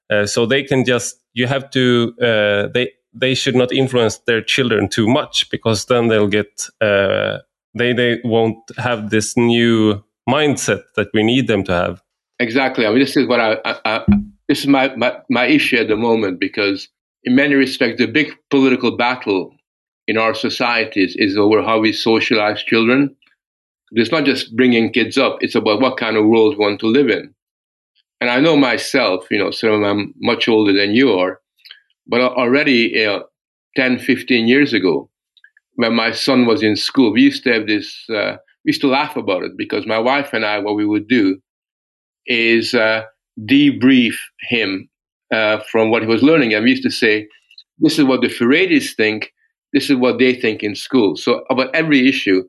uh, 0.10 0.26
so 0.26 0.46
they 0.46 0.64
can 0.64 0.84
just 0.84 1.18
you 1.34 1.48
have 1.48 1.70
to 1.70 2.14
uh, 2.20 2.68
they 2.74 2.92
they 3.14 3.36
should 3.36 3.56
not 3.56 3.72
influence 3.72 4.18
their 4.26 4.42
children 4.42 4.90
too 4.90 5.08
much 5.08 5.50
because 5.52 5.86
then 5.86 6.08
they'll 6.08 6.28
get 6.28 6.68
uh, 6.82 7.38
they 7.76 7.94
they 7.94 8.20
won't 8.24 8.58
have 8.78 9.12
this 9.12 9.38
new 9.38 10.04
mindset 10.30 10.82
that 10.96 11.08
we 11.14 11.24
need 11.24 11.48
them 11.48 11.64
to 11.64 11.74
have 11.74 12.02
exactly 12.40 12.86
i 12.86 12.90
mean 12.90 13.00
this 13.00 13.18
is 13.18 13.28
what 13.28 13.40
i, 13.40 13.58
I, 13.66 13.80
I 13.86 14.06
this 14.48 14.60
is 14.60 14.68
my, 14.68 14.94
my 14.96 15.18
my 15.30 15.46
issue 15.46 15.78
at 15.78 15.88
the 15.88 15.96
moment 15.96 16.40
because 16.40 16.90
in 17.24 17.36
many 17.36 17.56
respects 17.56 17.98
the 17.98 18.08
big 18.08 18.34
political 18.50 18.98
battle 18.98 19.56
in 20.08 20.18
our 20.18 20.34
societies 20.34 21.16
is 21.18 21.38
over 21.38 21.62
how 21.62 21.80
we 21.80 21.94
socialize 21.94 22.62
children. 22.64 23.16
It's 23.92 24.12
not 24.12 24.26
just 24.26 24.56
bringing 24.56 24.92
kids 24.92 25.18
up, 25.18 25.38
it's 25.42 25.56
about 25.56 25.82
what 25.82 25.98
kind 25.98 26.18
of 26.18 26.26
world 26.26 26.58
we 26.58 26.66
want 26.66 26.80
to 26.82 26.88
live 26.88 27.10
in. 27.10 27.34
And 28.20 28.30
I 28.30 28.40
know 28.40 28.56
myself, 28.56 29.26
you 29.32 29.38
know, 29.38 29.52
so 29.52 29.84
I'm 29.84 30.14
much 30.20 30.48
older 30.48 30.74
than 30.74 30.92
you 30.92 31.14
are, 31.14 31.40
but 32.08 32.22
already 32.22 32.92
you 32.94 33.06
know, 33.06 33.24
10, 33.76 34.00
15 34.00 34.48
years 34.48 34.74
ago, 34.74 35.10
when 35.76 35.96
my 35.96 36.12
son 36.12 36.46
was 36.46 36.62
in 36.62 36.76
school, 36.76 37.14
we 37.14 37.22
used 37.22 37.44
to 37.46 37.54
have 37.54 37.68
this, 37.68 38.10
uh, 38.10 38.36
we 38.64 38.70
used 38.70 38.82
to 38.82 38.88
laugh 38.88 39.16
about 39.16 39.44
it 39.44 39.54
because 39.58 39.86
my 39.88 40.00
wife 40.00 40.34
and 40.34 40.46
I, 40.46 40.60
what 40.60 40.76
we 40.76 40.86
would 40.86 41.08
do 41.08 41.40
is 42.28 42.74
uh, 42.74 43.04
debrief 43.40 44.16
him 44.42 44.90
uh, 45.34 45.60
from 45.72 45.90
what 45.90 46.02
he 46.02 46.08
was 46.08 46.24
learning. 46.24 46.54
And 46.54 46.64
we 46.64 46.72
used 46.72 46.84
to 46.84 46.92
say, 46.92 47.28
this 47.80 47.98
is 47.98 48.06
what 48.06 48.22
the 48.22 48.28
Furedists 48.28 48.96
think, 48.96 49.34
this 49.74 49.90
is 49.90 49.96
what 49.96 50.20
they 50.20 50.36
think 50.36 50.64
in 50.64 50.76
school. 50.76 51.16
So 51.16 51.44
about 51.50 51.74
every 51.74 52.08
issue, 52.08 52.44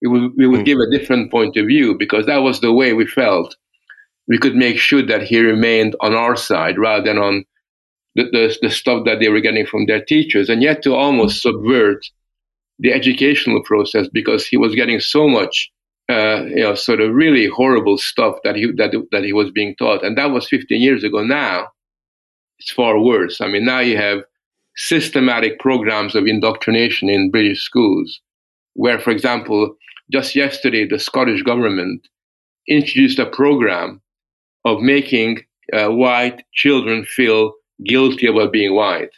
we 0.00 0.08
would, 0.08 0.32
we 0.36 0.46
would 0.48 0.60
mm. 0.60 0.64
give 0.64 0.78
a 0.78 0.90
different 0.90 1.30
point 1.30 1.56
of 1.56 1.66
view 1.66 1.96
because 1.96 2.26
that 2.26 2.38
was 2.38 2.60
the 2.60 2.72
way 2.72 2.92
we 2.92 3.06
felt. 3.06 3.56
We 4.26 4.38
could 4.38 4.56
make 4.56 4.78
sure 4.78 5.04
that 5.06 5.22
he 5.22 5.40
remained 5.40 5.94
on 6.00 6.14
our 6.14 6.36
side 6.36 6.78
rather 6.78 7.04
than 7.04 7.18
on 7.18 7.44
the, 8.14 8.24
the, 8.24 8.58
the 8.62 8.70
stuff 8.70 9.04
that 9.04 9.20
they 9.20 9.28
were 9.28 9.40
getting 9.40 9.66
from 9.66 9.86
their 9.86 10.04
teachers, 10.04 10.48
and 10.48 10.62
yet 10.62 10.82
to 10.82 10.94
almost 10.94 11.42
subvert 11.42 12.04
the 12.82 12.92
educational 12.92 13.62
process 13.62 14.08
because 14.12 14.46
he 14.46 14.56
was 14.56 14.74
getting 14.74 15.00
so 15.00 15.28
much, 15.28 15.70
uh, 16.10 16.42
you 16.46 16.62
know, 16.62 16.74
sort 16.74 17.00
of 17.00 17.14
really 17.14 17.46
horrible 17.46 17.96
stuff 17.96 18.36
that 18.44 18.56
he 18.56 18.70
that 18.76 18.92
that 19.12 19.24
he 19.24 19.32
was 19.32 19.50
being 19.50 19.74
taught, 19.76 20.04
and 20.04 20.18
that 20.18 20.30
was 20.30 20.48
15 20.48 20.80
years 20.80 21.04
ago. 21.04 21.22
Now 21.22 21.68
it's 22.58 22.70
far 22.70 22.98
worse. 23.00 23.40
I 23.40 23.48
mean, 23.48 23.64
now 23.64 23.80
you 23.80 23.96
have 23.96 24.18
systematic 24.76 25.58
programs 25.58 26.14
of 26.14 26.26
indoctrination 26.26 27.08
in 27.08 27.30
British 27.30 27.60
schools, 27.60 28.20
where, 28.74 29.00
for 29.00 29.10
example, 29.10 29.74
just 30.12 30.36
yesterday, 30.36 30.86
the 30.86 30.98
Scottish 30.98 31.42
government 31.42 32.06
introduced 32.68 33.18
a 33.18 33.26
program 33.26 34.00
of 34.64 34.80
making 34.80 35.40
uh, 35.72 35.88
white 35.88 36.44
children 36.54 37.04
feel 37.04 37.52
guilty 37.84 38.26
about 38.26 38.52
being 38.52 38.74
white. 38.74 39.10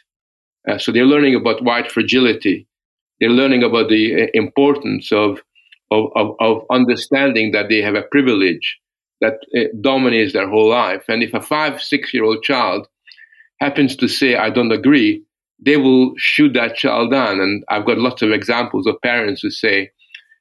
Uh, 0.67 0.77
so 0.77 0.91
they're 0.91 1.05
learning 1.05 1.35
about 1.35 1.63
white 1.63 1.91
fragility. 1.91 2.67
They're 3.19 3.29
learning 3.29 3.63
about 3.63 3.89
the 3.89 4.23
uh, 4.23 4.27
importance 4.33 5.11
of, 5.11 5.39
of, 5.91 6.11
of, 6.15 6.35
of, 6.39 6.63
understanding 6.71 7.51
that 7.51 7.69
they 7.69 7.81
have 7.81 7.95
a 7.95 8.03
privilege 8.11 8.77
that 9.21 9.35
uh, 9.57 9.65
dominates 9.81 10.33
their 10.33 10.49
whole 10.49 10.69
life. 10.69 11.03
And 11.07 11.23
if 11.23 11.33
a 11.33 11.41
five, 11.41 11.81
six 11.81 12.13
year 12.13 12.23
old 12.23 12.43
child 12.43 12.87
happens 13.59 13.95
to 13.97 14.07
say, 14.07 14.35
I 14.35 14.49
don't 14.49 14.71
agree, 14.71 15.23
they 15.59 15.77
will 15.77 16.13
shoot 16.17 16.53
that 16.53 16.75
child 16.75 17.11
down. 17.11 17.39
And 17.39 17.63
I've 17.69 17.85
got 17.85 17.97
lots 17.97 18.21
of 18.21 18.31
examples 18.31 18.87
of 18.87 19.01
parents 19.01 19.41
who 19.41 19.49
say 19.49 19.91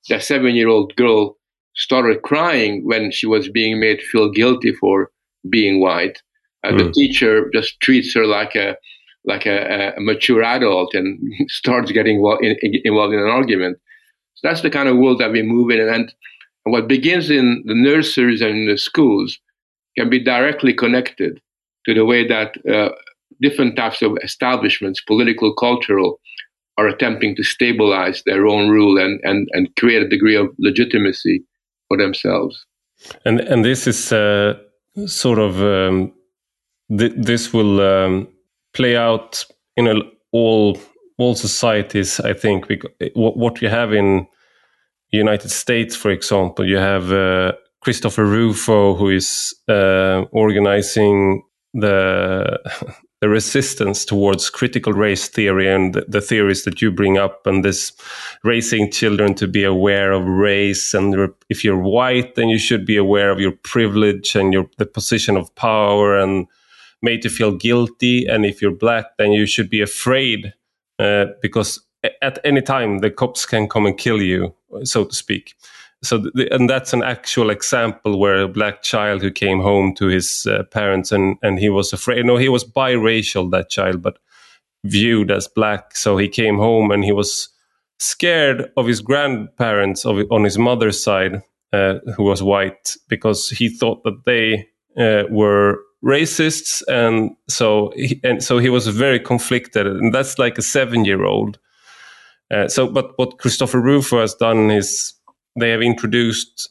their 0.08 0.20
seven 0.20 0.54
year 0.54 0.68
old 0.68 0.94
girl 0.96 1.36
started 1.76 2.22
crying 2.22 2.84
when 2.84 3.10
she 3.10 3.26
was 3.26 3.48
being 3.48 3.80
made 3.80 4.00
feel 4.00 4.30
guilty 4.30 4.72
for 4.72 5.10
being 5.50 5.80
white. 5.80 6.20
Uh, 6.64 6.70
mm. 6.70 6.78
The 6.78 6.92
teacher 6.92 7.50
just 7.52 7.80
treats 7.80 8.14
her 8.14 8.26
like 8.26 8.54
a 8.54 8.76
like 9.24 9.46
a, 9.46 9.94
a 9.96 10.00
mature 10.00 10.42
adult 10.42 10.94
and 10.94 11.18
starts 11.48 11.92
getting 11.92 12.24
in, 12.40 12.56
in, 12.62 12.80
involved 12.84 13.14
in 13.14 13.20
an 13.20 13.28
argument. 13.28 13.78
So 14.34 14.48
that's 14.48 14.62
the 14.62 14.70
kind 14.70 14.88
of 14.88 14.96
world 14.96 15.20
that 15.20 15.32
we 15.32 15.42
move 15.42 15.70
in. 15.70 15.80
And, 15.80 16.12
and 16.64 16.72
what 16.72 16.88
begins 16.88 17.30
in 17.30 17.62
the 17.66 17.74
nurseries 17.74 18.40
and 18.40 18.50
in 18.50 18.68
the 18.68 18.78
schools 18.78 19.38
can 19.96 20.10
be 20.10 20.22
directly 20.22 20.74
connected 20.74 21.40
to 21.86 21.94
the 21.94 22.04
way 22.04 22.26
that 22.26 22.54
uh, 22.66 22.90
different 23.40 23.76
types 23.76 24.02
of 24.02 24.16
establishments, 24.22 25.00
political, 25.00 25.54
cultural, 25.54 26.20
are 26.76 26.88
attempting 26.88 27.36
to 27.36 27.44
stabilize 27.44 28.22
their 28.26 28.46
own 28.46 28.68
rule 28.68 28.98
and, 28.98 29.20
and, 29.22 29.48
and 29.52 29.74
create 29.76 30.02
a 30.02 30.08
degree 30.08 30.34
of 30.34 30.48
legitimacy 30.58 31.44
for 31.88 31.96
themselves. 31.96 32.66
And 33.24 33.40
and 33.40 33.64
this 33.64 33.86
is 33.86 34.12
uh, 34.12 34.54
sort 35.06 35.38
of 35.38 35.60
um, 35.60 36.12
th 36.98 37.12
this 37.16 37.52
will 37.52 37.80
um, 37.80 38.28
play 38.74 38.96
out 38.96 39.44
in 39.76 39.86
a, 39.86 39.94
all 40.32 40.78
all 41.16 41.34
societies. 41.34 42.20
I 42.20 42.34
think 42.34 42.66
what, 43.14 43.36
what 43.36 43.62
you 43.62 43.68
have 43.68 43.92
in 43.92 44.26
United 45.10 45.50
States, 45.50 45.94
for 45.94 46.10
example, 46.10 46.66
you 46.66 46.76
have 46.76 47.12
uh, 47.12 47.52
Christopher 47.80 48.24
Rufo, 48.24 48.94
who 48.94 49.10
is 49.10 49.54
uh, 49.68 50.24
organizing 50.32 51.42
the 51.72 52.60
the 53.20 53.28
resistance 53.30 54.04
towards 54.04 54.50
critical 54.50 54.92
race 54.92 55.28
theory 55.28 55.66
and 55.66 55.94
the, 55.94 56.04
the, 56.06 56.20
theories 56.20 56.64
that 56.64 56.82
you 56.82 56.90
bring 56.90 57.16
up 57.16 57.46
and 57.46 57.64
this 57.64 57.90
raising 58.42 58.90
children 58.90 59.32
to 59.34 59.46
be 59.46 59.64
aware 59.64 60.12
of 60.12 60.26
race 60.26 60.92
and 60.92 61.32
if 61.48 61.64
you're 61.64 61.80
white 61.80 62.34
then 62.34 62.50
you 62.50 62.58
should 62.58 62.84
be 62.84 62.98
aware 62.98 63.30
of 63.30 63.40
your 63.40 63.52
privilege 63.62 64.34
and 64.34 64.52
your 64.52 64.66
the 64.76 64.84
position 64.84 65.38
of 65.38 65.54
power 65.54 66.18
and 66.18 66.46
made 67.04 67.22
to 67.22 67.28
feel 67.28 67.52
guilty 67.52 68.26
and 68.26 68.44
if 68.44 68.60
you're 68.60 68.70
black 68.86 69.06
then 69.18 69.30
you 69.32 69.46
should 69.46 69.70
be 69.70 69.80
afraid 69.80 70.52
uh, 70.98 71.26
because 71.42 71.80
at 72.22 72.38
any 72.44 72.62
time 72.62 72.98
the 72.98 73.10
cops 73.10 73.46
can 73.46 73.68
come 73.68 73.86
and 73.86 73.98
kill 73.98 74.20
you 74.20 74.54
so 74.82 75.04
to 75.04 75.14
speak. 75.14 75.54
So 76.02 76.18
the, 76.18 76.48
and 76.52 76.68
that's 76.68 76.92
an 76.92 77.02
actual 77.02 77.50
example 77.50 78.18
where 78.18 78.42
a 78.42 78.48
black 78.48 78.82
child 78.82 79.22
who 79.22 79.30
came 79.30 79.60
home 79.60 79.94
to 79.94 80.06
his 80.06 80.46
uh, 80.46 80.64
parents 80.64 81.12
and 81.12 81.36
and 81.42 81.58
he 81.58 81.70
was 81.70 81.92
afraid. 81.92 82.26
No 82.26 82.36
he 82.36 82.48
was 82.48 82.64
biracial 82.64 83.50
that 83.52 83.70
child 83.70 84.02
but 84.02 84.18
viewed 84.84 85.30
as 85.30 85.48
black. 85.48 85.96
So 85.96 86.18
he 86.18 86.28
came 86.28 86.58
home 86.58 86.90
and 86.90 87.04
he 87.04 87.12
was 87.12 87.48
scared 87.98 88.70
of 88.76 88.86
his 88.86 89.00
grandparents 89.00 90.04
of, 90.04 90.18
on 90.30 90.44
his 90.44 90.58
mother's 90.58 91.02
side 91.02 91.42
uh, 91.72 92.00
who 92.16 92.24
was 92.24 92.42
white 92.42 92.96
because 93.08 93.48
he 93.48 93.68
thought 93.68 94.02
that 94.04 94.24
they 94.26 94.68
uh, 94.98 95.24
were 95.30 95.78
racists 96.04 96.82
and 96.88 97.30
so 97.48 97.92
he, 97.96 98.20
and 98.22 98.42
so 98.42 98.58
he 98.58 98.68
was 98.68 98.86
very 98.88 99.18
conflicted 99.18 99.86
and 99.86 100.12
that's 100.12 100.38
like 100.38 100.58
a 100.58 100.62
7 100.62 101.04
year 101.04 101.24
old 101.24 101.58
uh, 102.50 102.68
so 102.68 102.86
but 102.86 103.16
what 103.16 103.38
Christopher 103.38 103.80
Rufo 103.80 104.20
has 104.20 104.34
done 104.34 104.70
is 104.70 105.14
they 105.58 105.70
have 105.70 105.82
introduced 105.82 106.68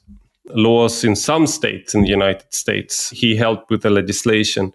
laws 0.50 1.04
in 1.04 1.16
some 1.16 1.48
states 1.48 1.96
in 1.96 2.02
the 2.02 2.10
United 2.10 2.54
States. 2.54 3.10
He 3.10 3.36
helped 3.36 3.70
with 3.70 3.82
the 3.82 3.90
legislation 3.90 4.74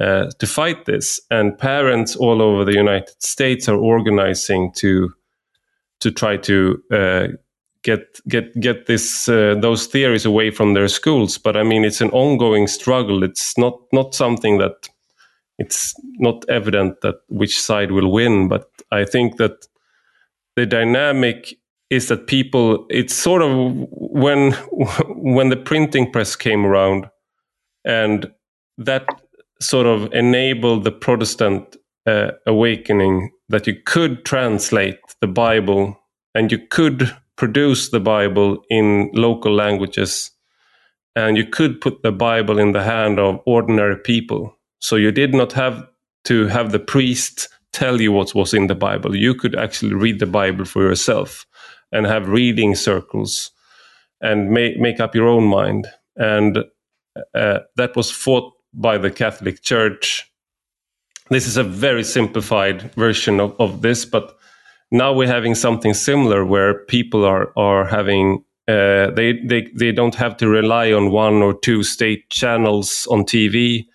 uh, 0.00 0.30
to 0.38 0.46
fight 0.46 0.84
this, 0.86 1.20
and 1.30 1.58
parents 1.58 2.16
all 2.16 2.42
over 2.42 2.64
the 2.64 2.74
United 2.74 3.22
States 3.22 3.68
are 3.68 3.76
organizing 3.76 4.72
to 4.76 5.12
to 6.00 6.10
try 6.10 6.36
to 6.36 6.82
uh, 6.90 7.28
get 7.82 8.20
get 8.28 8.58
get 8.60 8.86
this 8.86 9.28
uh, 9.28 9.54
those 9.60 9.86
theories 9.86 10.24
away 10.24 10.50
from 10.50 10.74
their 10.74 10.88
schools. 10.88 11.38
But 11.38 11.56
I 11.56 11.62
mean, 11.62 11.84
it's 11.84 12.00
an 12.00 12.10
ongoing 12.10 12.66
struggle. 12.66 13.22
It's 13.22 13.58
not 13.58 13.78
not 13.92 14.14
something 14.14 14.58
that 14.58 14.88
it's 15.58 15.94
not 16.18 16.44
evident 16.48 17.00
that 17.02 17.16
which 17.28 17.60
side 17.60 17.92
will 17.92 18.10
win. 18.10 18.48
But 18.48 18.68
I 18.90 19.04
think 19.04 19.36
that 19.36 19.66
the 20.56 20.66
dynamic 20.66 21.54
is 21.90 22.08
that 22.08 22.26
people 22.26 22.86
it's 22.88 23.14
sort 23.14 23.42
of 23.42 23.50
when 23.90 24.52
when 25.08 25.50
the 25.50 25.56
printing 25.56 26.10
press 26.10 26.36
came 26.36 26.64
around 26.64 27.08
and 27.84 28.30
that 28.78 29.06
sort 29.60 29.86
of 29.86 30.12
enabled 30.12 30.84
the 30.84 30.90
protestant 30.90 31.76
uh, 32.06 32.32
awakening 32.46 33.30
that 33.48 33.66
you 33.66 33.76
could 33.84 34.24
translate 34.24 34.98
the 35.20 35.26
bible 35.26 35.96
and 36.34 36.50
you 36.50 36.58
could 36.70 37.14
produce 37.36 37.90
the 37.90 38.00
bible 38.00 38.62
in 38.70 39.10
local 39.12 39.52
languages 39.52 40.30
and 41.14 41.36
you 41.36 41.44
could 41.44 41.80
put 41.80 42.02
the 42.02 42.12
bible 42.12 42.58
in 42.58 42.72
the 42.72 42.82
hand 42.82 43.18
of 43.18 43.40
ordinary 43.46 43.96
people 43.96 44.56
so 44.78 44.96
you 44.96 45.10
did 45.10 45.34
not 45.34 45.52
have 45.52 45.86
to 46.24 46.46
have 46.46 46.72
the 46.72 46.78
priest 46.78 47.48
tell 47.72 48.00
you 48.00 48.12
what 48.12 48.34
was 48.34 48.54
in 48.54 48.66
the 48.66 48.74
bible 48.74 49.16
you 49.16 49.34
could 49.34 49.56
actually 49.56 49.94
read 49.94 50.18
the 50.18 50.26
bible 50.26 50.64
for 50.64 50.82
yourself 50.82 51.46
and 51.92 52.06
have 52.06 52.28
reading 52.28 52.74
circles 52.74 53.50
and 54.22 54.50
make, 54.50 54.78
make 54.78 55.00
up 55.00 55.14
your 55.14 55.28
own 55.28 55.44
mind. 55.44 55.88
And 56.16 56.58
uh, 57.34 57.58
that 57.76 57.94
was 57.94 58.10
fought 58.10 58.52
by 58.72 58.96
the 58.96 59.10
Catholic 59.10 59.62
Church. 59.62 60.30
This 61.28 61.46
is 61.46 61.56
a 61.56 61.64
very 61.64 62.04
simplified 62.04 62.92
version 62.94 63.40
of, 63.40 63.54
of 63.58 63.82
this, 63.82 64.04
but 64.04 64.36
now 64.92 65.12
we're 65.12 65.26
having 65.26 65.54
something 65.54 65.94
similar 65.94 66.44
where 66.44 66.84
people 66.84 67.24
are 67.24 67.52
are 67.56 67.86
having 67.86 68.44
uh, 68.68 69.10
they 69.10 69.40
they 69.44 69.68
they 69.76 69.90
don't 69.90 70.14
have 70.14 70.36
to 70.36 70.48
rely 70.48 70.92
on 70.92 71.10
one 71.10 71.42
or 71.42 71.52
two 71.58 71.82
state 71.82 72.30
channels 72.30 73.08
on 73.10 73.24
TV, 73.24 73.86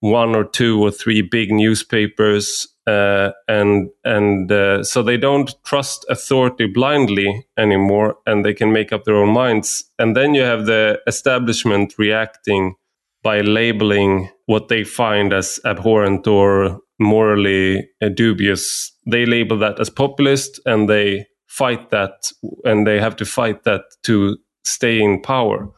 one 0.00 0.34
or 0.34 0.44
two 0.44 0.82
or 0.82 0.90
three 0.90 1.22
big 1.22 1.50
newspapers, 1.50 2.66
uh, 2.86 3.30
and 3.48 3.88
and 4.04 4.52
uh, 4.52 4.82
so 4.82 5.02
they 5.02 5.16
don't 5.16 5.54
trust 5.64 6.04
authority 6.10 6.66
blindly 6.66 7.46
anymore, 7.56 8.16
and 8.26 8.44
they 8.44 8.52
can 8.52 8.72
make 8.72 8.92
up 8.92 9.04
their 9.04 9.16
own 9.16 9.32
minds. 9.32 9.84
And 9.98 10.14
then 10.14 10.34
you 10.34 10.42
have 10.42 10.66
the 10.66 11.00
establishment 11.06 11.94
reacting 11.98 12.74
by 13.22 13.40
labeling 13.40 14.28
what 14.46 14.68
they 14.68 14.84
find 14.84 15.32
as 15.32 15.60
abhorrent 15.64 16.26
or 16.26 16.80
morally 16.98 17.88
uh, 18.02 18.08
dubious. 18.08 18.91
They 19.06 19.26
label 19.26 19.58
that 19.58 19.80
as 19.80 19.90
populist, 19.90 20.60
and 20.66 20.88
they 20.88 21.26
fight 21.46 21.90
that, 21.90 22.32
and 22.64 22.86
they 22.86 23.00
have 23.00 23.16
to 23.16 23.24
fight 23.24 23.64
that 23.64 23.82
to 24.04 24.38
stay 24.64 25.00
in 25.00 25.20
power. 25.20 25.68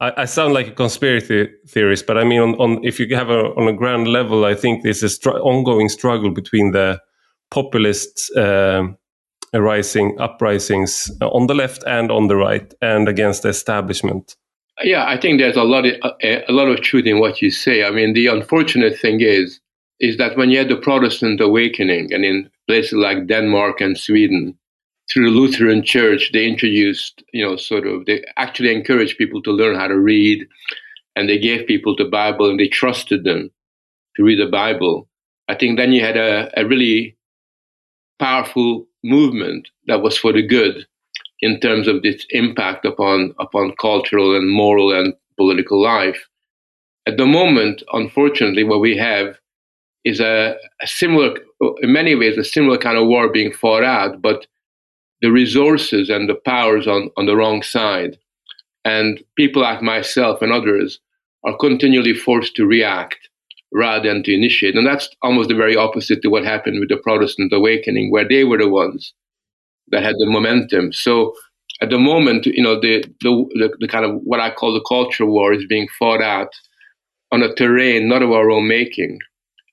I, 0.00 0.12
I, 0.22 0.24
sound 0.24 0.52
like 0.52 0.68
a 0.68 0.72
conspiracy 0.72 1.48
theorist, 1.68 2.06
but 2.06 2.18
I 2.18 2.24
mean, 2.24 2.40
on, 2.40 2.54
on 2.56 2.84
if 2.84 3.00
you 3.00 3.14
have 3.16 3.30
a 3.30 3.54
on 3.54 3.68
a 3.68 3.72
grand 3.72 4.08
level, 4.08 4.44
I 4.44 4.54
think 4.54 4.82
there's 4.82 5.02
a 5.02 5.08
str- 5.08 5.30
ongoing 5.30 5.88
struggle 5.88 6.30
between 6.30 6.72
the 6.72 7.00
populist 7.50 8.30
uh, 8.36 8.88
rising 9.54 10.16
uprisings 10.20 11.10
on 11.22 11.46
the 11.46 11.54
left 11.54 11.82
and 11.86 12.10
on 12.10 12.28
the 12.28 12.36
right, 12.36 12.74
and 12.82 13.08
against 13.08 13.42
the 13.42 13.48
establishment. 13.48 14.36
Yeah, 14.82 15.06
I 15.06 15.18
think 15.18 15.40
there's 15.40 15.56
a 15.56 15.62
lot 15.62 15.86
of, 15.86 15.94
a, 16.22 16.44
a 16.48 16.52
lot 16.52 16.68
of 16.68 16.82
truth 16.82 17.06
in 17.06 17.18
what 17.18 17.40
you 17.40 17.50
say. 17.50 17.82
I 17.82 17.90
mean, 17.90 18.12
the 18.12 18.26
unfortunate 18.26 18.98
thing 18.98 19.20
is 19.20 19.60
is 20.00 20.16
that 20.18 20.36
when 20.36 20.50
you 20.50 20.58
had 20.58 20.68
the 20.68 20.76
Protestant 20.76 21.40
awakening, 21.40 22.12
and 22.12 22.24
in 22.24 22.50
places 22.68 22.94
like 22.94 23.26
Denmark 23.26 23.80
and 23.80 23.96
Sweden, 23.96 24.56
through 25.10 25.30
the 25.30 25.36
Lutheran 25.36 25.82
Church, 25.82 26.32
they 26.32 26.46
introduced, 26.46 27.22
you 27.32 27.44
know, 27.44 27.56
sort 27.56 27.86
of, 27.86 28.06
they 28.06 28.24
actually 28.36 28.74
encouraged 28.74 29.18
people 29.18 29.40
to 29.42 29.52
learn 29.52 29.76
how 29.76 29.86
to 29.86 29.98
read, 29.98 30.46
and 31.14 31.28
they 31.28 31.38
gave 31.38 31.66
people 31.66 31.94
the 31.96 32.04
Bible 32.04 32.50
and 32.50 32.58
they 32.58 32.68
trusted 32.68 33.24
them 33.24 33.50
to 34.16 34.24
read 34.24 34.38
the 34.40 34.50
Bible. 34.50 35.08
I 35.48 35.54
think 35.54 35.78
then 35.78 35.92
you 35.92 36.02
had 36.02 36.16
a, 36.16 36.50
a 36.58 36.66
really 36.66 37.16
powerful 38.18 38.86
movement 39.04 39.68
that 39.86 40.02
was 40.02 40.18
for 40.18 40.32
the 40.32 40.46
good 40.46 40.86
in 41.40 41.60
terms 41.60 41.86
of 41.86 42.00
its 42.02 42.26
impact 42.30 42.84
upon 42.84 43.34
upon 43.38 43.74
cultural 43.80 44.34
and 44.36 44.50
moral 44.50 44.92
and 44.92 45.14
political 45.36 45.80
life. 45.80 46.26
At 47.06 47.18
the 47.18 47.26
moment, 47.26 47.82
unfortunately, 47.92 48.64
what 48.64 48.80
we 48.80 48.96
have 48.96 49.36
is 50.06 50.20
a, 50.20 50.54
a 50.80 50.86
similar, 50.86 51.34
in 51.82 51.92
many 51.92 52.14
ways, 52.14 52.38
a 52.38 52.44
similar 52.44 52.78
kind 52.78 52.96
of 52.96 53.08
war 53.08 53.28
being 53.28 53.52
fought 53.52 53.82
out, 53.82 54.22
but 54.22 54.46
the 55.20 55.32
resources 55.32 56.08
and 56.08 56.28
the 56.28 56.36
powers 56.36 56.86
on, 56.86 57.10
on 57.16 57.26
the 57.26 57.34
wrong 57.36 57.60
side. 57.60 58.16
And 58.84 59.20
people 59.36 59.62
like 59.62 59.82
myself 59.82 60.42
and 60.42 60.52
others 60.52 61.00
are 61.44 61.56
continually 61.58 62.14
forced 62.14 62.54
to 62.54 62.66
react 62.66 63.18
rather 63.72 64.08
than 64.08 64.22
to 64.22 64.32
initiate. 64.32 64.76
And 64.76 64.86
that's 64.86 65.08
almost 65.22 65.48
the 65.48 65.56
very 65.56 65.76
opposite 65.76 66.22
to 66.22 66.28
what 66.28 66.44
happened 66.44 66.78
with 66.78 66.88
the 66.88 66.98
Protestant 66.98 67.52
awakening, 67.52 68.12
where 68.12 68.28
they 68.28 68.44
were 68.44 68.58
the 68.58 68.68
ones 68.68 69.12
that 69.88 70.04
had 70.04 70.14
the 70.18 70.26
momentum. 70.26 70.92
So 70.92 71.34
at 71.82 71.90
the 71.90 71.98
moment, 71.98 72.46
you 72.46 72.62
know, 72.62 72.78
the, 72.80 73.02
the, 73.22 73.44
the, 73.54 73.76
the 73.80 73.88
kind 73.88 74.04
of 74.04 74.20
what 74.22 74.38
I 74.38 74.52
call 74.52 74.72
the 74.72 74.86
culture 74.86 75.26
war 75.26 75.52
is 75.52 75.66
being 75.68 75.88
fought 75.98 76.22
out 76.22 76.52
on 77.32 77.42
a 77.42 77.52
terrain 77.54 78.08
not 78.08 78.22
of 78.22 78.30
our 78.30 78.52
own 78.52 78.68
making. 78.68 79.18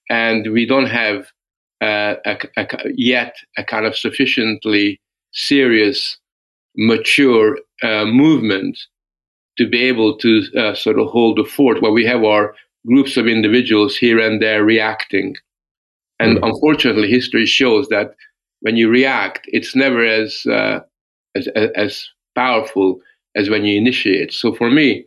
And 0.10 0.51
we 0.51 0.66
don't 0.66 0.88
have 0.88 1.28
uh, 1.82 2.16
a, 2.26 2.38
a, 2.58 2.68
yet 2.95 3.36
a 3.58 3.64
kind 3.64 3.86
of 3.86 3.95
sufficiently 3.95 4.99
serious, 5.32 6.18
mature 6.76 7.58
uh, 7.82 8.06
movement 8.06 8.78
to 9.58 9.68
be 9.68 9.84
able 9.84 10.18
to 10.18 10.43
uh, 10.58 10.74
sort 10.74 10.99
of 10.99 11.08
hold 11.08 11.38
the 11.38 11.45
fort 11.45 11.82
where 11.82 11.91
we 11.91 12.06
have 12.06 12.24
our 12.24 12.56
groups 12.88 13.18
of 13.18 13.28
individuals 13.28 13.95
here 13.95 14.20
and 14.20 14.41
there 14.41 14.64
reacting. 14.64 15.36
And 16.20 16.38
mm-hmm. 16.38 16.45
unfortunately, 16.45 17.10
history 17.10 17.45
shows 17.45 17.88
that 17.89 18.16
when 18.62 18.78
you 18.78 18.89
react, 18.89 19.41
it's 19.47 19.76
never 19.76 20.06
as, 20.06 20.45
uh, 20.45 20.80
as, 21.36 21.47
as 21.76 22.10
powerful 22.36 22.99
as 23.36 23.49
when 23.49 23.66
you 23.66 23.78
initiate. 23.78 24.34
So 24.34 24.54
for 24.54 24.70
me, 24.70 25.06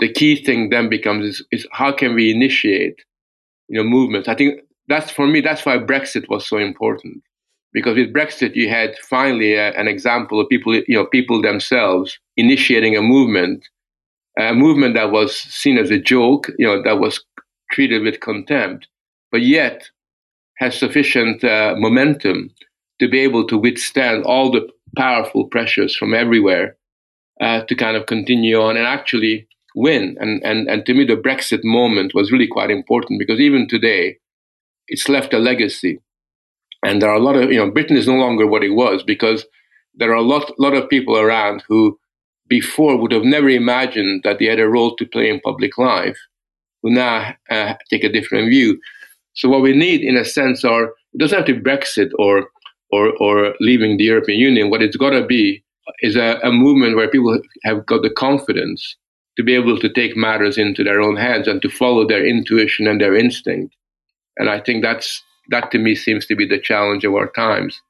the 0.00 0.12
key 0.12 0.42
thing 0.42 0.70
then 0.70 0.88
becomes 0.88 1.24
is, 1.24 1.46
is 1.50 1.66
how 1.72 1.92
can 1.92 2.14
we 2.14 2.30
initiate 2.30 3.02
you 3.68 3.82
know 3.82 3.88
movements? 3.88 4.28
I 4.28 4.34
think 4.34 4.60
that's 4.88 5.10
for 5.10 5.26
me 5.26 5.40
that's 5.40 5.64
why 5.64 5.78
Brexit 5.78 6.28
was 6.28 6.46
so 6.46 6.58
important 6.58 7.22
because 7.72 7.96
with 7.96 8.12
Brexit 8.12 8.54
you 8.54 8.68
had 8.68 8.96
finally 8.98 9.54
a, 9.54 9.72
an 9.78 9.88
example 9.88 10.40
of 10.40 10.48
people, 10.48 10.74
you 10.74 10.84
know, 10.88 11.06
people 11.06 11.42
themselves 11.42 12.18
initiating 12.36 12.96
a 12.96 13.02
movement, 13.02 13.68
a 14.38 14.54
movement 14.54 14.94
that 14.94 15.10
was 15.10 15.36
seen 15.36 15.78
as 15.78 15.90
a 15.90 15.98
joke, 15.98 16.50
you 16.58 16.66
know, 16.66 16.82
that 16.82 17.00
was 17.00 17.24
treated 17.70 18.02
with 18.02 18.20
contempt, 18.20 18.88
but 19.30 19.42
yet 19.42 19.90
has 20.58 20.76
sufficient 20.76 21.44
uh, 21.44 21.74
momentum 21.78 22.50
to 22.98 23.08
be 23.08 23.20
able 23.20 23.46
to 23.46 23.56
withstand 23.58 24.24
all 24.24 24.50
the 24.50 24.68
powerful 24.96 25.46
pressures 25.46 25.94
from 25.96 26.14
everywhere 26.14 26.76
uh, 27.40 27.62
to 27.64 27.74
kind 27.74 27.96
of 27.96 28.06
continue 28.06 28.60
on 28.60 28.76
and 28.76 28.86
actually 28.86 29.47
win. 29.78 30.16
And, 30.20 30.42
and, 30.44 30.68
and 30.68 30.84
to 30.86 30.94
me, 30.94 31.04
the 31.04 31.14
Brexit 31.16 31.60
moment 31.62 32.14
was 32.14 32.32
really 32.32 32.48
quite 32.48 32.70
important 32.70 33.18
because 33.18 33.40
even 33.40 33.68
today, 33.68 34.18
it's 34.88 35.08
left 35.08 35.34
a 35.34 35.38
legacy 35.38 36.00
and 36.82 37.02
there 37.02 37.10
are 37.10 37.16
a 37.16 37.22
lot 37.22 37.36
of, 37.36 37.50
you 37.50 37.58
know, 37.58 37.70
Britain 37.70 37.96
is 37.96 38.06
no 38.06 38.14
longer 38.14 38.46
what 38.46 38.64
it 38.64 38.70
was 38.70 39.02
because 39.02 39.44
there 39.94 40.10
are 40.10 40.14
a 40.14 40.22
lot, 40.22 40.58
lot 40.58 40.74
of 40.74 40.88
people 40.88 41.18
around 41.18 41.62
who 41.68 41.98
before 42.48 42.96
would 42.96 43.12
have 43.12 43.24
never 43.24 43.48
imagined 43.48 44.22
that 44.24 44.38
they 44.38 44.46
had 44.46 44.60
a 44.60 44.68
role 44.68 44.96
to 44.96 45.06
play 45.06 45.28
in 45.28 45.40
public 45.40 45.76
life, 45.76 46.18
who 46.82 46.90
now 46.90 47.34
uh, 47.50 47.74
take 47.90 48.04
a 48.04 48.12
different 48.12 48.48
view. 48.48 48.80
So 49.34 49.48
what 49.48 49.62
we 49.62 49.74
need, 49.74 50.00
in 50.00 50.16
a 50.16 50.24
sense, 50.24 50.64
are 50.64 50.84
it 51.12 51.18
doesn't 51.18 51.36
have 51.36 51.46
to 51.46 51.54
be 51.54 51.60
Brexit 51.60 52.10
or 52.18 52.48
or 52.90 53.12
or 53.20 53.54
leaving 53.60 53.96
the 53.96 54.04
European 54.04 54.38
Union. 54.38 54.70
What 54.70 54.82
it's 54.82 54.96
got 54.96 55.10
to 55.10 55.26
be 55.26 55.62
is 56.00 56.16
a, 56.16 56.38
a 56.42 56.50
movement 56.50 56.96
where 56.96 57.10
people 57.10 57.38
have 57.64 57.84
got 57.86 58.02
the 58.02 58.10
confidence 58.10 58.96
to 59.38 59.44
be 59.44 59.54
able 59.54 59.78
to 59.78 59.88
take 59.88 60.16
matters 60.16 60.58
into 60.58 60.82
their 60.82 61.00
own 61.00 61.16
hands 61.16 61.46
and 61.46 61.62
to 61.62 61.70
follow 61.70 62.06
their 62.06 62.26
intuition 62.26 62.88
and 62.88 63.00
their 63.00 63.14
instinct. 63.14 63.74
And 64.36 64.50
I 64.50 64.60
think 64.60 64.82
that's 64.82 65.22
that 65.50 65.70
to 65.70 65.78
me 65.78 65.94
seems 65.94 66.26
to 66.26 66.36
be 66.36 66.46
the 66.46 66.60
challenge 66.60 67.04
of 67.04 67.14
our 67.14 67.30
times. 67.30 67.80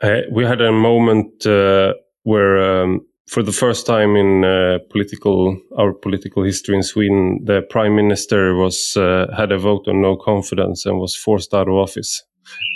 Uh, 0.00 0.22
we 0.30 0.44
had 0.44 0.60
a 0.60 0.72
moment 0.72 1.44
uh, 1.44 1.92
where, 2.22 2.82
um, 2.82 3.00
for 3.28 3.42
the 3.42 3.52
first 3.52 3.86
time 3.86 4.16
in 4.16 4.44
uh, 4.44 4.78
political 4.90 5.60
our 5.76 5.92
political 5.92 6.42
history 6.42 6.76
in 6.76 6.82
Sweden, 6.82 7.40
the 7.44 7.62
prime 7.68 7.94
minister 7.94 8.54
was 8.54 8.96
uh, 8.96 9.26
had 9.36 9.52
a 9.52 9.58
vote 9.58 9.86
on 9.88 10.00
no 10.00 10.16
confidence 10.16 10.86
and 10.86 10.98
was 10.98 11.14
forced 11.14 11.52
out 11.52 11.68
of 11.68 11.74
office. 11.74 12.22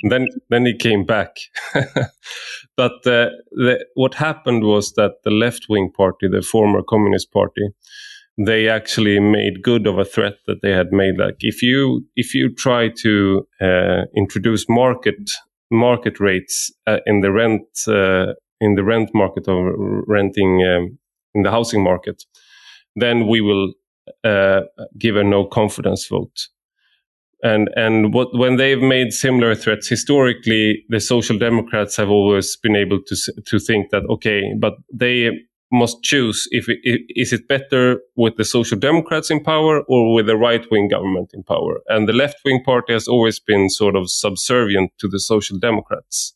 And 0.03 0.12
then, 0.12 0.29
then 0.49 0.64
he 0.66 0.77
came 0.77 1.05
back. 1.05 1.37
but 2.77 2.93
uh, 3.07 3.31
the, 3.51 3.85
what 3.95 4.14
happened 4.14 4.62
was 4.62 4.93
that 4.93 5.14
the 5.24 5.31
left 5.31 5.66
wing 5.68 5.91
party, 5.91 6.29
the 6.29 6.43
former 6.43 6.83
Communist 6.83 7.33
Party, 7.33 7.70
they 8.39 8.68
actually 8.68 9.18
made 9.18 9.62
good 9.62 9.87
of 9.87 9.99
a 9.99 10.05
threat 10.05 10.34
that 10.47 10.61
they 10.62 10.72
had 10.72 10.93
made. 10.93 11.18
Like 11.18 11.37
if 11.41 11.62
you 11.62 12.05
if 12.16 12.34
you 12.34 12.55
try 12.55 12.91
to 13.03 13.47
uh, 13.61 14.03
introduce 14.14 14.66
market 14.68 15.30
market 15.70 16.20
rates 16.20 16.72
uh, 16.87 16.99
in 17.07 17.20
the 17.20 17.32
rent 17.32 17.66
uh, 17.89 18.34
in 18.61 18.74
the 18.74 18.84
rent 18.84 19.11
market 19.14 19.49
or 19.49 20.05
renting 20.07 20.62
um, 20.64 20.99
in 21.34 21.43
the 21.43 21.51
housing 21.51 21.82
market, 21.82 22.24
then 22.95 23.26
we 23.26 23.41
will 23.41 23.72
uh, 24.24 24.61
give 24.99 25.16
a 25.16 25.24
no 25.24 25.47
confidence 25.47 26.07
vote. 26.07 26.49
And 27.43 27.70
and 27.76 28.12
what 28.12 28.28
when 28.37 28.57
they've 28.57 28.82
made 28.82 29.12
similar 29.12 29.55
threats 29.55 29.89
historically, 29.89 30.84
the 30.89 31.01
social 31.01 31.39
democrats 31.39 31.97
have 31.97 32.11
always 32.11 32.57
been 32.57 32.76
able 32.76 33.01
to 33.07 33.16
to 33.47 33.59
think 33.59 33.91
that 33.91 34.03
okay, 34.11 34.43
but 34.59 34.74
they 34.93 35.30
must 35.73 36.03
choose 36.03 36.47
if 36.51 36.69
it, 36.69 36.79
is 37.09 37.33
it 37.33 37.49
better 37.49 38.01
with 38.14 38.37
the 38.37 38.45
social 38.45 38.79
democrats 38.79 39.31
in 39.31 39.43
power 39.43 39.83
or 39.89 40.14
with 40.14 40.27
the 40.27 40.37
right 40.37 40.64
wing 40.71 40.89
government 40.89 41.31
in 41.35 41.43
power. 41.43 41.81
And 41.89 42.09
the 42.09 42.12
left 42.12 42.37
wing 42.45 42.62
party 42.64 42.93
has 42.93 43.09
always 43.09 43.41
been 43.41 43.69
sort 43.69 43.97
of 43.97 44.11
subservient 44.11 44.93
to 44.99 45.09
the 45.09 45.19
social 45.19 45.59
democrats. 45.59 46.35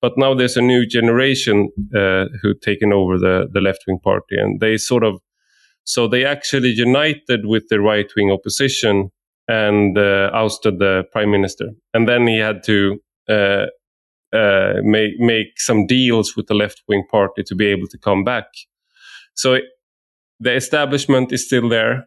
But 0.00 0.12
now 0.16 0.34
there's 0.34 0.56
a 0.56 0.62
new 0.62 0.86
generation 0.86 1.70
uh, 1.94 2.26
who 2.42 2.54
taken 2.54 2.92
over 2.92 3.18
the 3.18 3.48
the 3.50 3.60
left 3.60 3.84
wing 3.86 3.98
party 3.98 4.36
and 4.38 4.60
they 4.60 4.76
sort 4.76 5.02
of 5.02 5.20
so 5.84 6.08
they 6.08 6.24
actually 6.24 6.70
united 6.70 7.46
with 7.46 7.68
the 7.68 7.80
right 7.80 8.10
wing 8.16 8.30
opposition 8.30 9.10
and 9.48 9.98
uh, 9.98 10.30
ousted 10.32 10.78
the 10.78 11.04
prime 11.12 11.30
minister. 11.30 11.70
And 11.92 12.08
then 12.08 12.26
he 12.26 12.38
had 12.38 12.62
to 12.64 12.98
uh, 13.28 13.66
uh, 14.34 14.74
make 14.82 15.18
make 15.18 15.58
some 15.60 15.86
deals 15.86 16.36
with 16.36 16.46
the 16.46 16.54
left 16.54 16.82
wing 16.88 17.04
party 17.10 17.42
to 17.44 17.54
be 17.54 17.66
able 17.66 17.86
to 17.88 17.98
come 17.98 18.24
back. 18.24 18.46
So 19.34 19.58
the 20.40 20.54
establishment 20.54 21.32
is 21.32 21.46
still 21.46 21.68
there, 21.68 22.06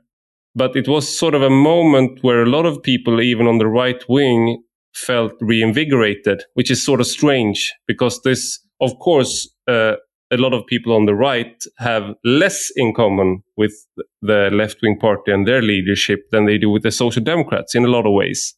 but 0.55 0.75
it 0.75 0.87
was 0.87 1.17
sort 1.17 1.35
of 1.35 1.41
a 1.41 1.49
moment 1.49 2.23
where 2.23 2.43
a 2.43 2.49
lot 2.49 2.65
of 2.65 2.83
people, 2.83 3.21
even 3.21 3.47
on 3.47 3.57
the 3.57 3.67
right 3.67 4.03
wing, 4.09 4.63
felt 4.93 5.33
reinvigorated, 5.41 6.43
which 6.55 6.71
is 6.71 6.83
sort 6.83 6.99
of 6.99 7.07
strange 7.07 7.73
because 7.87 8.21
this, 8.23 8.59
of 8.81 8.97
course, 8.99 9.49
uh, 9.67 9.93
a 10.31 10.37
lot 10.37 10.53
of 10.53 10.65
people 10.65 10.93
on 10.93 11.05
the 11.05 11.15
right 11.15 11.63
have 11.77 12.13
less 12.25 12.69
in 12.75 12.93
common 12.93 13.43
with 13.55 13.73
the 14.21 14.49
left 14.51 14.77
wing 14.81 14.97
party 14.99 15.31
and 15.31 15.47
their 15.47 15.61
leadership 15.61 16.19
than 16.31 16.45
they 16.45 16.57
do 16.57 16.69
with 16.69 16.83
the 16.83 16.91
social 16.91 17.23
democrats 17.23 17.75
in 17.75 17.85
a 17.85 17.89
lot 17.89 18.05
of 18.05 18.13
ways. 18.13 18.53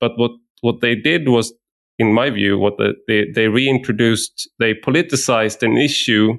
But 0.00 0.12
what, 0.16 0.32
what 0.60 0.80
they 0.80 0.94
did 0.94 1.28
was 1.28 1.54
in 1.98 2.12
my 2.12 2.30
view, 2.30 2.58
what 2.58 2.76
the, 2.78 2.94
they, 3.06 3.26
they 3.34 3.48
reintroduced, 3.48 4.48
they 4.58 4.74
politicized 4.74 5.62
an 5.62 5.76
issue 5.76 6.34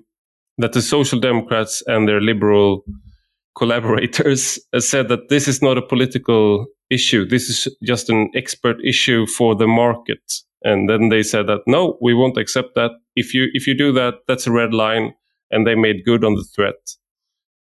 that 0.57 0.73
the 0.73 0.81
Social 0.81 1.19
Democrats 1.19 1.81
and 1.87 2.07
their 2.07 2.21
liberal 2.21 2.83
collaborators 3.57 4.59
said 4.79 5.07
that 5.09 5.29
this 5.29 5.47
is 5.47 5.61
not 5.61 5.77
a 5.77 5.81
political 5.81 6.65
issue. 6.89 7.25
This 7.25 7.49
is 7.49 7.75
just 7.83 8.09
an 8.09 8.29
expert 8.35 8.77
issue 8.83 9.25
for 9.25 9.55
the 9.55 9.67
market. 9.67 10.19
And 10.63 10.89
then 10.89 11.09
they 11.09 11.23
said 11.23 11.47
that 11.47 11.61
no, 11.67 11.97
we 12.01 12.13
won't 12.13 12.37
accept 12.37 12.75
that. 12.75 12.91
If 13.15 13.33
you 13.33 13.47
if 13.53 13.67
you 13.67 13.77
do 13.77 13.91
that, 13.93 14.15
that's 14.27 14.47
a 14.47 14.51
red 14.51 14.73
line. 14.73 15.13
And 15.51 15.65
they 15.65 15.75
made 15.75 16.05
good 16.05 16.23
on 16.23 16.35
the 16.35 16.43
threat. 16.55 16.75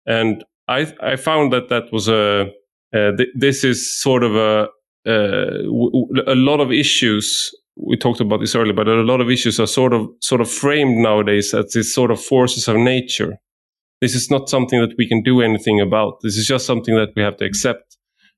And 0.07 0.45
I 0.69 0.93
I 1.03 1.17
found 1.17 1.53
that 1.53 1.69
that 1.69 1.93
was 1.93 2.09
a 2.09 2.53
uh, 2.95 3.17
th- 3.17 3.29
this 3.35 3.65
is 3.65 4.01
sort 4.01 4.23
of 4.23 4.37
a 4.37 4.69
uh, 5.07 6.35
lot 6.35 6.61
of 6.61 6.73
issues 6.73 7.51
we 7.77 7.97
talked 7.97 8.21
about 8.21 8.41
this 8.41 8.55
earlier, 8.55 8.73
but 8.73 8.89
a 8.89 9.03
lot 9.03 9.21
of 9.21 9.31
issues 9.31 9.61
are 9.61 9.67
sort 9.67 9.93
of 9.93 10.09
sort 10.21 10.41
of 10.41 10.51
framed 10.51 10.99
nowadays 10.99 11.53
as 11.55 11.73
these 11.73 11.93
sort 11.93 12.11
of 12.11 12.23
forces 12.23 12.69
of 12.69 12.77
nature. 12.77 13.39
This 14.01 14.15
is 14.15 14.31
not 14.31 14.49
something 14.49 14.81
that 14.81 14.95
we 14.99 15.09
can 15.09 15.23
do 15.23 15.41
anything 15.41 15.81
about. 15.81 16.21
This 16.23 16.37
is 16.37 16.47
just 16.47 16.67
something 16.67 16.95
that 16.95 17.11
we 17.17 17.23
have 17.23 17.37
to 17.39 17.45
accept. 17.45 17.97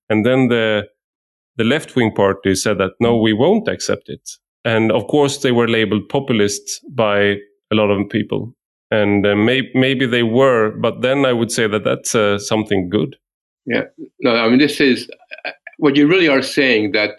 And 0.09 0.24
then 0.24 0.49
the 0.49 0.84
the 1.57 1.64
left 1.64 1.97
wing 1.97 2.12
party 2.14 2.55
said 2.55 2.78
that 2.78 2.93
no, 3.01 3.16
we 3.16 3.32
won't 3.32 3.68
accept 3.68 4.09
it. 4.09 4.28
And 4.64 4.93
of 4.93 5.07
course, 5.07 5.39
they 5.39 5.53
were 5.53 5.68
labeled 5.68 6.09
populist 6.09 6.80
by 6.91 7.36
a 7.70 7.74
lot 7.74 7.91
of 7.91 8.09
people. 8.09 8.55
And 8.91 9.26
uh, 9.26 9.36
may- 9.36 9.70
maybe 9.74 10.07
they 10.07 10.22
were, 10.22 10.70
but 10.70 11.03
then 11.03 11.26
I 11.26 11.32
would 11.32 11.53
say 11.53 11.66
that 11.68 11.84
that's 11.84 12.14
uh, 12.14 12.39
something 12.39 12.89
good. 12.89 13.16
Yeah. 13.66 13.84
No, 14.20 14.30
I 14.30 14.49
mean, 14.49 14.59
this 14.59 14.80
is 14.80 15.11
what 15.76 15.97
you 15.97 16.07
really 16.07 16.28
are 16.28 16.43
saying 16.43 16.93
that 16.93 17.11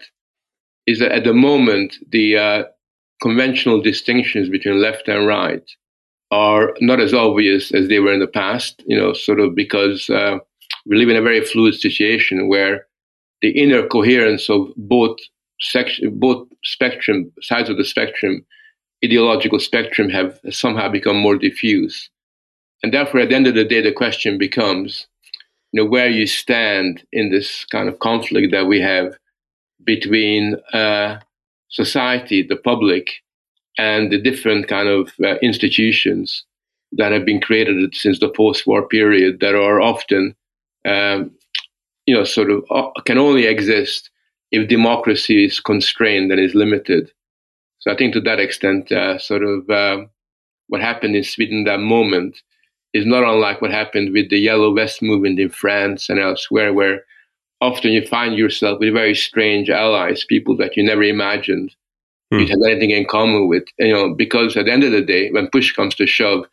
is 0.86 0.98
that 0.98 1.12
at 1.12 1.24
the 1.24 1.34
moment, 1.34 1.96
the 2.10 2.36
uh, 2.36 2.64
conventional 3.22 3.80
distinctions 3.80 4.48
between 4.48 4.80
left 4.80 5.08
and 5.08 5.26
right 5.26 5.68
are 6.30 6.74
not 6.80 7.00
as 7.00 7.12
obvious 7.12 7.72
as 7.72 7.88
they 7.88 7.98
were 7.98 8.12
in 8.12 8.20
the 8.20 8.26
past, 8.26 8.82
you 8.86 8.96
know, 8.96 9.12
sort 9.12 9.40
of 9.40 9.54
because 9.54 10.08
uh, 10.10 10.38
we 10.86 10.96
live 10.96 11.08
in 11.08 11.16
a 11.16 11.22
very 11.22 11.44
fluid 11.44 11.74
situation 11.74 12.48
where 12.48 12.86
the 13.42 13.50
inner 13.50 13.86
coherence 13.86 14.48
of 14.48 14.68
both 14.76 15.18
section, 15.60 16.18
both 16.18 16.46
spectrum, 16.64 17.30
sides 17.42 17.68
of 17.68 17.76
the 17.76 17.84
spectrum, 17.84 18.44
ideological 19.04 19.58
spectrum 19.58 20.08
have 20.08 20.38
somehow 20.50 20.88
become 20.88 21.16
more 21.16 21.36
diffuse. 21.36 22.10
And 22.82 22.94
therefore, 22.94 23.20
at 23.20 23.28
the 23.28 23.34
end 23.34 23.46
of 23.46 23.54
the 23.54 23.64
day, 23.64 23.80
the 23.80 23.92
question 23.92 24.38
becomes, 24.38 25.06
you 25.72 25.82
know, 25.82 25.88
where 25.88 26.08
you 26.08 26.26
stand 26.26 27.04
in 27.12 27.30
this 27.30 27.64
kind 27.66 27.88
of 27.88 27.98
conflict 27.98 28.52
that 28.52 28.66
we 28.66 28.80
have 28.80 29.14
between 29.84 30.56
uh, 30.72 31.18
society, 31.68 32.42
the 32.42 32.56
public, 32.56 33.10
and 33.78 34.10
the 34.10 34.20
different 34.20 34.68
kind 34.68 34.88
of 34.88 35.12
uh, 35.24 35.36
institutions 35.42 36.44
that 36.92 37.12
have 37.12 37.24
been 37.24 37.40
created 37.40 37.94
since 37.94 38.18
the 38.18 38.28
post-war 38.28 38.86
period 38.88 39.40
that 39.40 39.54
are 39.54 39.80
often, 39.80 40.34
um, 40.84 41.30
you 42.06 42.14
know, 42.14 42.24
sort 42.24 42.50
of 42.50 42.64
uh, 42.70 42.90
can 43.06 43.18
only 43.18 43.46
exist 43.46 44.10
if 44.50 44.68
democracy 44.68 45.44
is 45.44 45.60
constrained 45.60 46.32
and 46.32 46.40
is 46.40 46.54
limited. 46.54 47.10
So 47.78 47.92
I 47.92 47.96
think 47.96 48.12
to 48.14 48.20
that 48.22 48.40
extent, 48.40 48.90
uh, 48.92 49.18
sort 49.18 49.44
of 49.44 49.70
uh, 49.70 50.04
what 50.66 50.80
happened 50.80 51.16
in 51.16 51.24
Sweden 51.24 51.64
that 51.64 51.80
moment 51.80 52.42
is 52.92 53.06
not 53.06 53.22
unlike 53.22 53.62
what 53.62 53.70
happened 53.70 54.12
with 54.12 54.30
the 54.30 54.38
Yellow 54.38 54.74
Vest 54.74 55.00
movement 55.00 55.38
in 55.38 55.48
France 55.48 56.08
and 56.08 56.18
elsewhere, 56.18 56.74
where 56.74 57.04
often 57.60 57.92
you 57.92 58.06
find 58.06 58.36
yourself 58.36 58.80
with 58.80 58.92
very 58.92 59.14
strange 59.14 59.70
allies, 59.70 60.24
people 60.24 60.56
that 60.56 60.76
you 60.76 60.82
never 60.82 61.02
imagined 61.02 61.74
mm. 62.32 62.40
you'd 62.40 62.50
have 62.50 62.58
anything 62.64 62.90
in 62.90 63.04
common 63.04 63.48
with. 63.48 63.64
You 63.78 63.92
know, 63.92 64.14
because 64.14 64.56
at 64.56 64.66
the 64.66 64.72
end 64.72 64.84
of 64.84 64.92
the 64.92 65.02
day, 65.02 65.30
when 65.30 65.48
push 65.48 65.72
comes 65.72 65.94
to 65.96 66.06
shove, 66.06 66.44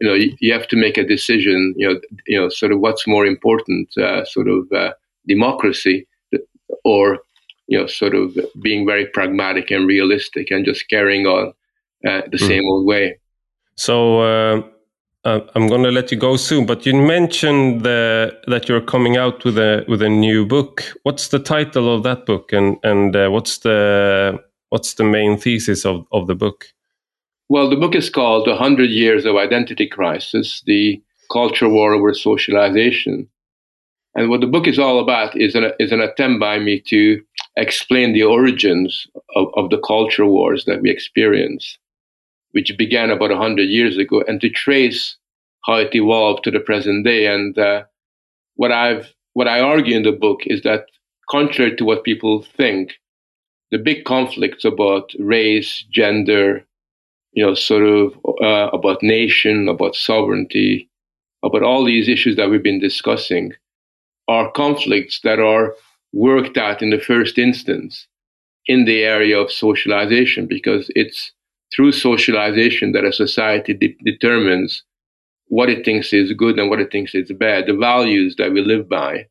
you 0.00 0.08
know, 0.08 0.14
you, 0.14 0.36
you 0.40 0.52
have 0.52 0.68
to 0.68 0.76
make 0.76 0.98
a 0.98 1.06
decision. 1.06 1.74
You 1.76 1.88
know, 1.88 2.00
you 2.26 2.40
know, 2.40 2.48
sort 2.48 2.72
of 2.72 2.80
what's 2.80 3.06
more 3.06 3.26
important, 3.26 3.96
uh, 3.96 4.24
sort 4.24 4.48
of 4.48 4.70
uh, 4.72 4.92
democracy, 5.26 6.06
or 6.84 7.18
you 7.66 7.78
know, 7.78 7.86
sort 7.86 8.14
of 8.14 8.36
being 8.62 8.86
very 8.86 9.06
pragmatic 9.06 9.70
and 9.70 9.86
realistic 9.86 10.50
and 10.50 10.64
just 10.64 10.88
carrying 10.88 11.26
on 11.26 11.48
uh, 12.06 12.22
the 12.30 12.36
mm. 12.36 12.46
same 12.46 12.62
old 12.68 12.86
way. 12.86 13.18
So 13.76 14.70
uh, 15.24 15.40
I'm 15.54 15.68
going 15.68 15.82
to 15.82 15.90
let 15.90 16.10
you 16.10 16.18
go 16.18 16.36
soon, 16.36 16.66
but 16.66 16.84
you 16.84 16.94
mentioned 16.94 17.82
the, 17.82 18.38
that 18.46 18.68
you're 18.68 18.80
coming 18.80 19.16
out 19.16 19.44
with 19.44 19.56
a 19.56 19.84
with 19.88 20.02
a 20.02 20.08
new 20.08 20.44
book. 20.44 20.84
What's 21.02 21.28
the 21.28 21.38
title 21.38 21.94
of 21.94 22.02
that 22.02 22.26
book, 22.26 22.52
and 22.52 22.76
and 22.82 23.16
uh, 23.16 23.28
what's 23.30 23.58
the 23.58 24.38
what's 24.68 24.94
the 24.94 25.04
main 25.04 25.38
thesis 25.38 25.86
of, 25.86 26.06
of 26.12 26.26
the 26.26 26.34
book? 26.34 26.66
Well, 27.48 27.70
the 27.70 27.76
book 27.76 27.94
is 27.94 28.10
called 28.10 28.46
"A 28.48 28.56
Hundred 28.56 28.90
Years 28.90 29.24
of 29.24 29.36
Identity 29.36 29.86
Crisis: 29.86 30.62
The 30.66 31.02
Culture 31.32 31.70
War 31.70 31.94
Over 31.94 32.12
Socialization," 32.12 33.26
and 34.14 34.28
what 34.28 34.42
the 34.42 34.46
book 34.46 34.66
is 34.66 34.78
all 34.78 35.00
about 35.00 35.34
is 35.40 35.54
an 35.54 35.72
is 35.78 35.90
an 35.90 36.00
attempt 36.00 36.38
by 36.38 36.58
me 36.58 36.80
to 36.88 37.22
explain 37.56 38.12
the 38.12 38.24
origins 38.24 39.06
of, 39.36 39.48
of 39.54 39.70
the 39.70 39.78
culture 39.78 40.26
wars 40.26 40.64
that 40.66 40.82
we 40.82 40.90
experience 40.90 41.78
which 42.54 42.76
began 42.78 43.10
about 43.10 43.30
100 43.30 43.64
years 43.64 43.98
ago, 43.98 44.22
and 44.28 44.40
to 44.40 44.48
trace 44.48 45.16
how 45.64 45.76
it 45.76 45.94
evolved 45.94 46.44
to 46.44 46.50
the 46.52 46.60
present 46.60 47.04
day. 47.04 47.26
And 47.26 47.58
uh, 47.58 47.84
what 48.54 48.70
I've 48.70 49.12
what 49.32 49.48
I 49.48 49.60
argue 49.60 49.96
in 49.96 50.04
the 50.04 50.12
book 50.12 50.40
is 50.46 50.62
that, 50.62 50.86
contrary 51.28 51.74
to 51.76 51.84
what 51.84 52.04
people 52.04 52.46
think, 52.56 52.92
the 53.72 53.78
big 53.78 54.04
conflicts 54.04 54.64
about 54.64 55.10
race, 55.18 55.84
gender, 55.90 56.64
you 57.32 57.44
know, 57.44 57.54
sort 57.54 57.82
of 57.82 58.14
uh, 58.40 58.70
about 58.72 59.02
nation, 59.02 59.68
about 59.68 59.96
sovereignty, 59.96 60.88
about 61.44 61.64
all 61.64 61.84
these 61.84 62.08
issues 62.08 62.36
that 62.36 62.48
we've 62.48 62.62
been 62.62 62.78
discussing, 62.78 63.52
are 64.28 64.52
conflicts 64.52 65.20
that 65.24 65.40
are 65.40 65.74
worked 66.12 66.56
out 66.56 66.80
in 66.80 66.90
the 66.90 67.00
first 67.00 67.36
instance 67.36 68.06
in 68.66 68.84
the 68.84 69.02
area 69.02 69.36
of 69.36 69.50
socialization 69.50 70.46
because 70.46 70.88
it's 70.94 71.32
through 71.74 71.92
socialization 71.92 72.92
that 72.92 73.04
a 73.04 73.12
society 73.12 73.74
de- 73.74 73.96
determines 74.04 74.82
what 75.48 75.68
it 75.68 75.84
thinks 75.84 76.12
is 76.12 76.32
good 76.32 76.58
and 76.58 76.70
what 76.70 76.80
it 76.80 76.90
thinks 76.90 77.14
is 77.14 77.30
bad. 77.32 77.66
The 77.66 77.76
values 77.76 78.36
that 78.38 78.52
we 78.52 78.62
live 78.62 78.88
by 78.88 79.26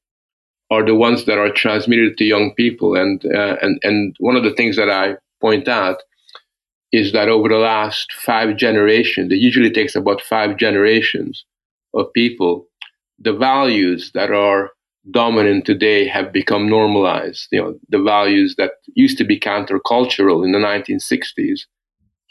are 0.71 0.85
the 0.85 0.95
ones 0.95 1.25
that 1.25 1.37
are 1.37 1.51
transmitted 1.51 2.17
to 2.17 2.25
young 2.25 2.53
people. 2.55 2.95
And, 2.95 3.23
uh, 3.25 3.57
and, 3.61 3.79
and 3.83 4.15
one 4.19 4.35
of 4.35 4.43
the 4.43 4.53
things 4.53 4.75
that 4.77 4.89
I 4.89 5.15
point 5.41 5.67
out 5.67 5.97
is 6.91 7.11
that 7.11 7.27
over 7.27 7.49
the 7.49 7.57
last 7.57 8.11
five 8.13 8.55
generations, 8.55 9.31
it 9.31 9.37
usually 9.37 9.71
takes 9.71 9.95
about 9.95 10.21
five 10.21 10.57
generations 10.57 11.45
of 11.93 12.11
people, 12.13 12.67
the 13.19 13.33
values 13.33 14.11
that 14.13 14.31
are 14.31 14.71
dominant 15.11 15.65
today 15.65 16.07
have 16.07 16.31
become 16.31 16.69
normalized. 16.69 17.47
You 17.51 17.61
know, 17.61 17.79
the 17.89 18.01
values 18.01 18.55
that 18.57 18.71
used 18.95 19.17
to 19.17 19.23
be 19.23 19.39
countercultural 19.39 20.45
in 20.45 20.51
the 20.51 20.59
1960s 20.59 21.61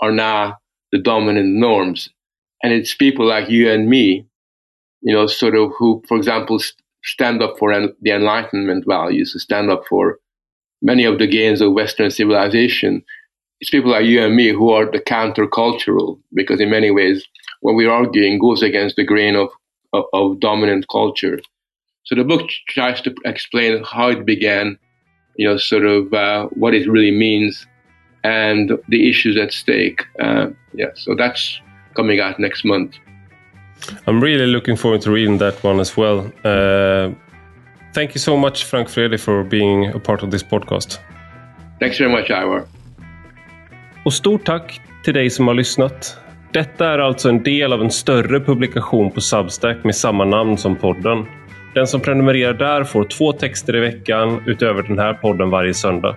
are 0.03 0.12
now 0.12 0.59
the 0.90 0.98
dominant 0.98 1.55
norms. 1.55 2.11
And 2.62 2.72
it's 2.72 2.94
people 2.94 3.26
like 3.26 3.48
you 3.48 3.70
and 3.70 3.88
me, 3.88 4.26
you 5.00 5.14
know, 5.14 5.26
sort 5.26 5.57
of 5.57 5.72
who, 5.78 6.03
for 6.07 6.16
example, 6.16 6.61
stand 7.03 7.42
up 7.42 7.57
for 7.59 7.72
the 8.00 8.11
Enlightenment 8.11 8.84
values, 8.86 9.32
to 9.32 9.40
stand 9.40 9.70
up 9.70 9.84
for 9.88 10.18
many 10.82 11.05
of 11.05 11.18
the 11.18 11.26
gains 11.26 11.61
of 11.61 11.72
Western 11.72 12.11
civilization. 12.11 13.03
It's 13.61 13.70
people 13.70 13.90
like 13.90 14.05
you 14.05 14.22
and 14.24 14.36
me 14.36 14.50
who 14.50 14.70
are 14.70 14.90
the 14.90 15.00
countercultural, 15.00 16.20
because 16.34 16.61
in 16.61 16.70
many 16.70 16.90
ways, 16.90 17.24
what 17.61 17.74
we're 17.74 17.90
arguing 17.90 18.38
goes 18.38 18.62
against 18.62 18.96
the 18.96 19.05
grain 19.05 19.36
of, 19.36 19.48
of, 19.92 20.05
of 20.12 20.40
dominant 20.40 20.86
culture. 20.90 21.38
So 22.05 22.16
the 22.16 22.24
book 22.24 22.48
tries 22.68 23.00
to 23.03 23.14
explain 23.24 23.84
how 23.84 24.09
it 24.09 24.26
began, 24.26 24.78
you 25.36 25.48
know, 25.48 25.57
sort 25.57 25.86
of 25.86 26.12
uh, 26.12 26.46
what 26.48 26.74
it 26.74 26.88
really 26.88 27.12
means, 27.12 27.66
and 28.24 28.70
the 28.88 29.10
issues 29.10 29.36
at 29.36 29.52
stake. 29.52 30.02
Uh, 30.20 30.46
yeah, 30.74 30.90
so 30.94 31.14
that's 31.14 31.60
coming 31.94 32.20
out 32.20 32.38
next 32.38 32.64
month. 32.64 32.94
I'm 34.06 34.20
really 34.20 34.46
looking 34.46 34.76
forward 34.76 35.02
to 35.02 35.10
reading 35.10 35.38
that 35.38 35.64
one 35.64 35.80
as 35.80 35.96
well. 35.96 36.32
Uh, 36.44 37.12
thank 37.94 38.14
you 38.14 38.20
so 38.20 38.36
much, 38.36 38.64
Frank 38.64 38.88
Fredi, 38.88 39.18
for 39.18 39.44
being 39.44 39.86
a 39.86 39.98
part 39.98 40.22
of 40.22 40.30
this 40.30 40.42
podcast. 40.42 40.98
Thanks 41.80 41.98
very 41.98 42.10
much, 42.10 42.30
Ivar. 42.30 42.62
Och 44.04 44.12
stort 44.12 44.44
tack 44.44 44.80
till 45.04 45.14
dig 45.14 45.30
som 45.30 45.46
har 45.46 45.54
lyssnat. 45.54 46.18
Detta 46.52 46.88
är 46.88 46.98
alltså 46.98 47.28
en 47.28 47.42
del 47.42 47.72
av 47.72 47.82
en 47.82 47.90
större 47.90 48.40
publikation 48.40 49.10
på 49.10 49.20
Substack 49.20 49.84
med 49.84 49.96
samma 49.96 50.24
namn 50.24 50.58
som 50.58 50.76
podden. 50.76 51.26
Den 51.74 51.86
som 51.86 52.00
prenumererar 52.00 52.54
där 52.54 52.84
får 52.84 53.04
två 53.04 53.32
texter 53.32 53.76
i 53.76 53.80
veckan 53.80 54.42
utöver 54.46 54.82
den 54.82 54.98
här 54.98 55.14
podden 55.14 55.50
varje 55.50 55.74
söndag. 55.74 56.16